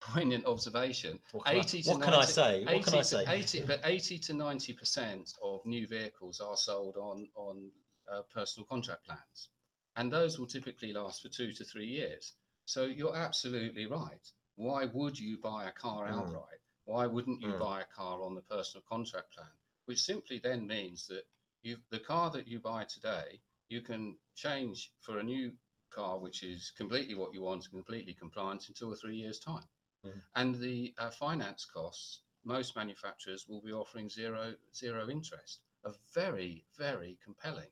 poignant 0.00 0.46
observation. 0.46 1.18
what 1.32 1.46
can, 1.46 1.56
80 1.58 1.78
I, 1.78 1.82
to 1.82 1.88
what 1.90 2.02
can 2.02 2.14
I 2.14 2.24
say? 2.24 2.64
What 2.64 2.84
can 2.84 2.94
I 2.94 3.02
say? 3.02 3.24
80, 3.28 3.62
but 3.66 3.80
80 3.84 4.18
to 4.18 4.34
90 4.34 4.72
percent 4.72 5.32
of 5.42 5.64
new 5.64 5.86
vehicles 5.86 6.40
are 6.40 6.56
sold 6.56 6.96
on 6.96 7.28
on 7.34 7.70
uh, 8.12 8.22
personal 8.34 8.66
contract 8.66 9.04
plans, 9.04 9.48
and 9.96 10.12
those 10.12 10.38
will 10.38 10.46
typically 10.46 10.92
last 10.92 11.22
for 11.22 11.28
two 11.28 11.52
to 11.52 11.64
three 11.64 11.86
years. 11.86 12.34
So 12.64 12.84
you're 12.84 13.16
absolutely 13.16 13.86
right. 13.86 14.30
Why 14.56 14.86
would 14.86 15.18
you 15.18 15.38
buy 15.38 15.66
a 15.66 15.72
car 15.72 16.06
Mm. 16.06 16.18
outright? 16.18 16.60
Why 16.84 17.06
wouldn't 17.06 17.40
you 17.40 17.52
Mm. 17.52 17.58
buy 17.60 17.80
a 17.82 17.84
car 17.84 18.22
on 18.22 18.34
the 18.34 18.42
personal 18.42 18.82
contract 18.88 19.32
plan? 19.34 19.48
Which 19.86 20.02
simply 20.02 20.38
then 20.38 20.66
means 20.66 21.06
that 21.08 21.24
you 21.62 21.76
the 21.90 21.98
car 21.98 22.30
that 22.30 22.48
you 22.48 22.60
buy 22.60 22.84
today, 22.84 23.40
you 23.68 23.80
can 23.80 24.16
change 24.34 24.92
for 25.00 25.18
a 25.18 25.22
new 25.22 25.52
car 25.90 26.18
which 26.18 26.42
is 26.42 26.72
completely 26.76 27.14
what 27.14 27.34
you 27.34 27.42
want 27.42 27.64
and 27.64 27.72
completely 27.72 28.14
compliant 28.14 28.68
in 28.68 28.74
two 28.74 28.90
or 28.90 28.96
three 28.96 29.16
years' 29.16 29.38
time. 29.38 29.68
Mm. 30.06 30.20
And 30.36 30.54
the 30.54 30.94
uh, 30.98 31.10
finance 31.10 31.66
costs, 31.66 32.20
most 32.44 32.74
manufacturers 32.76 33.46
will 33.48 33.60
be 33.60 33.72
offering 33.72 34.08
zero 34.08 34.54
zero 34.74 35.08
interest, 35.08 35.60
are 35.84 35.94
very 36.14 36.64
very 36.78 37.18
compelling. 37.24 37.70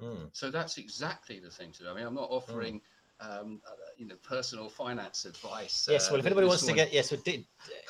Mm. 0.00 0.30
So 0.32 0.50
that's 0.50 0.78
exactly 0.78 1.38
the 1.38 1.50
thing 1.50 1.72
to 1.72 1.84
do. 1.84 1.88
I 1.90 1.94
mean, 1.94 2.06
I'm 2.06 2.14
not 2.14 2.30
offering. 2.30 2.80
Um, 3.22 3.60
uh, 3.64 3.72
you 3.96 4.06
know, 4.06 4.16
personal 4.28 4.68
finance 4.68 5.26
advice. 5.26 5.86
Yes, 5.88 6.10
well, 6.10 6.18
if 6.18 6.24
uh, 6.24 6.28
anybody 6.28 6.46
this 6.46 6.50
wants 6.50 6.66
to 6.66 6.72
get 6.72 6.92
yes, 6.92 7.10
so 7.10 7.16
did, 7.16 7.44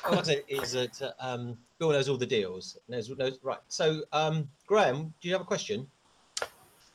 all 0.05 0.19
I 0.19 0.21
say 0.21 0.43
is 0.47 0.73
that 0.73 1.01
uh, 1.01 1.11
um, 1.19 1.57
Bill 1.79 1.89
knows 1.89 2.07
all 2.07 2.17
the 2.17 2.25
deals. 2.25 2.77
Knows, 2.87 3.09
knows 3.09 3.39
right. 3.41 3.57
So, 3.67 4.03
um, 4.11 4.47
Graham, 4.67 5.11
do 5.21 5.27
you 5.27 5.33
have 5.33 5.41
a 5.41 5.45
question? 5.45 5.87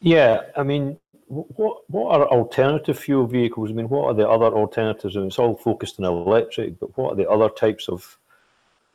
Yeah, 0.01 0.43
I 0.57 0.63
mean, 0.63 0.99
what 1.27 1.83
what 1.91 2.15
are 2.15 2.29
alternative 2.29 2.99
fuel 2.99 3.27
vehicles? 3.27 3.71
I 3.71 3.73
mean, 3.73 3.89
what 3.89 4.05
are 4.05 4.15
the 4.15 4.29
other 4.29 4.47
alternatives? 4.47 5.17
I 5.17 5.21
mean, 5.21 5.29
it's 5.29 5.39
all 5.39 5.57
focused 5.57 5.99
on 5.99 6.05
electric, 6.05 6.79
but 6.79 6.97
what 6.97 7.13
are 7.13 7.17
the 7.17 7.29
other 7.29 7.49
types 7.49 7.89
of 7.89 8.19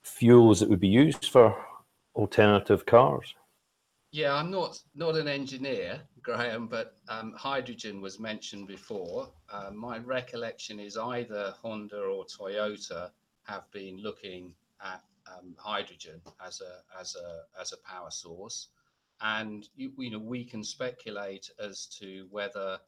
fuels 0.04 0.62
that 0.62 0.70
would 0.70 0.80
be 0.80 0.88
used 0.88 1.26
for 1.26 1.56
alternative 2.16 2.86
cars? 2.86 3.36
Yeah, 4.14 4.36
I'm 4.36 4.52
not 4.52 4.80
not 4.94 5.16
an 5.16 5.28
engineer, 5.28 6.00
Graham, 6.22 6.68
but 6.68 6.98
um, 7.10 7.34
hydrogen 7.34 8.00
was 8.00 8.20
mentioned 8.20 8.68
before. 8.68 9.34
Uh, 9.52 9.72
my 9.72 9.98
recollection 9.98 10.80
is 10.80 10.98
either 10.98 11.56
Honda 11.64 12.00
or 12.00 12.24
Toyota 12.26 13.10
have 13.46 13.72
been 13.72 13.98
looking 13.98 14.54
at 14.84 15.02
um, 15.28 15.56
hydrogen 15.58 16.22
as 16.46 16.62
a 16.62 16.84
as 17.02 17.16
a 17.16 17.46
as 17.60 17.74
a 17.74 17.78
power 17.78 18.12
source, 18.12 18.68
and 19.22 19.68
you, 19.76 19.92
you 19.98 20.12
know 20.12 20.20
we 20.20 20.46
can 20.46 20.64
speculate 20.64 21.50
as 21.60 21.88
to 22.00 22.28
whether 22.30 22.80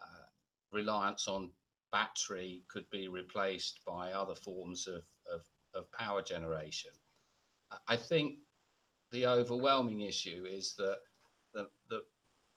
uh, 0.00 0.26
reliance 0.72 1.28
on 1.28 1.52
battery 1.92 2.64
could 2.66 2.90
be 2.90 3.06
replaced 3.06 3.78
by 3.86 4.12
other 4.14 4.34
forms 4.34 4.88
of 4.88 5.04
of, 5.32 5.42
of 5.74 5.92
power 5.92 6.22
generation. 6.22 6.90
I- 7.70 7.94
I 7.94 7.96
think 7.96 8.38
the 9.12 9.26
overwhelming 9.26 10.00
issue 10.00 10.44
is 10.50 10.74
that 10.78 10.98
the, 11.54 11.68
the, 11.88 12.02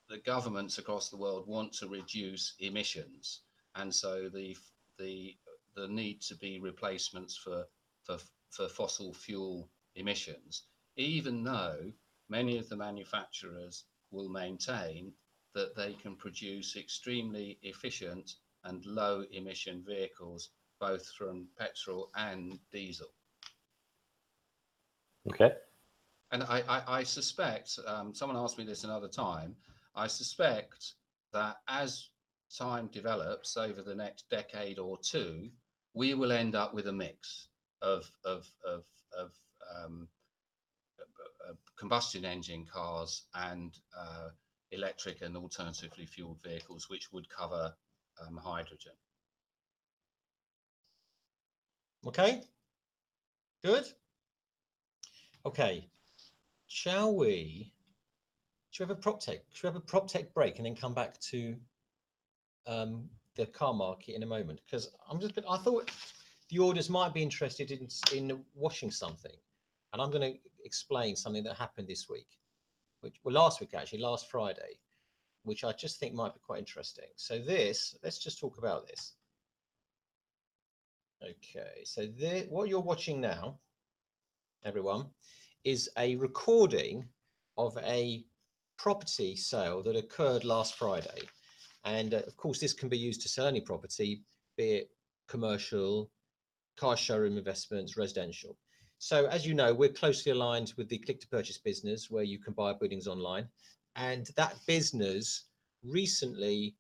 the 0.10 0.18
governments 0.20 0.78
across 0.78 1.10
the 1.10 1.18
world 1.18 1.48
want 1.48 1.74
to 1.74 1.88
reduce 1.88 2.56
emissions. 2.60 3.42
And 3.76 3.94
so 3.94 4.30
the, 4.34 4.56
the, 4.98 5.36
the 5.76 5.88
need 5.88 6.22
to 6.22 6.36
be 6.36 6.60
replacements 6.60 7.38
for, 7.38 7.66
for, 8.04 8.18
for 8.50 8.70
fossil 8.70 9.14
fuel 9.14 9.70
emissions, 9.96 10.64
even 10.96 11.44
though 11.44 11.92
many 12.30 12.58
of 12.58 12.70
the 12.70 12.78
manufacturers 12.78 13.84
will 14.12 14.30
maintain 14.30 15.12
that 15.54 15.76
they 15.76 15.94
can 15.94 16.16
produce 16.16 16.76
extremely 16.76 17.60
efficient 17.64 18.36
and 18.64 18.86
low 18.86 19.24
emission 19.32 19.84
vehicles, 19.86 20.50
both 20.80 21.08
from 21.18 21.48
petrol 21.58 22.10
and 22.16 22.60
diesel. 22.72 23.08
Okay. 25.28 25.52
And 26.36 26.44
I, 26.44 26.64
I, 26.68 26.98
I 26.98 27.04
suspect, 27.04 27.80
um, 27.88 28.14
someone 28.14 28.38
asked 28.38 28.58
me 28.58 28.66
this 28.66 28.84
another 28.84 29.08
time, 29.08 29.56
I 29.96 30.08
suspect 30.08 30.96
that 31.32 31.56
as 31.70 32.10
time 32.54 32.90
develops 32.92 33.56
over 33.56 33.82
the 33.82 33.96
next 33.96 34.30
decade 34.30 34.78
or 34.78 34.98
two, 35.02 35.50
we 35.94 36.14
will 36.14 36.34
end 36.34 36.54
up 36.54 36.74
with 36.74 36.88
a 36.88 36.92
mix 36.92 37.48
of, 37.82 38.12
of, 38.26 38.46
of, 38.68 38.84
of 39.18 39.32
um, 39.78 40.10
uh, 41.00 41.52
uh, 41.52 41.54
combustion 41.80 42.26
engine 42.26 42.66
cars 42.66 43.28
and 43.36 43.78
uh, 43.98 44.28
electric 44.72 45.22
and 45.22 45.38
alternatively 45.38 46.06
fueled 46.06 46.44
vehicles, 46.44 46.90
which 46.90 47.14
would 47.14 47.30
cover 47.30 47.74
um, 48.28 48.36
hydrogen. 48.36 48.92
Okay. 52.06 52.42
Good. 53.64 53.86
Okay. 55.46 55.88
Shall 56.76 57.16
we? 57.16 57.72
Should 58.72 58.84
we 58.84 58.90
have 58.90 58.98
a 58.98 59.02
prop 59.02 59.22
tech? 59.22 59.46
Should 59.54 59.64
we 59.64 59.68
have 59.68 59.78
a 59.78 59.80
prop 59.80 60.10
tech 60.10 60.34
break 60.34 60.58
and 60.58 60.66
then 60.66 60.76
come 60.76 60.94
back 60.94 61.18
to 61.32 61.56
um, 62.68 63.10
the 63.36 63.46
car 63.46 63.74
market 63.74 64.14
in 64.14 64.24
a 64.24 64.26
moment? 64.26 64.60
Because 64.66 64.90
I'm 65.10 65.22
just. 65.22 65.40
I 65.50 65.58
thought 65.60 65.90
the 66.50 66.60
audience 66.60 66.90
might 66.90 67.14
be 67.14 67.24
interested 67.24 67.72
in 67.72 67.88
in 68.14 68.44
watching 68.56 68.92
something, 68.92 69.32
and 69.94 70.02
I'm 70.02 70.12
going 70.12 70.34
to 70.34 70.38
explain 70.66 71.16
something 71.16 71.46
that 71.46 71.56
happened 71.56 71.88
this 71.88 72.10
week, 72.10 72.28
which 73.00 73.22
well 73.24 73.36
last 73.36 73.62
week 73.62 73.74
actually, 73.74 74.02
last 74.02 74.30
Friday, 74.30 74.78
which 75.44 75.64
I 75.64 75.72
just 75.72 75.98
think 75.98 76.14
might 76.14 76.34
be 76.34 76.42
quite 76.46 76.60
interesting. 76.60 77.08
So 77.16 77.40
this, 77.40 77.96
let's 78.04 78.20
just 78.20 78.38
talk 78.38 78.58
about 78.58 78.86
this. 78.86 79.14
Okay, 81.24 81.86
so 81.86 82.02
the, 82.06 82.48
what 82.50 82.68
you're 82.68 82.82
watching 82.82 83.22
now, 83.22 83.60
everyone, 84.66 85.06
is 85.66 85.90
a 85.98 86.16
recording 86.18 87.04
of 87.58 87.78
a 87.84 88.24
property 88.78 89.36
sale 89.36 89.82
that 89.82 89.96
occurred 89.96 90.44
last 90.44 90.76
Friday. 90.76 91.22
And 91.84 92.14
uh, 92.14 92.22
of 92.28 92.38
course, 92.38 92.60
this 92.60 92.74
can 92.74 92.88
be 92.88 92.98
used 92.98 93.22
to 93.22 93.30
sell 93.30 93.48
any 93.48 93.62
property, 93.62 94.22
be 94.58 94.72
it 94.72 94.90
commercial, 95.28 96.12
car 96.78 96.96
showroom 96.96 97.38
investments, 97.38 97.98
residential. 97.98 98.58
So 99.00 99.26
as 99.26 99.46
you 99.46 99.56
know, 99.56 99.74
we're 99.74 99.90
closely 99.90 100.32
aligned 100.32 100.74
with 100.78 100.88
the 100.88 101.00
click 101.00 101.20
to 101.22 101.28
purchase 101.28 101.58
business 101.58 102.10
where 102.10 102.24
you 102.24 102.40
can 102.40 102.54
buy 102.54 102.74
buildings 102.74 103.08
online. 103.08 103.48
And 103.96 104.30
that 104.38 104.56
business 104.68 105.46
recently 105.84 106.76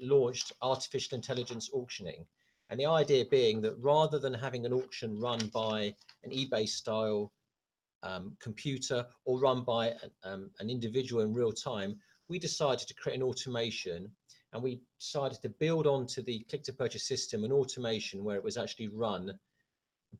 launched 0.00 0.52
artificial 0.62 1.16
intelligence 1.16 1.70
auctioning. 1.72 2.24
And 2.70 2.80
the 2.80 2.86
idea 2.86 3.26
being 3.26 3.60
that 3.62 3.76
rather 3.78 4.18
than 4.18 4.32
having 4.32 4.64
an 4.64 4.72
auction 4.72 5.20
run 5.20 5.50
by 5.52 5.94
an 6.24 6.30
eBay 6.30 6.66
style 6.66 7.30
um, 8.02 8.36
computer 8.40 9.06
or 9.24 9.38
run 9.38 9.62
by 9.62 9.88
an, 9.88 10.10
um, 10.24 10.50
an 10.60 10.70
individual 10.70 11.22
in 11.22 11.32
real 11.32 11.52
time, 11.52 11.96
we 12.28 12.38
decided 12.38 12.86
to 12.88 12.94
create 12.94 13.16
an 13.16 13.22
automation 13.22 14.10
and 14.52 14.62
we 14.62 14.80
decided 14.98 15.40
to 15.42 15.48
build 15.48 15.86
onto 15.86 16.22
the 16.22 16.40
click 16.50 16.62
to 16.64 16.72
purchase 16.72 17.06
system 17.06 17.44
an 17.44 17.52
automation 17.52 18.22
where 18.22 18.36
it 18.36 18.44
was 18.44 18.56
actually 18.56 18.88
run 18.88 19.32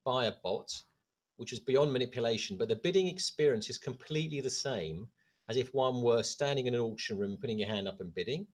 by 0.05 0.27
a 0.27 0.33
bot, 0.43 0.73
which 1.37 1.53
is 1.53 1.61
beyond 1.61 1.93
manipulation, 1.93 2.57
but 2.57 2.69
the 2.69 2.77
bidding 2.77 3.09
experience 3.09 3.69
is 3.69 3.79
completely 3.79 4.41
the 4.41 4.51
same 4.51 5.07
as 5.49 5.57
if 5.57 5.75
one 5.75 6.01
were 6.03 6.23
standing 6.23 6.67
in 6.67 6.75
an 6.75 6.81
auction 6.81 7.19
room, 7.19 7.37
putting 7.41 7.59
your 7.59 7.69
hand 7.69 7.89
up 7.89 8.01
and 8.01 8.15
bidding. 8.15 8.47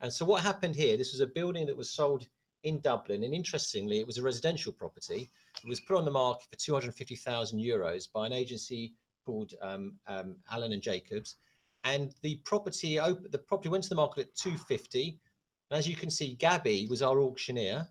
And 0.00 0.12
so 0.12 0.24
what 0.24 0.42
happened 0.42 0.76
here, 0.76 0.96
this 0.96 1.12
was 1.12 1.20
a 1.20 1.26
building 1.26 1.66
that 1.66 1.76
was 1.76 1.94
sold 1.94 2.26
in 2.62 2.80
Dublin. 2.80 3.24
And 3.24 3.34
interestingly, 3.34 4.00
it 4.00 4.06
was 4.06 4.18
a 4.18 4.22
residential 4.22 4.72
property. 4.72 5.30
It 5.62 5.68
was 5.68 5.80
put 5.80 5.96
on 5.96 6.04
the 6.04 6.10
market 6.10 6.46
for 6.50 6.56
250,000 6.56 7.58
euros 7.58 8.08
by 8.12 8.26
an 8.26 8.32
agency 8.32 8.94
called 9.24 9.52
um, 9.62 9.94
um, 10.06 10.36
Allen 10.50 10.72
and 10.72 10.82
Jacobs. 10.82 11.36
And 11.84 12.12
the 12.22 12.36
property, 12.44 12.96
the 12.96 13.42
property 13.46 13.68
went 13.68 13.84
to 13.84 13.90
the 13.90 13.94
market 13.94 14.28
at 14.28 14.36
250. 14.36 15.18
And 15.70 15.78
as 15.78 15.88
you 15.88 15.96
can 15.96 16.10
see, 16.10 16.34
Gabby 16.34 16.86
was 16.88 17.02
our 17.02 17.20
auctioneer 17.20 17.86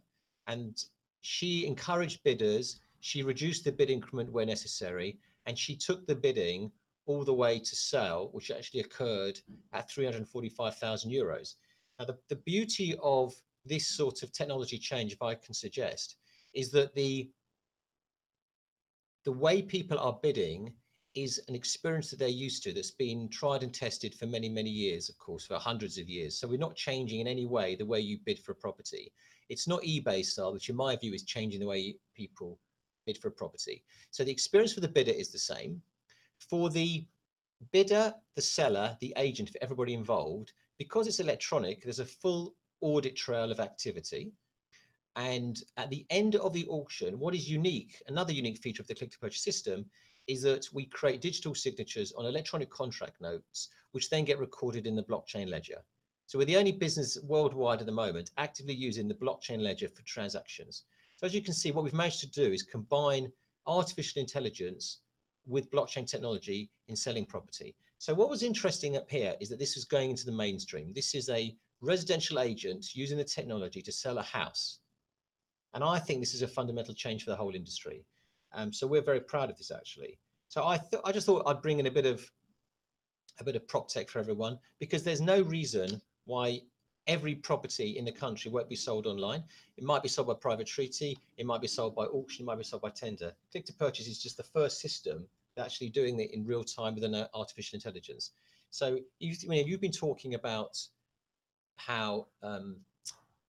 and 0.48 0.84
she 1.22 1.66
encouraged 1.66 2.24
bidders. 2.24 2.80
She 3.00 3.24
reduced 3.24 3.64
the 3.64 3.72
bid 3.72 3.90
increment 3.90 4.32
where 4.32 4.46
necessary. 4.46 5.18
And 5.46 5.58
she 5.58 5.76
took 5.76 6.06
the 6.06 6.16
bidding 6.16 6.72
all 7.06 7.24
the 7.24 7.34
way 7.34 7.60
to 7.60 7.76
sale, 7.76 8.30
which 8.32 8.52
actually 8.52 8.82
occurred 8.82 9.40
at 9.74 9.90
345,000 9.90 11.12
euros. 11.12 11.56
Now, 12.00 12.06
the, 12.06 12.18
the 12.30 12.36
beauty 12.36 12.96
of 13.02 13.34
this 13.66 13.88
sort 13.88 14.24
of 14.24 14.32
technology 14.32 14.78
change, 14.78 15.14
if 15.14 15.22
I 15.22 15.36
can 15.36 15.54
suggest, 15.54 16.18
is 16.54 16.72
that 16.72 16.94
the 16.96 17.30
the 19.26 19.32
way 19.32 19.62
people 19.62 19.98
are 19.98 20.20
bidding 20.22 20.72
is 21.16 21.42
an 21.48 21.56
experience 21.56 22.12
that 22.12 22.20
they're 22.20 22.28
used 22.28 22.62
to 22.62 22.74
that's 22.74 22.92
been 22.92 23.28
tried 23.30 23.64
and 23.64 23.74
tested 23.74 24.14
for 24.14 24.28
many, 24.28 24.50
many 24.50 24.70
years, 24.70 25.10
of 25.10 25.18
course, 25.18 25.48
for 25.48 25.56
hundreds 25.56 25.98
of 25.98 26.10
years. 26.10 26.38
So 26.38 26.48
we're 26.48 26.60
not 26.60 26.76
changing 26.76 27.22
in 27.22 27.28
any 27.28 27.46
way 27.46 27.76
the 27.76 27.86
way 27.86 28.02
you 28.02 28.20
bid 28.26 28.40
for 28.40 28.52
a 28.52 28.56
property. 28.56 29.12
It's 29.50 29.68
not 29.68 29.82
eBay 29.82 30.24
style, 30.26 30.54
which 30.54 30.70
in 30.70 30.76
my 30.76 30.96
view 30.98 31.14
is 31.14 31.24
changing 31.24 31.62
the 31.62 31.68
way 31.68 31.96
people 32.14 32.60
bid 33.06 33.18
for 33.18 33.30
a 33.30 33.32
property. 33.32 33.84
So 34.12 34.24
the 34.24 34.32
experience 34.32 34.74
for 34.74 34.82
the 34.82 34.88
bidder 34.90 35.12
is 35.12 35.32
the 35.32 35.40
same. 35.40 35.82
For 36.50 36.70
the 36.70 37.06
bidder, 37.72 38.14
the 38.36 38.42
seller, 38.42 38.98
the 39.00 39.14
agent, 39.18 39.50
for 39.50 39.60
everybody 39.62 39.94
involved, 39.94 40.52
because 40.78 41.08
it's 41.08 41.22
electronic, 41.22 41.84
there's 41.84 42.00
a 42.00 42.06
full 42.06 42.56
audit 42.86 43.16
trail 43.16 43.52
of 43.52 43.60
activity. 43.60 44.32
And 45.16 45.58
at 45.78 45.90
the 45.90 46.06
end 46.12 46.36
of 46.36 46.54
the 46.54 46.68
auction, 46.68 47.18
what 47.18 47.34
is 47.34 47.50
unique, 47.50 48.02
another 48.08 48.32
unique 48.32 48.60
feature 48.62 48.84
of 48.84 48.88
the 48.88 48.96
click 48.96 49.12
to 49.12 49.20
purchase 49.20 49.44
system 49.44 49.86
is 50.28 50.44
that 50.44 50.68
we 50.72 50.86
create 50.86 51.22
digital 51.22 51.56
signatures 51.56 52.14
on 52.16 52.26
electronic 52.26 52.70
contract 52.70 53.20
notes, 53.22 53.70
which 53.94 54.10
then 54.10 54.24
get 54.24 54.40
recorded 54.40 54.86
in 54.86 54.96
the 54.96 55.04
blockchain 55.04 55.50
ledger. 55.50 55.82
So 56.28 56.38
we're 56.38 56.46
the 56.46 56.58
only 56.58 56.72
business 56.72 57.18
worldwide 57.24 57.80
at 57.80 57.86
the 57.86 57.92
moment 57.92 58.32
actively 58.38 58.74
using 58.74 59.08
the 59.08 59.16
blockchain 59.16 59.62
ledger 59.62 59.90
for 59.90 60.04
transactions. 60.04 60.84
So 61.18 61.26
as 61.26 61.34
you 61.34 61.42
can 61.42 61.54
see, 61.54 61.72
what 61.72 61.84
we've 61.84 61.94
managed 61.94 62.20
to 62.22 62.30
do 62.30 62.52
is 62.52 62.64
combine 62.64 63.32
artificial 63.66 64.22
intelligence 64.22 65.00
with 65.48 65.72
blockchain 65.72 66.08
technology 66.08 66.70
in 66.88 66.96
selling 66.96 67.26
property. 67.26 67.76
So 67.98 68.14
what 68.14 68.30
was 68.30 68.44
interesting 68.44 68.98
up 68.98 69.10
here 69.10 69.36
is 69.40 69.50
that 69.50 69.60
this 69.60 69.78
is 69.78 69.86
going 69.86 70.10
into 70.12 70.26
the 70.26 70.32
mainstream. 70.32 70.92
This 70.94 71.16
is 71.16 71.30
a 71.30 71.56
residential 71.86 72.40
agent 72.40 72.96
using 72.96 73.18
the 73.18 73.24
technology 73.24 73.82
to 73.82 73.92
sell 73.92 74.18
a 74.18 74.24
house. 74.24 74.80
And 75.74 75.84
I 75.84 76.00
think 76.00 76.20
this 76.20 76.34
is 76.34 76.42
a 76.42 76.48
fundamental 76.48 76.94
change 76.94 77.24
for 77.24 77.30
the 77.30 77.36
whole 77.36 77.56
industry. 77.56 78.06
Um, 78.54 78.72
so 78.72 78.88
we're 78.88 79.02
very 79.02 79.20
proud 79.20 79.50
of 79.50 79.58
this 79.58 79.72
actually. 79.72 80.18
So 80.48 80.64
I 80.64 80.80
I 81.04 81.12
just 81.12 81.26
thought 81.26 81.44
I'd 81.46 81.62
bring 81.62 81.80
in 81.80 81.88
a 81.88 81.92
bit 81.92 82.06
of 82.06 82.30
a 83.40 83.44
bit 83.44 83.56
of 83.56 83.68
prop 83.68 83.90
tech 83.90 84.10
for 84.10 84.20
everyone 84.20 84.58
because 84.80 85.04
there's 85.04 85.22
no 85.22 85.42
reason 85.42 86.02
why 86.26 86.62
every 87.08 87.36
property 87.36 87.98
in 87.98 88.06
the 88.06 88.12
country 88.12 88.50
won't 88.50 88.70
be 88.70 88.76
sold 88.76 89.06
online. 89.06 89.44
It 89.78 89.84
might 89.84 90.02
be 90.02 90.10
sold 90.10 90.28
by 90.28 90.34
private 90.36 90.68
treaty, 90.68 91.18
it 91.38 91.46
might 91.46 91.62
be 91.62 91.68
sold 91.68 91.96
by 91.96 92.06
auction, 92.06 92.44
it 92.44 92.48
might 92.48 92.58
be 92.58 92.64
sold 92.64 92.82
by 92.82 92.90
tender. 92.90 93.34
Click 93.52 93.66
to 93.66 93.74
purchase 93.74 94.08
is 94.08 94.24
just 94.24 94.38
the 94.38 94.44
first 94.44 94.80
system 94.80 95.28
actually 95.58 95.90
doing 95.90 96.20
it 96.20 96.32
in 96.32 96.46
real 96.46 96.64
time 96.64 96.96
with 96.96 97.04
an 97.04 97.16
uh, 97.16 97.28
artificial 97.34 97.78
intelligence. 97.78 98.32
So 98.72 99.00
you, 99.20 99.36
I 99.44 99.48
mean, 99.48 99.68
you've 99.68 99.82
been 99.82 99.92
talking 99.92 100.34
about 100.34 100.78
how 101.78 102.28
um, 102.44 102.78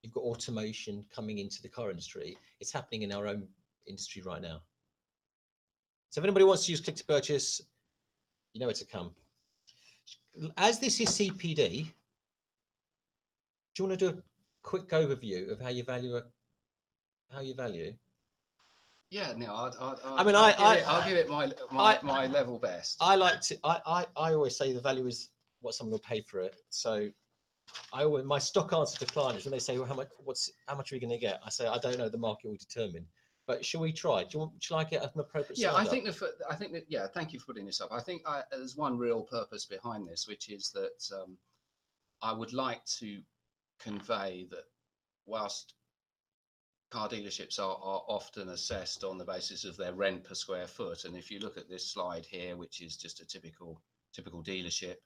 you've 0.03 0.13
got 0.13 0.23
automation 0.23 1.05
coming 1.15 1.39
into 1.39 1.63
the 1.63 1.69
car 1.69 1.91
industry. 1.91 2.37
It's 2.61 2.73
happening 2.73 3.03
in 3.03 3.13
our 3.13 3.27
own 3.27 3.47
industry 3.87 4.23
right 4.23 4.43
now. 4.43 4.61
So 6.11 6.21
if 6.21 6.25
anybody 6.25 6.45
wants 6.45 6.65
to 6.67 6.73
use 6.73 6.81
click 6.81 6.97
to 6.97 7.05
purchase, 7.05 7.61
you 8.53 8.61
know 8.61 8.67
where 8.67 8.75
to 8.75 8.87
come. 8.87 9.11
As 10.57 10.79
this 10.79 11.01
is 11.01 11.09
CPD, 11.09 11.57
do 13.75 13.83
you 13.83 13.85
want 13.87 13.99
to 13.99 14.11
do 14.13 14.19
a 14.19 14.23
quick 14.63 14.89
overview 14.91 15.51
of 15.51 15.61
how 15.61 15.69
you 15.69 15.83
value 15.83 16.17
a, 16.17 16.23
how 17.33 17.41
you 17.41 17.55
value? 17.55 17.93
Yeah, 19.11 19.33
no, 19.37 19.55
I'd, 19.55 19.73
I'd, 19.81 19.97
I 20.05 20.25
mean, 20.25 20.35
I'll 20.35 20.45
I- 20.45 20.51
give 20.53 20.61
I- 20.61 20.77
it, 20.77 20.89
I'll 20.89 21.09
give 21.09 21.17
it 21.19 21.29
my 21.29 21.53
my, 21.71 21.97
I- 21.97 22.03
my 22.03 22.27
level 22.27 22.59
best. 22.59 22.97
I 23.01 23.15
like 23.15 23.41
to. 23.43 23.59
I, 23.65 23.81
I 23.87 24.07
I 24.17 24.33
always 24.35 24.57
say 24.57 24.73
the 24.73 24.81
value 24.81 25.07
is 25.07 25.31
what 25.61 25.75
someone 25.75 25.93
will 25.93 25.99
pay 26.01 26.21
for 26.23 26.41
it. 26.41 26.57
So, 26.71 27.09
I 27.93 28.05
always 28.05 28.25
my 28.25 28.39
stock 28.39 28.73
answer 28.73 28.99
to 28.99 29.07
clients 29.07 29.45
when 29.45 29.53
they 29.53 29.59
say, 29.59 29.79
"Well, 29.79 29.87
how 29.87 29.95
much? 29.95 30.09
What's 30.25 30.51
how 30.67 30.77
much 30.77 30.93
are 30.93 30.97
we 30.97 31.01
going 31.01 31.11
to 31.11 31.19
get?" 31.19 31.41
I 31.45 31.51
say, 31.51 31.67
"I 31.67 31.79
don't 31.79 31.99
know. 31.99 32.09
The 32.09 32.19
market 32.19 32.49
will 32.49 32.57
determine." 32.57 33.07
But 33.47 33.65
shall 33.65 33.81
we 33.81 33.93
try? 33.93 34.25
Do 34.25 34.29
you 34.33 34.39
want? 34.41 34.53
Shall 34.63 34.79
I 34.79 34.85
get 34.85 35.03
an 35.03 35.21
appropriate? 35.21 35.59
yeah, 35.59 35.73
I 35.73 35.83
up? 35.83 35.89
think 35.89 36.05
the 36.05 36.35
I 36.51 36.57
think 36.57 36.73
that 36.73 36.85
yeah. 36.89 37.07
Thank 37.07 37.33
you 37.33 37.39
for 37.39 37.47
putting 37.47 37.67
this 37.67 37.81
up. 37.81 37.93
I 37.93 38.01
think 38.01 38.23
I, 38.27 38.43
there's 38.51 38.77
one 38.77 38.99
real 38.99 39.23
purpose 39.23 39.65
behind 39.65 40.07
this, 40.07 40.27
which 40.27 40.49
is 40.49 40.71
that 40.71 41.17
um, 41.17 41.39
I 42.23 42.33
would 42.33 42.53
like 42.53 42.85
to 42.99 43.21
convey 43.79 44.47
that 44.51 44.65
whilst 45.27 45.75
car 46.91 47.09
dealerships 47.09 47.59
are, 47.59 47.77
are 47.83 48.03
often 48.09 48.49
assessed 48.49 49.05
on 49.05 49.19
the 49.19 49.25
basis 49.25 49.65
of 49.65 49.77
their 49.77 49.93
rent 49.93 50.25
per 50.25 50.35
square 50.35 50.67
foot, 50.67 51.05
and 51.05 51.17
if 51.17 51.31
you 51.31 51.39
look 51.39 51.57
at 51.57 51.69
this 51.69 51.93
slide 51.93 52.27
here, 52.27 52.57
which 52.57 52.81
is 52.81 52.97
just 52.97 53.21
a 53.21 53.27
typical 53.27 53.81
typical 54.13 54.43
dealership, 54.43 54.97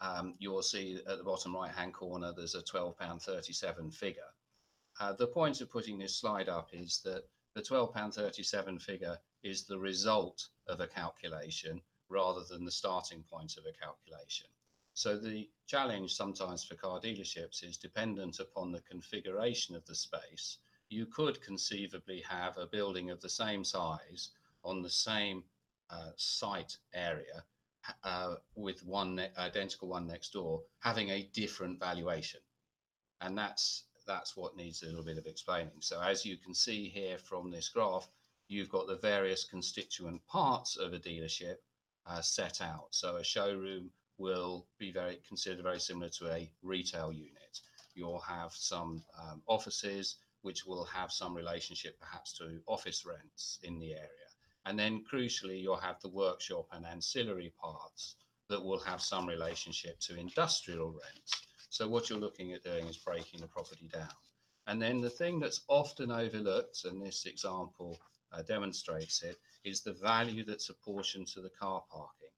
um, 0.00 0.34
you'll 0.38 0.62
see 0.62 1.00
at 1.08 1.18
the 1.18 1.24
bottom 1.24 1.54
right 1.54 1.70
hand 1.70 1.94
corner 1.94 2.32
there's 2.36 2.54
a 2.54 2.62
12 2.62 2.98
pound 2.98 3.22
37 3.22 3.90
figure. 3.90 4.22
Uh, 5.00 5.12
the 5.12 5.26
point 5.26 5.60
of 5.60 5.70
putting 5.70 5.98
this 5.98 6.16
slide 6.16 6.48
up 6.48 6.70
is 6.72 7.00
that 7.04 7.22
the 7.54 7.62
£12.37 7.62 8.80
figure 8.82 9.18
is 9.42 9.64
the 9.64 9.78
result 9.78 10.48
of 10.68 10.80
a 10.80 10.86
calculation 10.86 11.80
rather 12.08 12.44
than 12.44 12.64
the 12.64 12.70
starting 12.70 13.22
point 13.22 13.56
of 13.56 13.64
a 13.64 13.72
calculation. 13.72 14.46
So 14.94 15.18
the 15.18 15.48
challenge 15.66 16.14
sometimes 16.14 16.64
for 16.64 16.74
car 16.74 17.00
dealerships 17.00 17.62
is 17.62 17.76
dependent 17.76 18.40
upon 18.40 18.72
the 18.72 18.80
configuration 18.82 19.74
of 19.74 19.84
the 19.86 19.94
space. 19.94 20.58
You 20.88 21.06
could 21.06 21.42
conceivably 21.42 22.22
have 22.28 22.56
a 22.56 22.66
building 22.66 23.10
of 23.10 23.20
the 23.20 23.28
same 23.28 23.64
size 23.64 24.30
on 24.64 24.82
the 24.82 24.90
same 24.90 25.44
uh, 25.90 26.10
site 26.16 26.76
area 26.94 27.44
uh, 28.04 28.34
with 28.54 28.84
one 28.84 29.20
identical 29.38 29.88
one 29.88 30.06
next 30.06 30.32
door 30.32 30.62
having 30.80 31.10
a 31.10 31.28
different 31.32 31.78
valuation. 31.78 32.40
And 33.20 33.36
that's 33.36 33.84
that's 34.06 34.36
what 34.36 34.56
needs 34.56 34.82
a 34.82 34.86
little 34.86 35.04
bit 35.04 35.18
of 35.18 35.26
explaining. 35.26 35.80
So 35.80 36.00
as 36.00 36.24
you 36.24 36.36
can 36.36 36.54
see 36.54 36.88
here 36.88 37.18
from 37.18 37.50
this 37.50 37.68
graph, 37.68 38.08
you've 38.48 38.68
got 38.68 38.86
the 38.86 38.96
various 38.96 39.44
constituent 39.44 40.24
parts 40.26 40.76
of 40.76 40.92
a 40.92 40.98
dealership 40.98 41.56
uh, 42.06 42.20
set 42.20 42.60
out. 42.60 42.86
So 42.90 43.16
a 43.16 43.24
showroom 43.24 43.90
will 44.18 44.66
be 44.78 44.92
very 44.92 45.18
considered 45.26 45.62
very 45.62 45.80
similar 45.80 46.08
to 46.08 46.32
a 46.32 46.50
retail 46.62 47.12
unit. 47.12 47.60
You'll 47.94 48.20
have 48.20 48.52
some 48.52 49.02
um, 49.20 49.42
offices 49.46 50.16
which 50.42 50.64
will 50.64 50.84
have 50.84 51.10
some 51.10 51.34
relationship 51.34 51.98
perhaps 51.98 52.32
to 52.38 52.60
office 52.68 53.04
rents 53.04 53.58
in 53.64 53.78
the 53.80 53.94
area. 53.94 54.25
And 54.66 54.78
then 54.78 55.04
crucially, 55.10 55.62
you'll 55.62 55.76
have 55.76 56.00
the 56.00 56.08
workshop 56.08 56.66
and 56.72 56.84
ancillary 56.84 57.54
parts 57.60 58.16
that 58.48 58.62
will 58.62 58.80
have 58.80 59.00
some 59.00 59.26
relationship 59.26 59.98
to 60.00 60.18
industrial 60.18 60.90
rents 60.90 61.32
So 61.70 61.88
what 61.88 62.08
you're 62.08 62.18
looking 62.18 62.52
at 62.52 62.64
doing 62.64 62.86
is 62.86 62.96
breaking 62.96 63.40
the 63.40 63.46
property 63.46 63.88
down. 63.92 64.08
And 64.66 64.82
then 64.82 65.00
the 65.00 65.10
thing 65.10 65.38
that's 65.38 65.62
often 65.68 66.10
overlooked, 66.10 66.84
and 66.84 67.00
this 67.00 67.26
example 67.26 68.00
uh, 68.32 68.42
demonstrates 68.42 69.22
it, 69.22 69.36
is 69.64 69.82
the 69.82 69.92
value 69.92 70.44
that's 70.44 70.68
apportioned 70.68 71.28
to 71.28 71.40
the 71.40 71.50
car 71.50 71.82
parking. 71.90 72.34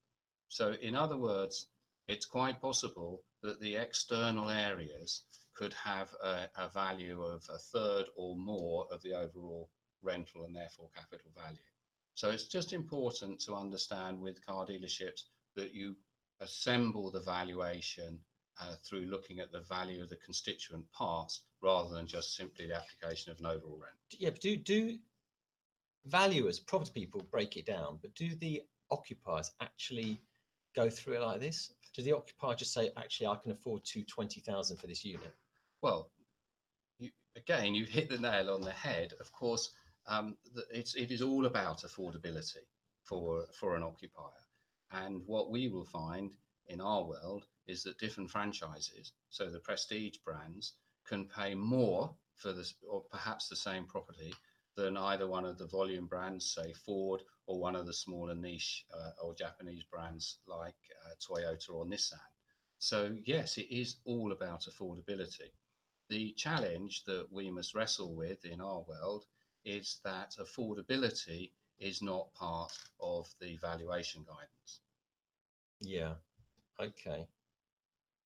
So 0.49 0.75
in 0.83 0.95
other 0.95 1.17
words, 1.17 1.69
it's 2.09 2.27
quite 2.27 2.61
possible 2.61 3.23
that 3.43 3.61
the 3.61 3.77
external 3.77 4.51
areas 4.51 5.25
could 5.55 5.75
have 5.75 6.09
a, 6.23 6.49
a 6.57 6.69
value 6.69 7.23
of 7.23 7.43
a 7.49 7.59
third 7.59 8.07
or 8.17 8.37
more 8.37 8.87
of 8.93 9.03
the 9.03 9.15
overall 9.15 9.71
rental 10.03 10.45
and 10.45 10.55
therefore 10.55 10.91
capital 10.95 11.31
value. 11.35 11.68
So 12.19 12.31
it's 12.31 12.49
just 12.49 12.73
important 12.73 13.39
to 13.43 13.55
understand 13.55 14.21
with 14.21 14.45
car 14.45 14.67
dealerships 14.67 15.23
that 15.55 15.73
you 15.73 15.95
assemble 16.41 17.13
the 17.13 17.21
valuation 17.21 18.19
uh, 18.61 18.75
through 18.85 19.03
looking 19.03 19.39
at 19.39 19.53
the 19.53 19.61
value 19.61 20.03
of 20.03 20.09
the 20.09 20.17
constituent 20.17 20.85
parts 20.91 21.43
rather 21.63 21.95
than 21.95 22.09
just 22.09 22.35
simply 22.35 22.67
the 22.67 22.75
application 22.75 23.31
of 23.31 23.39
an 23.39 23.47
overall 23.47 23.79
rent. 23.81 23.95
Yeah, 24.19 24.31
but 24.31 24.41
do 24.41 24.57
do 24.57 24.99
valuers, 26.07 26.59
property 26.59 26.91
people 26.93 27.25
break 27.31 27.57
it 27.57 27.67
down, 27.67 28.01
but 28.03 28.13
do 28.17 28.35
the 28.41 28.63
occupiers 28.91 29.53
actually 29.61 30.21
go 30.75 30.91
through 30.91 31.15
it 31.15 31.23
like 31.23 31.39
this? 31.39 31.73
Does 31.95 32.05
the 32.05 32.17
occupier 32.17 32.57
just 32.57 32.73
say, 32.73 32.91
actually, 32.97 33.29
I 33.29 33.37
can 33.37 33.53
afford 33.53 33.85
two 33.85 34.03
twenty 34.03 34.41
thousand 34.41 34.79
for 34.79 34.89
this 34.89 35.05
unit? 35.05 35.37
Well, 35.83 36.11
you, 36.99 37.11
again, 37.37 37.77
you've 37.77 37.91
hit 37.91 38.11
the 38.11 38.19
nail 38.19 38.51
on 38.51 38.63
the 38.63 38.73
head. 38.73 39.13
Of 39.21 39.31
course, 39.31 39.71
um, 40.09 40.37
it's 40.73 40.95
it 40.95 41.11
is 41.11 41.23
all 41.23 41.47
about 41.47 41.83
affordability 41.83 42.65
for 43.05 43.45
for 43.59 43.77
an 43.77 43.83
occupier, 43.83 44.43
and 44.93 45.23
what 45.27 45.51
we 45.51 45.69
will 45.69 45.85
find 45.85 46.33
in 46.69 46.81
our 46.81 47.05
world 47.05 47.45
is 47.67 47.83
that 47.83 47.99
different 47.99 48.31
franchises, 48.31 49.13
so 49.31 49.51
the 49.51 49.61
prestige 49.61 50.17
brands, 50.25 50.75
can 51.07 51.27
pay 51.27 51.55
more 51.55 52.15
for 52.35 52.53
this 52.53 52.75
or 52.89 53.03
perhaps 53.11 53.49
the 53.49 53.57
same 53.57 53.85
property 53.85 54.33
than 54.77 54.97
either 54.97 55.27
one 55.27 55.45
of 55.45 55.59
the 55.59 55.67
volume 55.67 56.07
brands, 56.07 56.55
say 56.55 56.73
Ford, 56.73 57.23
or 57.47 57.59
one 57.59 57.75
of 57.75 57.87
the 57.87 57.93
smaller 57.93 58.35
niche 58.35 58.85
uh, 58.95 59.11
or 59.23 59.35
Japanese 59.35 59.83
brands 59.91 60.39
like 60.47 60.77
uh, 61.05 61.15
Toyota 61.21 61.71
or 61.75 61.85
Nissan. 61.85 62.19
So 62.79 63.17
yes, 63.25 63.59
it 63.59 63.75
is 63.75 63.97
all 64.05 64.31
about 64.33 64.67
affordability. 64.67 65.51
The 66.09 66.33
challenge 66.33 67.05
that 67.05 67.27
we 67.31 67.51
must 67.51 67.75
wrestle 67.75 68.15
with 68.15 68.45
in 68.45 68.61
our 68.61 68.85
world 68.89 69.25
is 69.65 70.01
that 70.05 70.35
affordability 70.41 71.51
is 71.79 72.03
not 72.03 72.33
part 72.35 72.73
of 73.01 73.29
the 73.41 73.57
valuation 73.57 74.25
guidance. 74.27 74.81
Yeah. 75.81 76.15
Okay. 76.81 77.27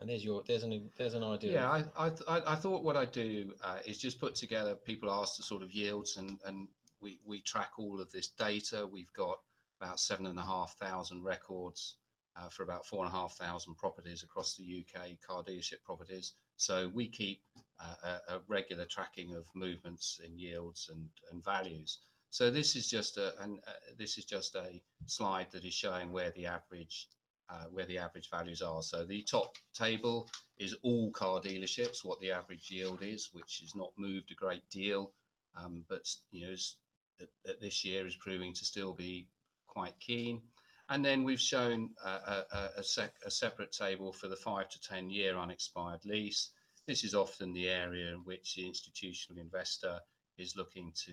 And 0.00 0.08
there's 0.08 0.24
your 0.24 0.42
there's 0.46 0.64
an 0.64 0.90
there's 0.96 1.14
an 1.14 1.22
idea. 1.22 1.52
Yeah, 1.52 1.70
I 1.70 1.84
I, 1.96 2.08
th- 2.08 2.22
I 2.26 2.42
I 2.46 2.54
thought 2.56 2.82
what 2.82 2.96
I'd 2.96 3.12
do 3.12 3.52
uh, 3.62 3.78
is 3.86 3.98
just 3.98 4.18
put 4.18 4.34
together. 4.34 4.74
People 4.74 5.10
ask 5.10 5.36
the 5.36 5.42
sort 5.42 5.62
of 5.62 5.70
yields, 5.70 6.16
and 6.16 6.38
and 6.44 6.66
we 7.00 7.20
we 7.24 7.40
track 7.42 7.72
all 7.78 8.00
of 8.00 8.10
this 8.10 8.28
data. 8.28 8.86
We've 8.90 9.12
got 9.12 9.38
about 9.80 10.00
seven 10.00 10.26
and 10.26 10.38
a 10.38 10.42
half 10.42 10.74
thousand 10.80 11.22
records 11.22 11.96
uh, 12.36 12.48
for 12.48 12.62
about 12.62 12.86
four 12.86 13.04
and 13.04 13.12
a 13.12 13.16
half 13.16 13.34
thousand 13.34 13.76
properties 13.76 14.22
across 14.22 14.56
the 14.56 14.84
UK 14.84 15.20
car 15.26 15.42
dealership 15.42 15.82
properties. 15.84 16.32
So 16.56 16.90
we 16.94 17.08
keep 17.08 17.42
a, 18.04 18.34
a 18.34 18.40
regular 18.48 18.84
tracking 18.84 19.34
of 19.34 19.44
movements 19.54 20.20
in 20.24 20.38
yields 20.38 20.90
and 20.92 21.08
and 21.30 21.44
values. 21.44 21.98
So 22.30 22.50
this 22.50 22.76
is 22.76 22.88
just 22.88 23.18
a 23.18 23.34
and 23.42 23.58
uh, 23.66 23.72
this 23.98 24.18
is 24.18 24.24
just 24.24 24.54
a 24.54 24.80
slide 25.06 25.48
that 25.52 25.64
is 25.64 25.74
showing 25.74 26.12
where 26.12 26.30
the 26.30 26.46
average 26.46 27.08
uh, 27.50 27.64
where 27.70 27.86
the 27.86 27.98
average 27.98 28.30
values 28.30 28.62
are. 28.62 28.82
So 28.82 29.04
the 29.04 29.22
top 29.22 29.56
table 29.74 30.28
is 30.58 30.74
all 30.82 31.10
car 31.10 31.40
dealerships, 31.40 32.04
what 32.04 32.20
the 32.20 32.30
average 32.30 32.70
yield 32.70 33.02
is, 33.02 33.30
which 33.32 33.58
has 33.60 33.74
not 33.74 33.92
moved 33.98 34.30
a 34.30 34.34
great 34.34 34.68
deal, 34.70 35.12
um, 35.56 35.84
but 35.88 36.08
you 36.30 36.46
know, 36.46 36.54
this 37.60 37.84
year 37.84 38.06
is 38.06 38.16
proving 38.16 38.54
to 38.54 38.64
still 38.64 38.92
be 38.92 39.26
quite 39.66 39.98
keen. 40.00 40.40
And 40.88 41.04
then 41.04 41.24
we've 41.24 41.40
shown 41.40 41.90
uh, 42.04 42.42
a, 42.52 42.68
a, 42.78 42.82
sec, 42.82 43.14
a 43.24 43.30
separate 43.30 43.72
table 43.72 44.12
for 44.12 44.28
the 44.28 44.36
five 44.36 44.68
to 44.70 44.80
10 44.80 45.10
year 45.10 45.38
unexpired 45.38 46.04
lease. 46.04 46.50
This 46.86 47.04
is 47.04 47.14
often 47.14 47.52
the 47.52 47.68
area 47.68 48.12
in 48.12 48.20
which 48.24 48.54
the 48.54 48.66
institutional 48.66 49.40
investor 49.40 50.00
is 50.38 50.56
looking 50.56 50.92
to 51.06 51.12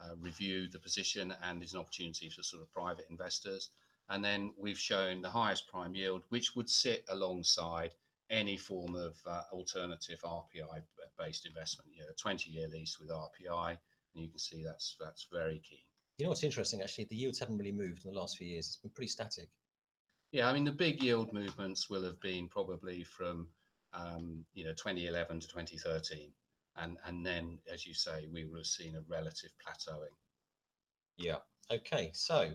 uh, 0.00 0.16
review 0.20 0.68
the 0.68 0.78
position 0.78 1.34
and 1.42 1.62
is 1.62 1.74
an 1.74 1.80
opportunity 1.80 2.28
for 2.28 2.42
sort 2.42 2.62
of 2.62 2.72
private 2.72 3.06
investors. 3.10 3.70
And 4.08 4.24
then 4.24 4.52
we've 4.58 4.78
shown 4.78 5.22
the 5.22 5.30
highest 5.30 5.68
prime 5.68 5.94
yield, 5.94 6.22
which 6.28 6.54
would 6.54 6.68
sit 6.68 7.04
alongside 7.08 7.92
any 8.30 8.56
form 8.56 8.94
of 8.94 9.14
uh, 9.26 9.42
alternative 9.52 10.20
RPI 10.24 10.82
based 11.18 11.46
investment, 11.46 11.90
you 11.94 12.02
know, 12.02 12.08
a 12.10 12.14
20 12.14 12.50
year 12.50 12.68
lease 12.68 12.98
with 13.00 13.10
RPI. 13.10 13.70
And 13.70 14.24
you 14.24 14.28
can 14.28 14.38
see 14.38 14.62
that's 14.64 14.96
that's 15.00 15.26
very 15.32 15.60
key. 15.60 15.84
You 16.18 16.24
know 16.24 16.30
what's 16.30 16.44
interesting 16.44 16.80
actually? 16.82 17.04
The 17.04 17.16
yields 17.16 17.38
haven't 17.38 17.58
really 17.58 17.72
moved 17.72 18.04
in 18.04 18.12
the 18.12 18.18
last 18.18 18.38
few 18.38 18.46
years. 18.46 18.66
It's 18.66 18.76
been 18.76 18.90
pretty 18.90 19.10
static. 19.10 19.48
Yeah, 20.32 20.48
I 20.48 20.52
mean, 20.52 20.64
the 20.64 20.72
big 20.72 21.02
yield 21.02 21.32
movements 21.32 21.88
will 21.88 22.02
have 22.02 22.20
been 22.20 22.48
probably 22.48 23.04
from, 23.04 23.48
um, 23.96 24.44
you 24.54 24.64
know, 24.64 24.72
2011 24.72 25.40
to 25.40 25.48
2013. 25.48 26.30
And, 26.78 26.96
and 27.06 27.24
then, 27.24 27.58
as 27.72 27.86
you 27.86 27.94
say, 27.94 28.28
we 28.32 28.44
will 28.44 28.58
have 28.58 28.66
seen 28.66 28.96
a 28.96 29.00
relative 29.08 29.50
plateauing. 29.66 30.12
Yeah. 31.16 31.36
Okay. 31.72 32.10
So, 32.12 32.50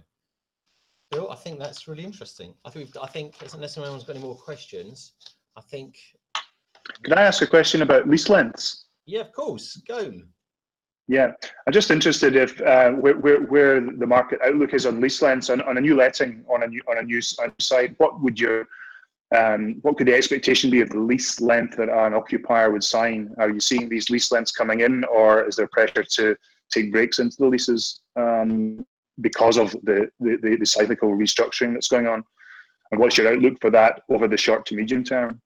Bill, 1.09 1.31
I 1.31 1.35
think 1.35 1.59
that's 1.59 1.87
really 1.87 2.03
interesting. 2.05 2.53
I 2.63 2.69
think 2.69 2.85
we've, 2.85 3.03
I 3.03 3.07
think 3.07 3.35
unless 3.53 3.77
anyone's 3.77 4.03
got 4.03 4.15
any 4.15 4.23
more 4.23 4.35
questions, 4.37 5.13
I 5.57 5.61
think 5.61 5.95
Can 7.03 7.17
I 7.17 7.23
ask 7.23 7.41
a 7.41 7.47
question 7.47 7.81
about 7.81 8.07
lease 8.07 8.29
lengths? 8.29 8.85
yeah, 9.07 9.21
of 9.21 9.31
course, 9.33 9.81
go. 9.87 10.13
Yeah, 11.07 11.31
I'm 11.67 11.73
just 11.73 11.91
interested 11.91 12.35
if 12.35 12.61
uh, 12.61 12.91
where, 12.91 13.17
where 13.17 13.41
where 13.41 13.81
the 13.81 14.05
market 14.07 14.39
outlook 14.45 14.73
is 14.73 14.85
on 14.85 15.01
lease 15.01 15.21
lengths 15.21 15.49
on, 15.49 15.59
on 15.63 15.77
a 15.77 15.81
new 15.81 15.95
letting 15.97 16.45
on 16.49 16.63
a 16.63 16.67
new 16.67 16.81
on 16.87 16.99
a 16.99 17.01
new 17.01 17.17
s- 17.17 17.37
on 17.39 17.49
a 17.49 17.61
site. 17.61 17.95
What 17.97 18.21
would 18.21 18.39
your 18.39 18.67
um, 19.35 19.77
what 19.81 19.97
could 19.97 20.07
the 20.07 20.13
expectation 20.13 20.69
be 20.69 20.81
of 20.81 20.89
the 20.89 20.99
lease 20.99 21.39
length 21.39 21.77
that 21.77 21.89
an 21.89 22.13
occupier 22.13 22.71
would 22.71 22.83
sign? 22.83 23.33
Are 23.37 23.49
you 23.49 23.59
seeing 23.59 23.87
these 23.87 24.09
lease 24.09 24.31
lengths 24.31 24.51
coming 24.51 24.81
in, 24.81 25.05
or 25.05 25.47
is 25.47 25.55
there 25.55 25.67
pressure 25.67 26.03
to 26.03 26.35
take 26.71 26.91
breaks 26.91 27.19
into 27.19 27.37
the 27.37 27.47
leases 27.47 28.01
um, 28.17 28.85
because 29.21 29.57
of 29.57 29.71
the, 29.83 30.09
the 30.19 30.57
the 30.59 30.65
cyclical 30.65 31.11
restructuring 31.11 31.73
that's 31.73 31.87
going 31.87 32.07
on? 32.07 32.23
And 32.91 32.99
what's 32.99 33.17
your 33.17 33.31
outlook 33.31 33.59
for 33.61 33.69
that 33.69 34.01
over 34.09 34.27
the 34.27 34.37
short 34.37 34.65
to 34.65 34.75
medium 34.75 35.03
term? 35.03 35.41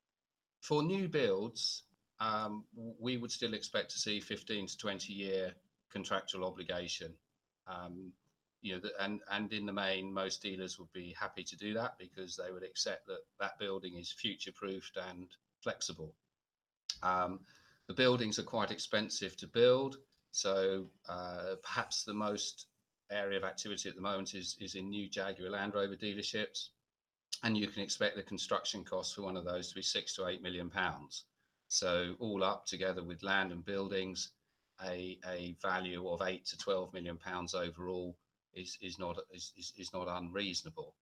For 0.62 0.82
new 0.82 1.08
builds, 1.08 1.84
um, 2.20 2.64
we 3.00 3.18
would 3.18 3.32
still 3.32 3.54
expect 3.54 3.92
to 3.92 4.00
see 4.00 4.20
15 4.20 4.66
to 4.66 4.78
20 4.78 5.14
year 5.14 5.52
contractual 5.92 6.44
obligation. 6.44 7.14
Um, 7.68 8.12
you 8.66 8.74
know, 8.74 8.90
and 9.00 9.22
and 9.30 9.54
in 9.54 9.68
the 9.68 9.72
main, 9.72 10.12
most 10.12 10.42
dealers 10.42 10.80
would 10.80 10.92
be 10.92 11.16
happy 11.18 11.44
to 11.44 11.56
do 11.56 11.72
that 11.76 12.00
because 12.00 12.36
they 12.36 12.52
would 12.52 12.64
accept 12.64 13.06
that 13.06 13.20
that 13.40 13.60
building 13.60 13.96
is 13.96 14.12
future 14.12 14.52
proofed 14.52 14.98
and 15.12 15.28
flexible. 15.62 16.16
Um, 17.04 17.42
the 17.88 17.94
buildings 17.94 18.40
are 18.40 18.44
quite 18.44 18.72
expensive 18.72 19.38
to 19.38 19.48
build, 19.48 19.98
so 20.32 20.86
uh, 21.08 21.56
perhaps 21.62 22.04
the 22.04 22.16
most 22.16 22.66
area 23.12 23.38
of 23.38 23.44
activity 23.44 23.88
at 23.88 23.96
the 23.96 24.02
moment 24.02 24.34
is 24.34 24.58
is 24.60 24.74
in 24.74 24.90
new 24.90 25.08
Jaguar 25.08 25.52
Land 25.52 25.76
Rover 25.76 25.96
dealerships, 25.96 26.70
and 27.44 27.56
you 27.56 27.68
can 27.68 27.84
expect 27.84 28.16
the 28.16 28.24
construction 28.24 28.84
costs 28.84 29.14
for 29.14 29.22
one 29.22 29.38
of 29.38 29.46
those 29.46 29.70
to 29.70 29.76
be 29.76 29.84
six 29.84 30.16
to 30.16 30.26
eight 30.26 30.42
million 30.42 30.72
pounds. 30.72 31.26
So 31.68 32.16
all 32.20 32.44
up 32.44 32.66
together 32.66 33.04
with 33.04 33.22
land 33.22 33.52
and 33.52 33.64
buildings, 33.64 34.32
a, 34.84 35.20
a 35.28 35.56
value 35.62 36.08
of 36.10 36.24
eight 36.24 36.46
to 36.48 36.58
12 36.58 36.94
million 36.94 37.18
pounds 37.18 37.54
overall 37.54 38.16
is, 38.56 38.78
is 38.82 39.00
not 39.00 39.18
is, 39.34 39.54
is, 39.58 39.92
not 39.94 40.08
unreasonable. 40.08 40.96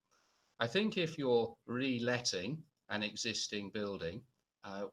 I 0.60 0.68
think 0.68 0.98
if 0.98 1.18
you're 1.18 1.56
reletting 1.68 2.64
an 2.90 3.04
existing 3.04 3.70
building, 3.74 4.22
uh, 4.64 4.86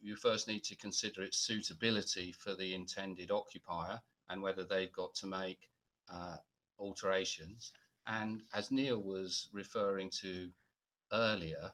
you 0.00 0.16
first 0.16 0.48
need 0.48 0.64
to 0.64 0.76
consider 0.76 1.22
its 1.22 1.38
suitability 1.38 2.32
for 2.32 2.54
the 2.54 2.74
intended 2.74 3.30
occupier 3.30 4.00
and 4.30 4.42
whether 4.42 4.64
they've 4.64 4.92
got 4.92 5.14
to 5.16 5.26
make 5.26 5.68
uh, 6.12 6.36
alterations. 6.78 7.72
And 8.06 8.42
as 8.54 8.70
Neil 8.70 9.02
was 9.02 9.48
referring 9.52 10.10
to 10.22 10.50
earlier, 11.12 11.70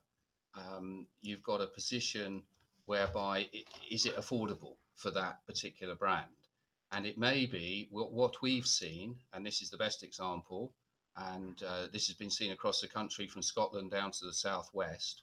um, 0.54 1.06
you've 1.22 1.42
got 1.42 1.60
a 1.60 1.66
position 1.66 2.42
whereby 2.86 3.48
i- 3.54 3.64
is 3.90 4.06
it 4.06 4.16
affordable 4.16 4.76
for 4.96 5.10
that 5.12 5.44
particular 5.46 5.94
brand? 5.94 6.43
And 6.94 7.06
it 7.06 7.18
may 7.18 7.46
be 7.46 7.88
what, 7.90 8.12
what 8.12 8.40
we've 8.40 8.66
seen, 8.66 9.16
and 9.32 9.44
this 9.44 9.62
is 9.62 9.68
the 9.68 9.76
best 9.76 10.04
example, 10.04 10.72
and 11.16 11.60
uh, 11.64 11.88
this 11.92 12.06
has 12.06 12.14
been 12.14 12.30
seen 12.30 12.52
across 12.52 12.80
the 12.80 12.86
country 12.86 13.26
from 13.26 13.42
Scotland 13.42 13.90
down 13.90 14.12
to 14.12 14.24
the 14.24 14.32
southwest. 14.32 15.22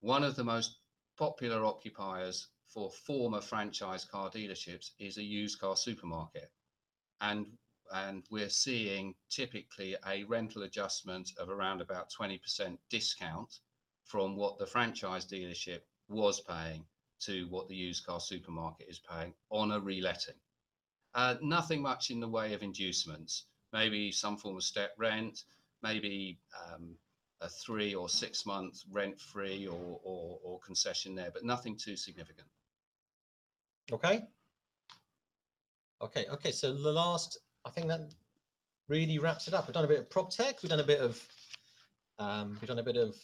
One 0.00 0.24
of 0.24 0.34
the 0.34 0.44
most 0.44 0.78
popular 1.18 1.62
occupiers 1.62 2.48
for 2.68 2.90
former 2.90 3.42
franchise 3.42 4.06
car 4.06 4.30
dealerships 4.30 4.92
is 4.98 5.18
a 5.18 5.22
used 5.22 5.60
car 5.60 5.76
supermarket. 5.76 6.50
And 7.20 7.46
and 7.92 8.24
we're 8.30 8.48
seeing 8.48 9.14
typically 9.28 9.94
a 10.06 10.24
rental 10.24 10.62
adjustment 10.62 11.32
of 11.38 11.50
around 11.50 11.82
about 11.82 12.10
20% 12.18 12.78
discount 12.88 13.58
from 14.04 14.36
what 14.36 14.58
the 14.58 14.66
franchise 14.66 15.26
dealership 15.26 15.80
was 16.08 16.40
paying 16.40 16.86
to 17.20 17.46
what 17.48 17.68
the 17.68 17.76
used 17.76 18.06
car 18.06 18.20
supermarket 18.20 18.88
is 18.88 19.00
paying 19.00 19.34
on 19.50 19.72
a 19.72 19.80
reletting. 19.80 20.40
Uh, 21.14 21.34
nothing 21.42 21.82
much 21.82 22.10
in 22.10 22.20
the 22.20 22.28
way 22.28 22.54
of 22.54 22.62
inducements, 22.62 23.44
maybe 23.72 24.12
some 24.12 24.36
form 24.36 24.56
of 24.56 24.62
step 24.62 24.94
rent, 24.98 25.44
maybe 25.82 26.38
um, 26.66 26.94
a 27.40 27.48
three 27.48 27.94
or 27.94 28.08
six 28.08 28.44
month 28.46 28.82
rent 28.90 29.20
free 29.20 29.66
or, 29.66 30.00
or, 30.02 30.38
or 30.42 30.58
concession 30.60 31.14
there, 31.14 31.30
but 31.32 31.44
nothing 31.44 31.76
too 31.76 31.96
significant. 31.96 32.48
Okay. 33.92 34.22
Okay. 36.02 36.26
Okay. 36.30 36.52
So 36.52 36.74
the 36.74 36.92
last, 36.92 37.38
I 37.64 37.70
think 37.70 37.88
that 37.88 38.12
really 38.88 39.18
wraps 39.18 39.48
it 39.48 39.54
up. 39.54 39.66
We've 39.66 39.74
done 39.74 39.84
a 39.84 39.88
bit 39.88 40.00
of 40.00 40.10
prop 40.10 40.30
tech. 40.30 40.62
We've 40.62 40.70
done 40.70 40.80
a 40.80 40.84
bit 40.84 41.00
of, 41.00 41.22
um, 42.18 42.56
we've 42.60 42.68
done 42.68 42.78
a 42.78 42.82
bit 42.82 42.96
of 42.96 43.16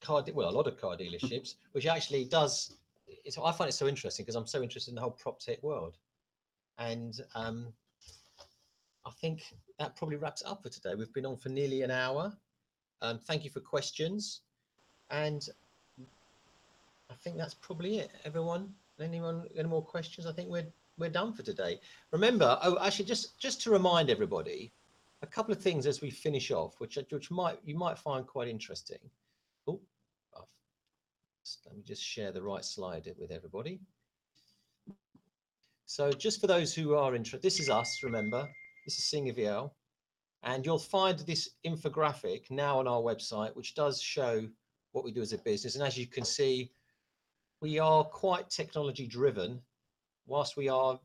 car, 0.00 0.24
well, 0.32 0.48
a 0.48 0.50
lot 0.50 0.66
of 0.66 0.80
car 0.80 0.96
dealerships, 0.96 1.54
which 1.72 1.86
actually 1.86 2.24
does. 2.24 2.77
It's, 3.28 3.36
I 3.36 3.52
find 3.52 3.68
it 3.68 3.74
so 3.74 3.86
interesting 3.86 4.24
because 4.24 4.36
I'm 4.36 4.46
so 4.46 4.62
interested 4.62 4.90
in 4.90 4.94
the 4.94 5.02
whole 5.02 5.10
prop 5.10 5.38
tech 5.38 5.62
world, 5.62 5.98
and 6.78 7.20
um, 7.34 7.66
I 9.04 9.10
think 9.20 9.42
that 9.78 9.96
probably 9.96 10.16
wraps 10.16 10.42
up 10.46 10.62
for 10.62 10.70
today. 10.70 10.94
We've 10.94 11.12
been 11.12 11.26
on 11.26 11.36
for 11.36 11.50
nearly 11.50 11.82
an 11.82 11.90
hour. 11.90 12.32
Um, 13.02 13.18
thank 13.18 13.44
you 13.44 13.50
for 13.50 13.60
questions, 13.60 14.40
and 15.10 15.46
I 17.10 17.14
think 17.22 17.36
that's 17.36 17.52
probably 17.52 17.98
it. 17.98 18.10
Everyone, 18.24 18.72
anyone, 18.98 19.44
any 19.54 19.68
more 19.68 19.84
questions? 19.84 20.26
I 20.26 20.32
think 20.32 20.48
we're 20.48 20.72
we're 20.96 21.10
done 21.10 21.34
for 21.34 21.42
today. 21.42 21.80
Remember, 22.12 22.58
oh, 22.62 22.78
actually, 22.82 23.04
just 23.04 23.38
just 23.38 23.60
to 23.64 23.70
remind 23.70 24.08
everybody, 24.08 24.72
a 25.20 25.26
couple 25.26 25.52
of 25.52 25.60
things 25.60 25.86
as 25.86 26.00
we 26.00 26.08
finish 26.10 26.50
off, 26.50 26.80
which 26.80 26.98
which 27.10 27.30
might 27.30 27.58
you 27.62 27.76
might 27.76 27.98
find 27.98 28.26
quite 28.26 28.48
interesting. 28.48 28.98
Let 31.66 31.76
me 31.76 31.82
just 31.82 32.02
share 32.02 32.32
the 32.32 32.42
right 32.42 32.64
slide 32.64 33.12
with 33.18 33.30
everybody. 33.30 33.80
So, 35.86 36.12
just 36.12 36.40
for 36.40 36.46
those 36.46 36.74
who 36.74 36.94
are 36.94 37.14
interested, 37.14 37.42
this 37.42 37.60
is 37.60 37.70
us. 37.70 38.02
Remember, 38.02 38.46
this 38.84 38.98
is 38.98 39.04
Singer 39.06 39.32
Vielle, 39.32 39.72
and 40.42 40.64
you'll 40.64 40.78
find 40.78 41.18
this 41.20 41.50
infographic 41.66 42.50
now 42.50 42.78
on 42.78 42.86
our 42.86 43.00
website, 43.00 43.56
which 43.56 43.74
does 43.74 44.00
show 44.00 44.46
what 44.92 45.04
we 45.04 45.12
do 45.12 45.22
as 45.22 45.32
a 45.32 45.38
business. 45.38 45.76
And 45.76 45.84
as 45.84 45.96
you 45.96 46.06
can 46.06 46.24
see, 46.24 46.70
we 47.60 47.78
are 47.78 48.04
quite 48.04 48.50
technology 48.50 49.06
driven. 49.06 49.60
Whilst 50.26 50.56
we 50.56 50.68
are 50.68 51.00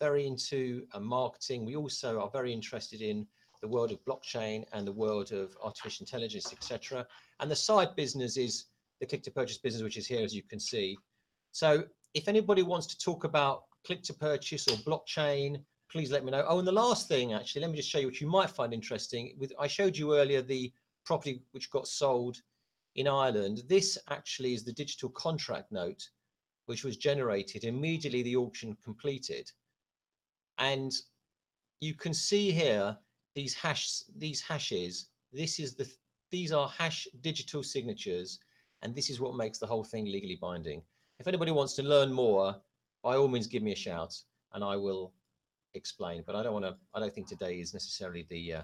very 0.00 0.26
into 0.26 0.86
uh, 0.92 1.00
marketing, 1.00 1.64
we 1.64 1.76
also 1.76 2.20
are 2.20 2.30
very 2.30 2.52
interested 2.52 3.02
in 3.02 3.26
the 3.60 3.68
world 3.68 3.92
of 3.92 4.04
blockchain 4.04 4.64
and 4.72 4.86
the 4.86 4.92
world 4.92 5.32
of 5.32 5.56
artificial 5.62 6.04
intelligence, 6.04 6.52
etc. 6.52 7.06
And 7.40 7.50
the 7.50 7.56
side 7.56 7.94
business 7.96 8.36
is 8.36 8.66
the 9.02 9.06
click 9.06 9.22
to 9.24 9.32
purchase 9.32 9.58
business, 9.58 9.82
which 9.82 9.96
is 9.96 10.06
here, 10.06 10.24
as 10.24 10.32
you 10.32 10.44
can 10.44 10.60
see. 10.60 10.96
So 11.50 11.82
if 12.14 12.28
anybody 12.28 12.62
wants 12.62 12.86
to 12.86 12.98
talk 12.98 13.24
about 13.24 13.64
click 13.84 14.00
to 14.04 14.14
purchase 14.14 14.68
or 14.68 14.76
blockchain, 14.76 15.60
please 15.90 16.12
let 16.12 16.24
me 16.24 16.30
know. 16.30 16.44
Oh, 16.46 16.60
and 16.60 16.68
the 16.68 16.72
last 16.72 17.08
thing, 17.08 17.32
actually, 17.32 17.62
let 17.62 17.72
me 17.72 17.76
just 17.76 17.90
show 17.90 17.98
you 17.98 18.06
what 18.06 18.20
you 18.20 18.28
might 18.28 18.48
find 18.48 18.72
interesting. 18.72 19.34
With 19.38 19.52
I 19.58 19.66
showed 19.66 19.96
you 19.96 20.16
earlier 20.16 20.40
the 20.40 20.72
property 21.04 21.42
which 21.50 21.68
got 21.70 21.88
sold 21.88 22.36
in 22.94 23.08
Ireland. 23.08 23.64
This 23.68 23.98
actually 24.08 24.54
is 24.54 24.62
the 24.62 24.72
digital 24.72 25.08
contract 25.08 25.72
note, 25.72 26.08
which 26.66 26.84
was 26.84 26.96
generated 26.96 27.64
immediately 27.64 28.22
the 28.22 28.36
auction 28.36 28.76
completed. 28.84 29.50
And 30.58 30.92
you 31.80 31.94
can 31.94 32.14
see 32.14 32.52
here 32.52 32.96
these 33.34 33.52
hash 33.52 34.04
these 34.16 34.40
hashes. 34.40 35.08
This 35.32 35.58
is 35.58 35.74
the 35.74 35.90
these 36.30 36.52
are 36.52 36.68
hash 36.68 37.08
digital 37.20 37.64
signatures, 37.64 38.38
and 38.82 38.94
this 38.94 39.10
is 39.10 39.20
what 39.20 39.36
makes 39.36 39.58
the 39.58 39.66
whole 39.66 39.84
thing 39.84 40.06
legally 40.06 40.38
binding. 40.40 40.82
If 41.18 41.28
anybody 41.28 41.52
wants 41.52 41.74
to 41.74 41.82
learn 41.82 42.12
more, 42.12 42.56
by 43.02 43.16
all 43.16 43.28
means 43.28 43.46
give 43.46 43.62
me 43.62 43.72
a 43.72 43.76
shout 43.76 44.14
and 44.54 44.62
I 44.62 44.76
will 44.76 45.12
explain. 45.74 46.22
But 46.26 46.36
I 46.36 46.42
don't 46.42 46.52
want 46.52 46.64
to. 46.64 46.76
I 46.94 47.00
don't 47.00 47.14
think 47.14 47.28
today 47.28 47.60
is 47.60 47.72
necessarily 47.72 48.26
the 48.28 48.54
uh, 48.54 48.62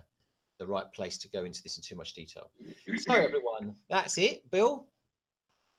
the 0.59 0.67
right 0.67 0.91
place 0.93 1.19
to 1.19 1.29
go 1.29 1.45
into 1.45 1.63
this 1.63 1.77
in 1.77 1.83
too 1.83 1.97
much 1.97 2.15
detail. 2.15 2.51
So 2.97 3.15
everyone, 3.15 3.75
that's 3.89 4.19
it. 4.19 4.49
Bill, 4.51 4.87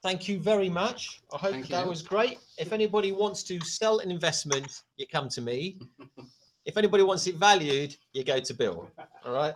thank 0.01 0.27
you 0.27 0.39
very 0.39 0.69
much. 0.69 1.21
I 1.33 1.37
hope 1.37 1.51
Thank 1.51 1.67
that 1.67 1.83
you. 1.83 1.89
was 1.89 2.01
great. 2.01 2.39
If 2.57 2.71
anybody 2.71 3.11
wants 3.11 3.43
to 3.43 3.59
sell 3.61 3.99
an 3.99 4.09
investment, 4.09 4.81
you 4.95 5.05
come 5.11 5.29
to 5.29 5.41
me. 5.41 5.79
If 6.65 6.77
anybody 6.77 7.01
wants 7.01 7.25
it 7.25 7.35
valued, 7.35 7.95
you 8.13 8.23
go 8.23 8.39
to 8.39 8.53
Bill. 8.53 8.91
All 9.25 9.33
right. 9.33 9.55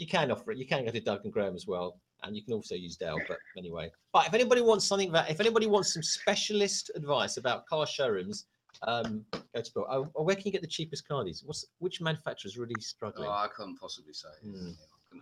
You 0.00 0.06
can 0.06 0.30
offer 0.30 0.52
it. 0.52 0.56
You 0.56 0.66
can 0.66 0.86
go 0.86 0.90
to 0.90 0.98
Doug 0.98 1.24
and 1.24 1.32
Graham 1.32 1.54
as 1.54 1.66
well, 1.66 2.00
and 2.22 2.34
you 2.34 2.42
can 2.42 2.54
also 2.54 2.74
use 2.74 2.96
Dell. 2.96 3.18
But 3.28 3.36
anyway, 3.58 3.90
but 4.14 4.26
if 4.26 4.32
anybody 4.32 4.62
wants 4.62 4.86
something 4.86 5.12
that, 5.12 5.30
if 5.30 5.40
anybody 5.40 5.66
wants 5.66 5.92
some 5.92 6.02
specialist 6.02 6.90
advice 6.94 7.36
about 7.36 7.66
car 7.66 7.86
showrooms, 7.86 8.46
um, 8.84 9.26
go 9.32 9.60
to 9.60 9.72
Bill. 9.74 9.86
Oh, 9.90 10.08
oh, 10.16 10.22
where 10.22 10.36
can 10.36 10.46
you 10.46 10.52
get 10.52 10.62
the 10.62 10.66
cheapest 10.66 11.06
car? 11.06 11.22
These? 11.22 11.42
What's 11.44 11.66
which 11.80 12.00
manufacturer's 12.00 12.56
really 12.56 12.80
struggling? 12.80 13.28
Oh, 13.28 13.32
I 13.32 13.48
couldn't 13.54 13.76
possibly 13.76 14.14
say. 14.14 14.28
Yeah, 14.42 14.72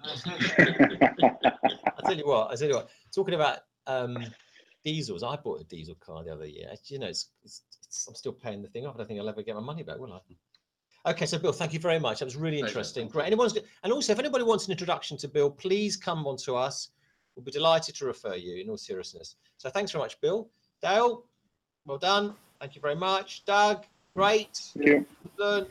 I 0.04 0.16
couldn't 0.22 1.32
I 1.98 2.02
tell 2.04 2.16
you 2.16 2.28
what, 2.28 2.52
I 2.52 2.54
tell 2.54 2.68
you 2.68 2.74
what. 2.76 2.88
Talking 3.12 3.34
about 3.34 3.58
um, 3.88 4.24
diesels, 4.84 5.24
I 5.24 5.34
bought 5.34 5.60
a 5.60 5.64
diesel 5.64 5.96
car 5.96 6.22
the 6.22 6.32
other 6.32 6.46
year. 6.46 6.70
You 6.84 7.00
know, 7.00 7.08
it's, 7.08 7.30
it's, 7.42 7.62
it's, 7.84 8.06
I'm 8.06 8.14
still 8.14 8.32
paying 8.32 8.62
the 8.62 8.68
thing 8.68 8.86
off. 8.86 8.94
I 8.94 8.98
don't 8.98 9.08
think 9.08 9.18
I'll 9.18 9.28
ever 9.28 9.42
get 9.42 9.56
my 9.56 9.60
money 9.60 9.82
back, 9.82 9.98
will 9.98 10.12
I? 10.12 10.20
Okay, 11.06 11.26
so 11.26 11.38
Bill, 11.38 11.52
thank 11.52 11.72
you 11.72 11.78
very 11.78 11.98
much. 11.98 12.18
That 12.18 12.24
was 12.24 12.36
really 12.36 12.58
Pleasure, 12.58 12.72
interesting. 12.72 13.08
Great. 13.08 13.26
Anyone's 13.26 13.56
and 13.84 13.92
also, 13.92 14.12
if 14.12 14.18
anybody 14.18 14.44
wants 14.44 14.66
an 14.66 14.72
introduction 14.72 15.16
to 15.18 15.28
Bill, 15.28 15.50
please 15.50 15.96
come 15.96 16.26
on 16.26 16.36
to 16.38 16.56
us. 16.56 16.90
We'll 17.34 17.44
be 17.44 17.52
delighted 17.52 17.94
to 17.96 18.04
refer 18.04 18.34
you. 18.34 18.60
In 18.60 18.68
all 18.68 18.76
seriousness, 18.76 19.36
so 19.56 19.70
thanks 19.70 19.92
very 19.92 20.02
much, 20.02 20.20
Bill. 20.20 20.48
Dale, 20.82 21.24
well 21.86 21.98
done. 21.98 22.34
Thank 22.60 22.74
you 22.74 22.80
very 22.80 22.96
much. 22.96 23.44
Doug, 23.44 23.86
great. 24.14 24.56
Thank 24.74 24.86
you. 24.86 25.06
Learn 25.38 25.66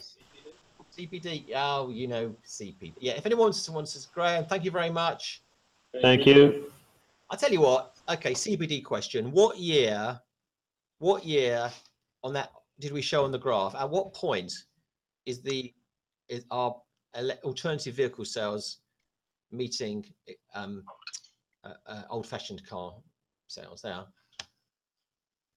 CPD. 0.98 1.52
Oh, 1.56 1.90
you 1.90 2.08
know 2.08 2.34
CPD. 2.46 2.94
Yeah. 3.00 3.14
If 3.14 3.26
anyone 3.26 3.48
wants 3.48 3.66
to, 3.66 3.72
wants 3.74 3.94
to, 3.94 4.08
Graham, 4.14 4.46
thank 4.46 4.64
you 4.64 4.72
very 4.72 4.90
much. 4.90 5.42
Thank 6.02 6.26
you. 6.26 6.72
I 7.30 7.36
tell 7.36 7.52
you 7.52 7.62
what. 7.62 7.96
Okay, 8.10 8.32
CPD 8.32 8.84
question. 8.84 9.32
What 9.32 9.58
year? 9.58 10.20
What 11.00 11.26
year 11.26 11.70
on 12.24 12.34
that 12.34 12.52
did 12.80 12.92
we 12.94 13.02
show 13.02 13.26
on 13.26 13.32
the 13.32 13.38
graph? 13.38 13.76
At 13.76 13.90
what 13.90 14.14
point 14.14 14.54
is 15.28 15.42
the 15.42 15.72
is 16.30 16.46
our 16.50 16.76
alternative 17.44 17.96
vehicle 17.96 18.26
sales 18.26 18.80
meeting 19.52 20.04
um, 20.56 20.84
uh, 21.64 21.74
uh, 21.86 22.02
old-fashioned 22.10 22.66
car 22.68 22.96
sales? 23.48 23.82
There. 23.82 24.04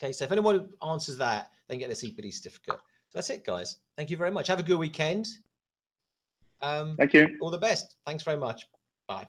Okay, 0.02 0.12
so 0.12 0.24
if 0.24 0.32
anyone 0.32 0.68
answers 0.86 1.16
that, 1.18 1.50
then 1.68 1.78
get 1.78 1.88
their 1.88 1.96
CPD 1.96 2.32
certificate. 2.32 2.76
So 3.08 3.14
that's 3.18 3.30
it, 3.30 3.44
guys. 3.44 3.78
Thank 3.96 4.10
you 4.10 4.16
very 4.16 4.30
much. 4.30 4.46
Have 4.48 4.60
a 4.60 4.62
good 4.62 4.78
weekend. 4.78 5.26
Um, 6.62 6.96
Thank 6.96 7.14
you. 7.14 7.36
all 7.40 7.50
the 7.50 7.58
best. 7.58 7.96
Thanks 8.06 8.22
very 8.22 8.36
much. 8.36 8.66
Bye. 9.08 9.26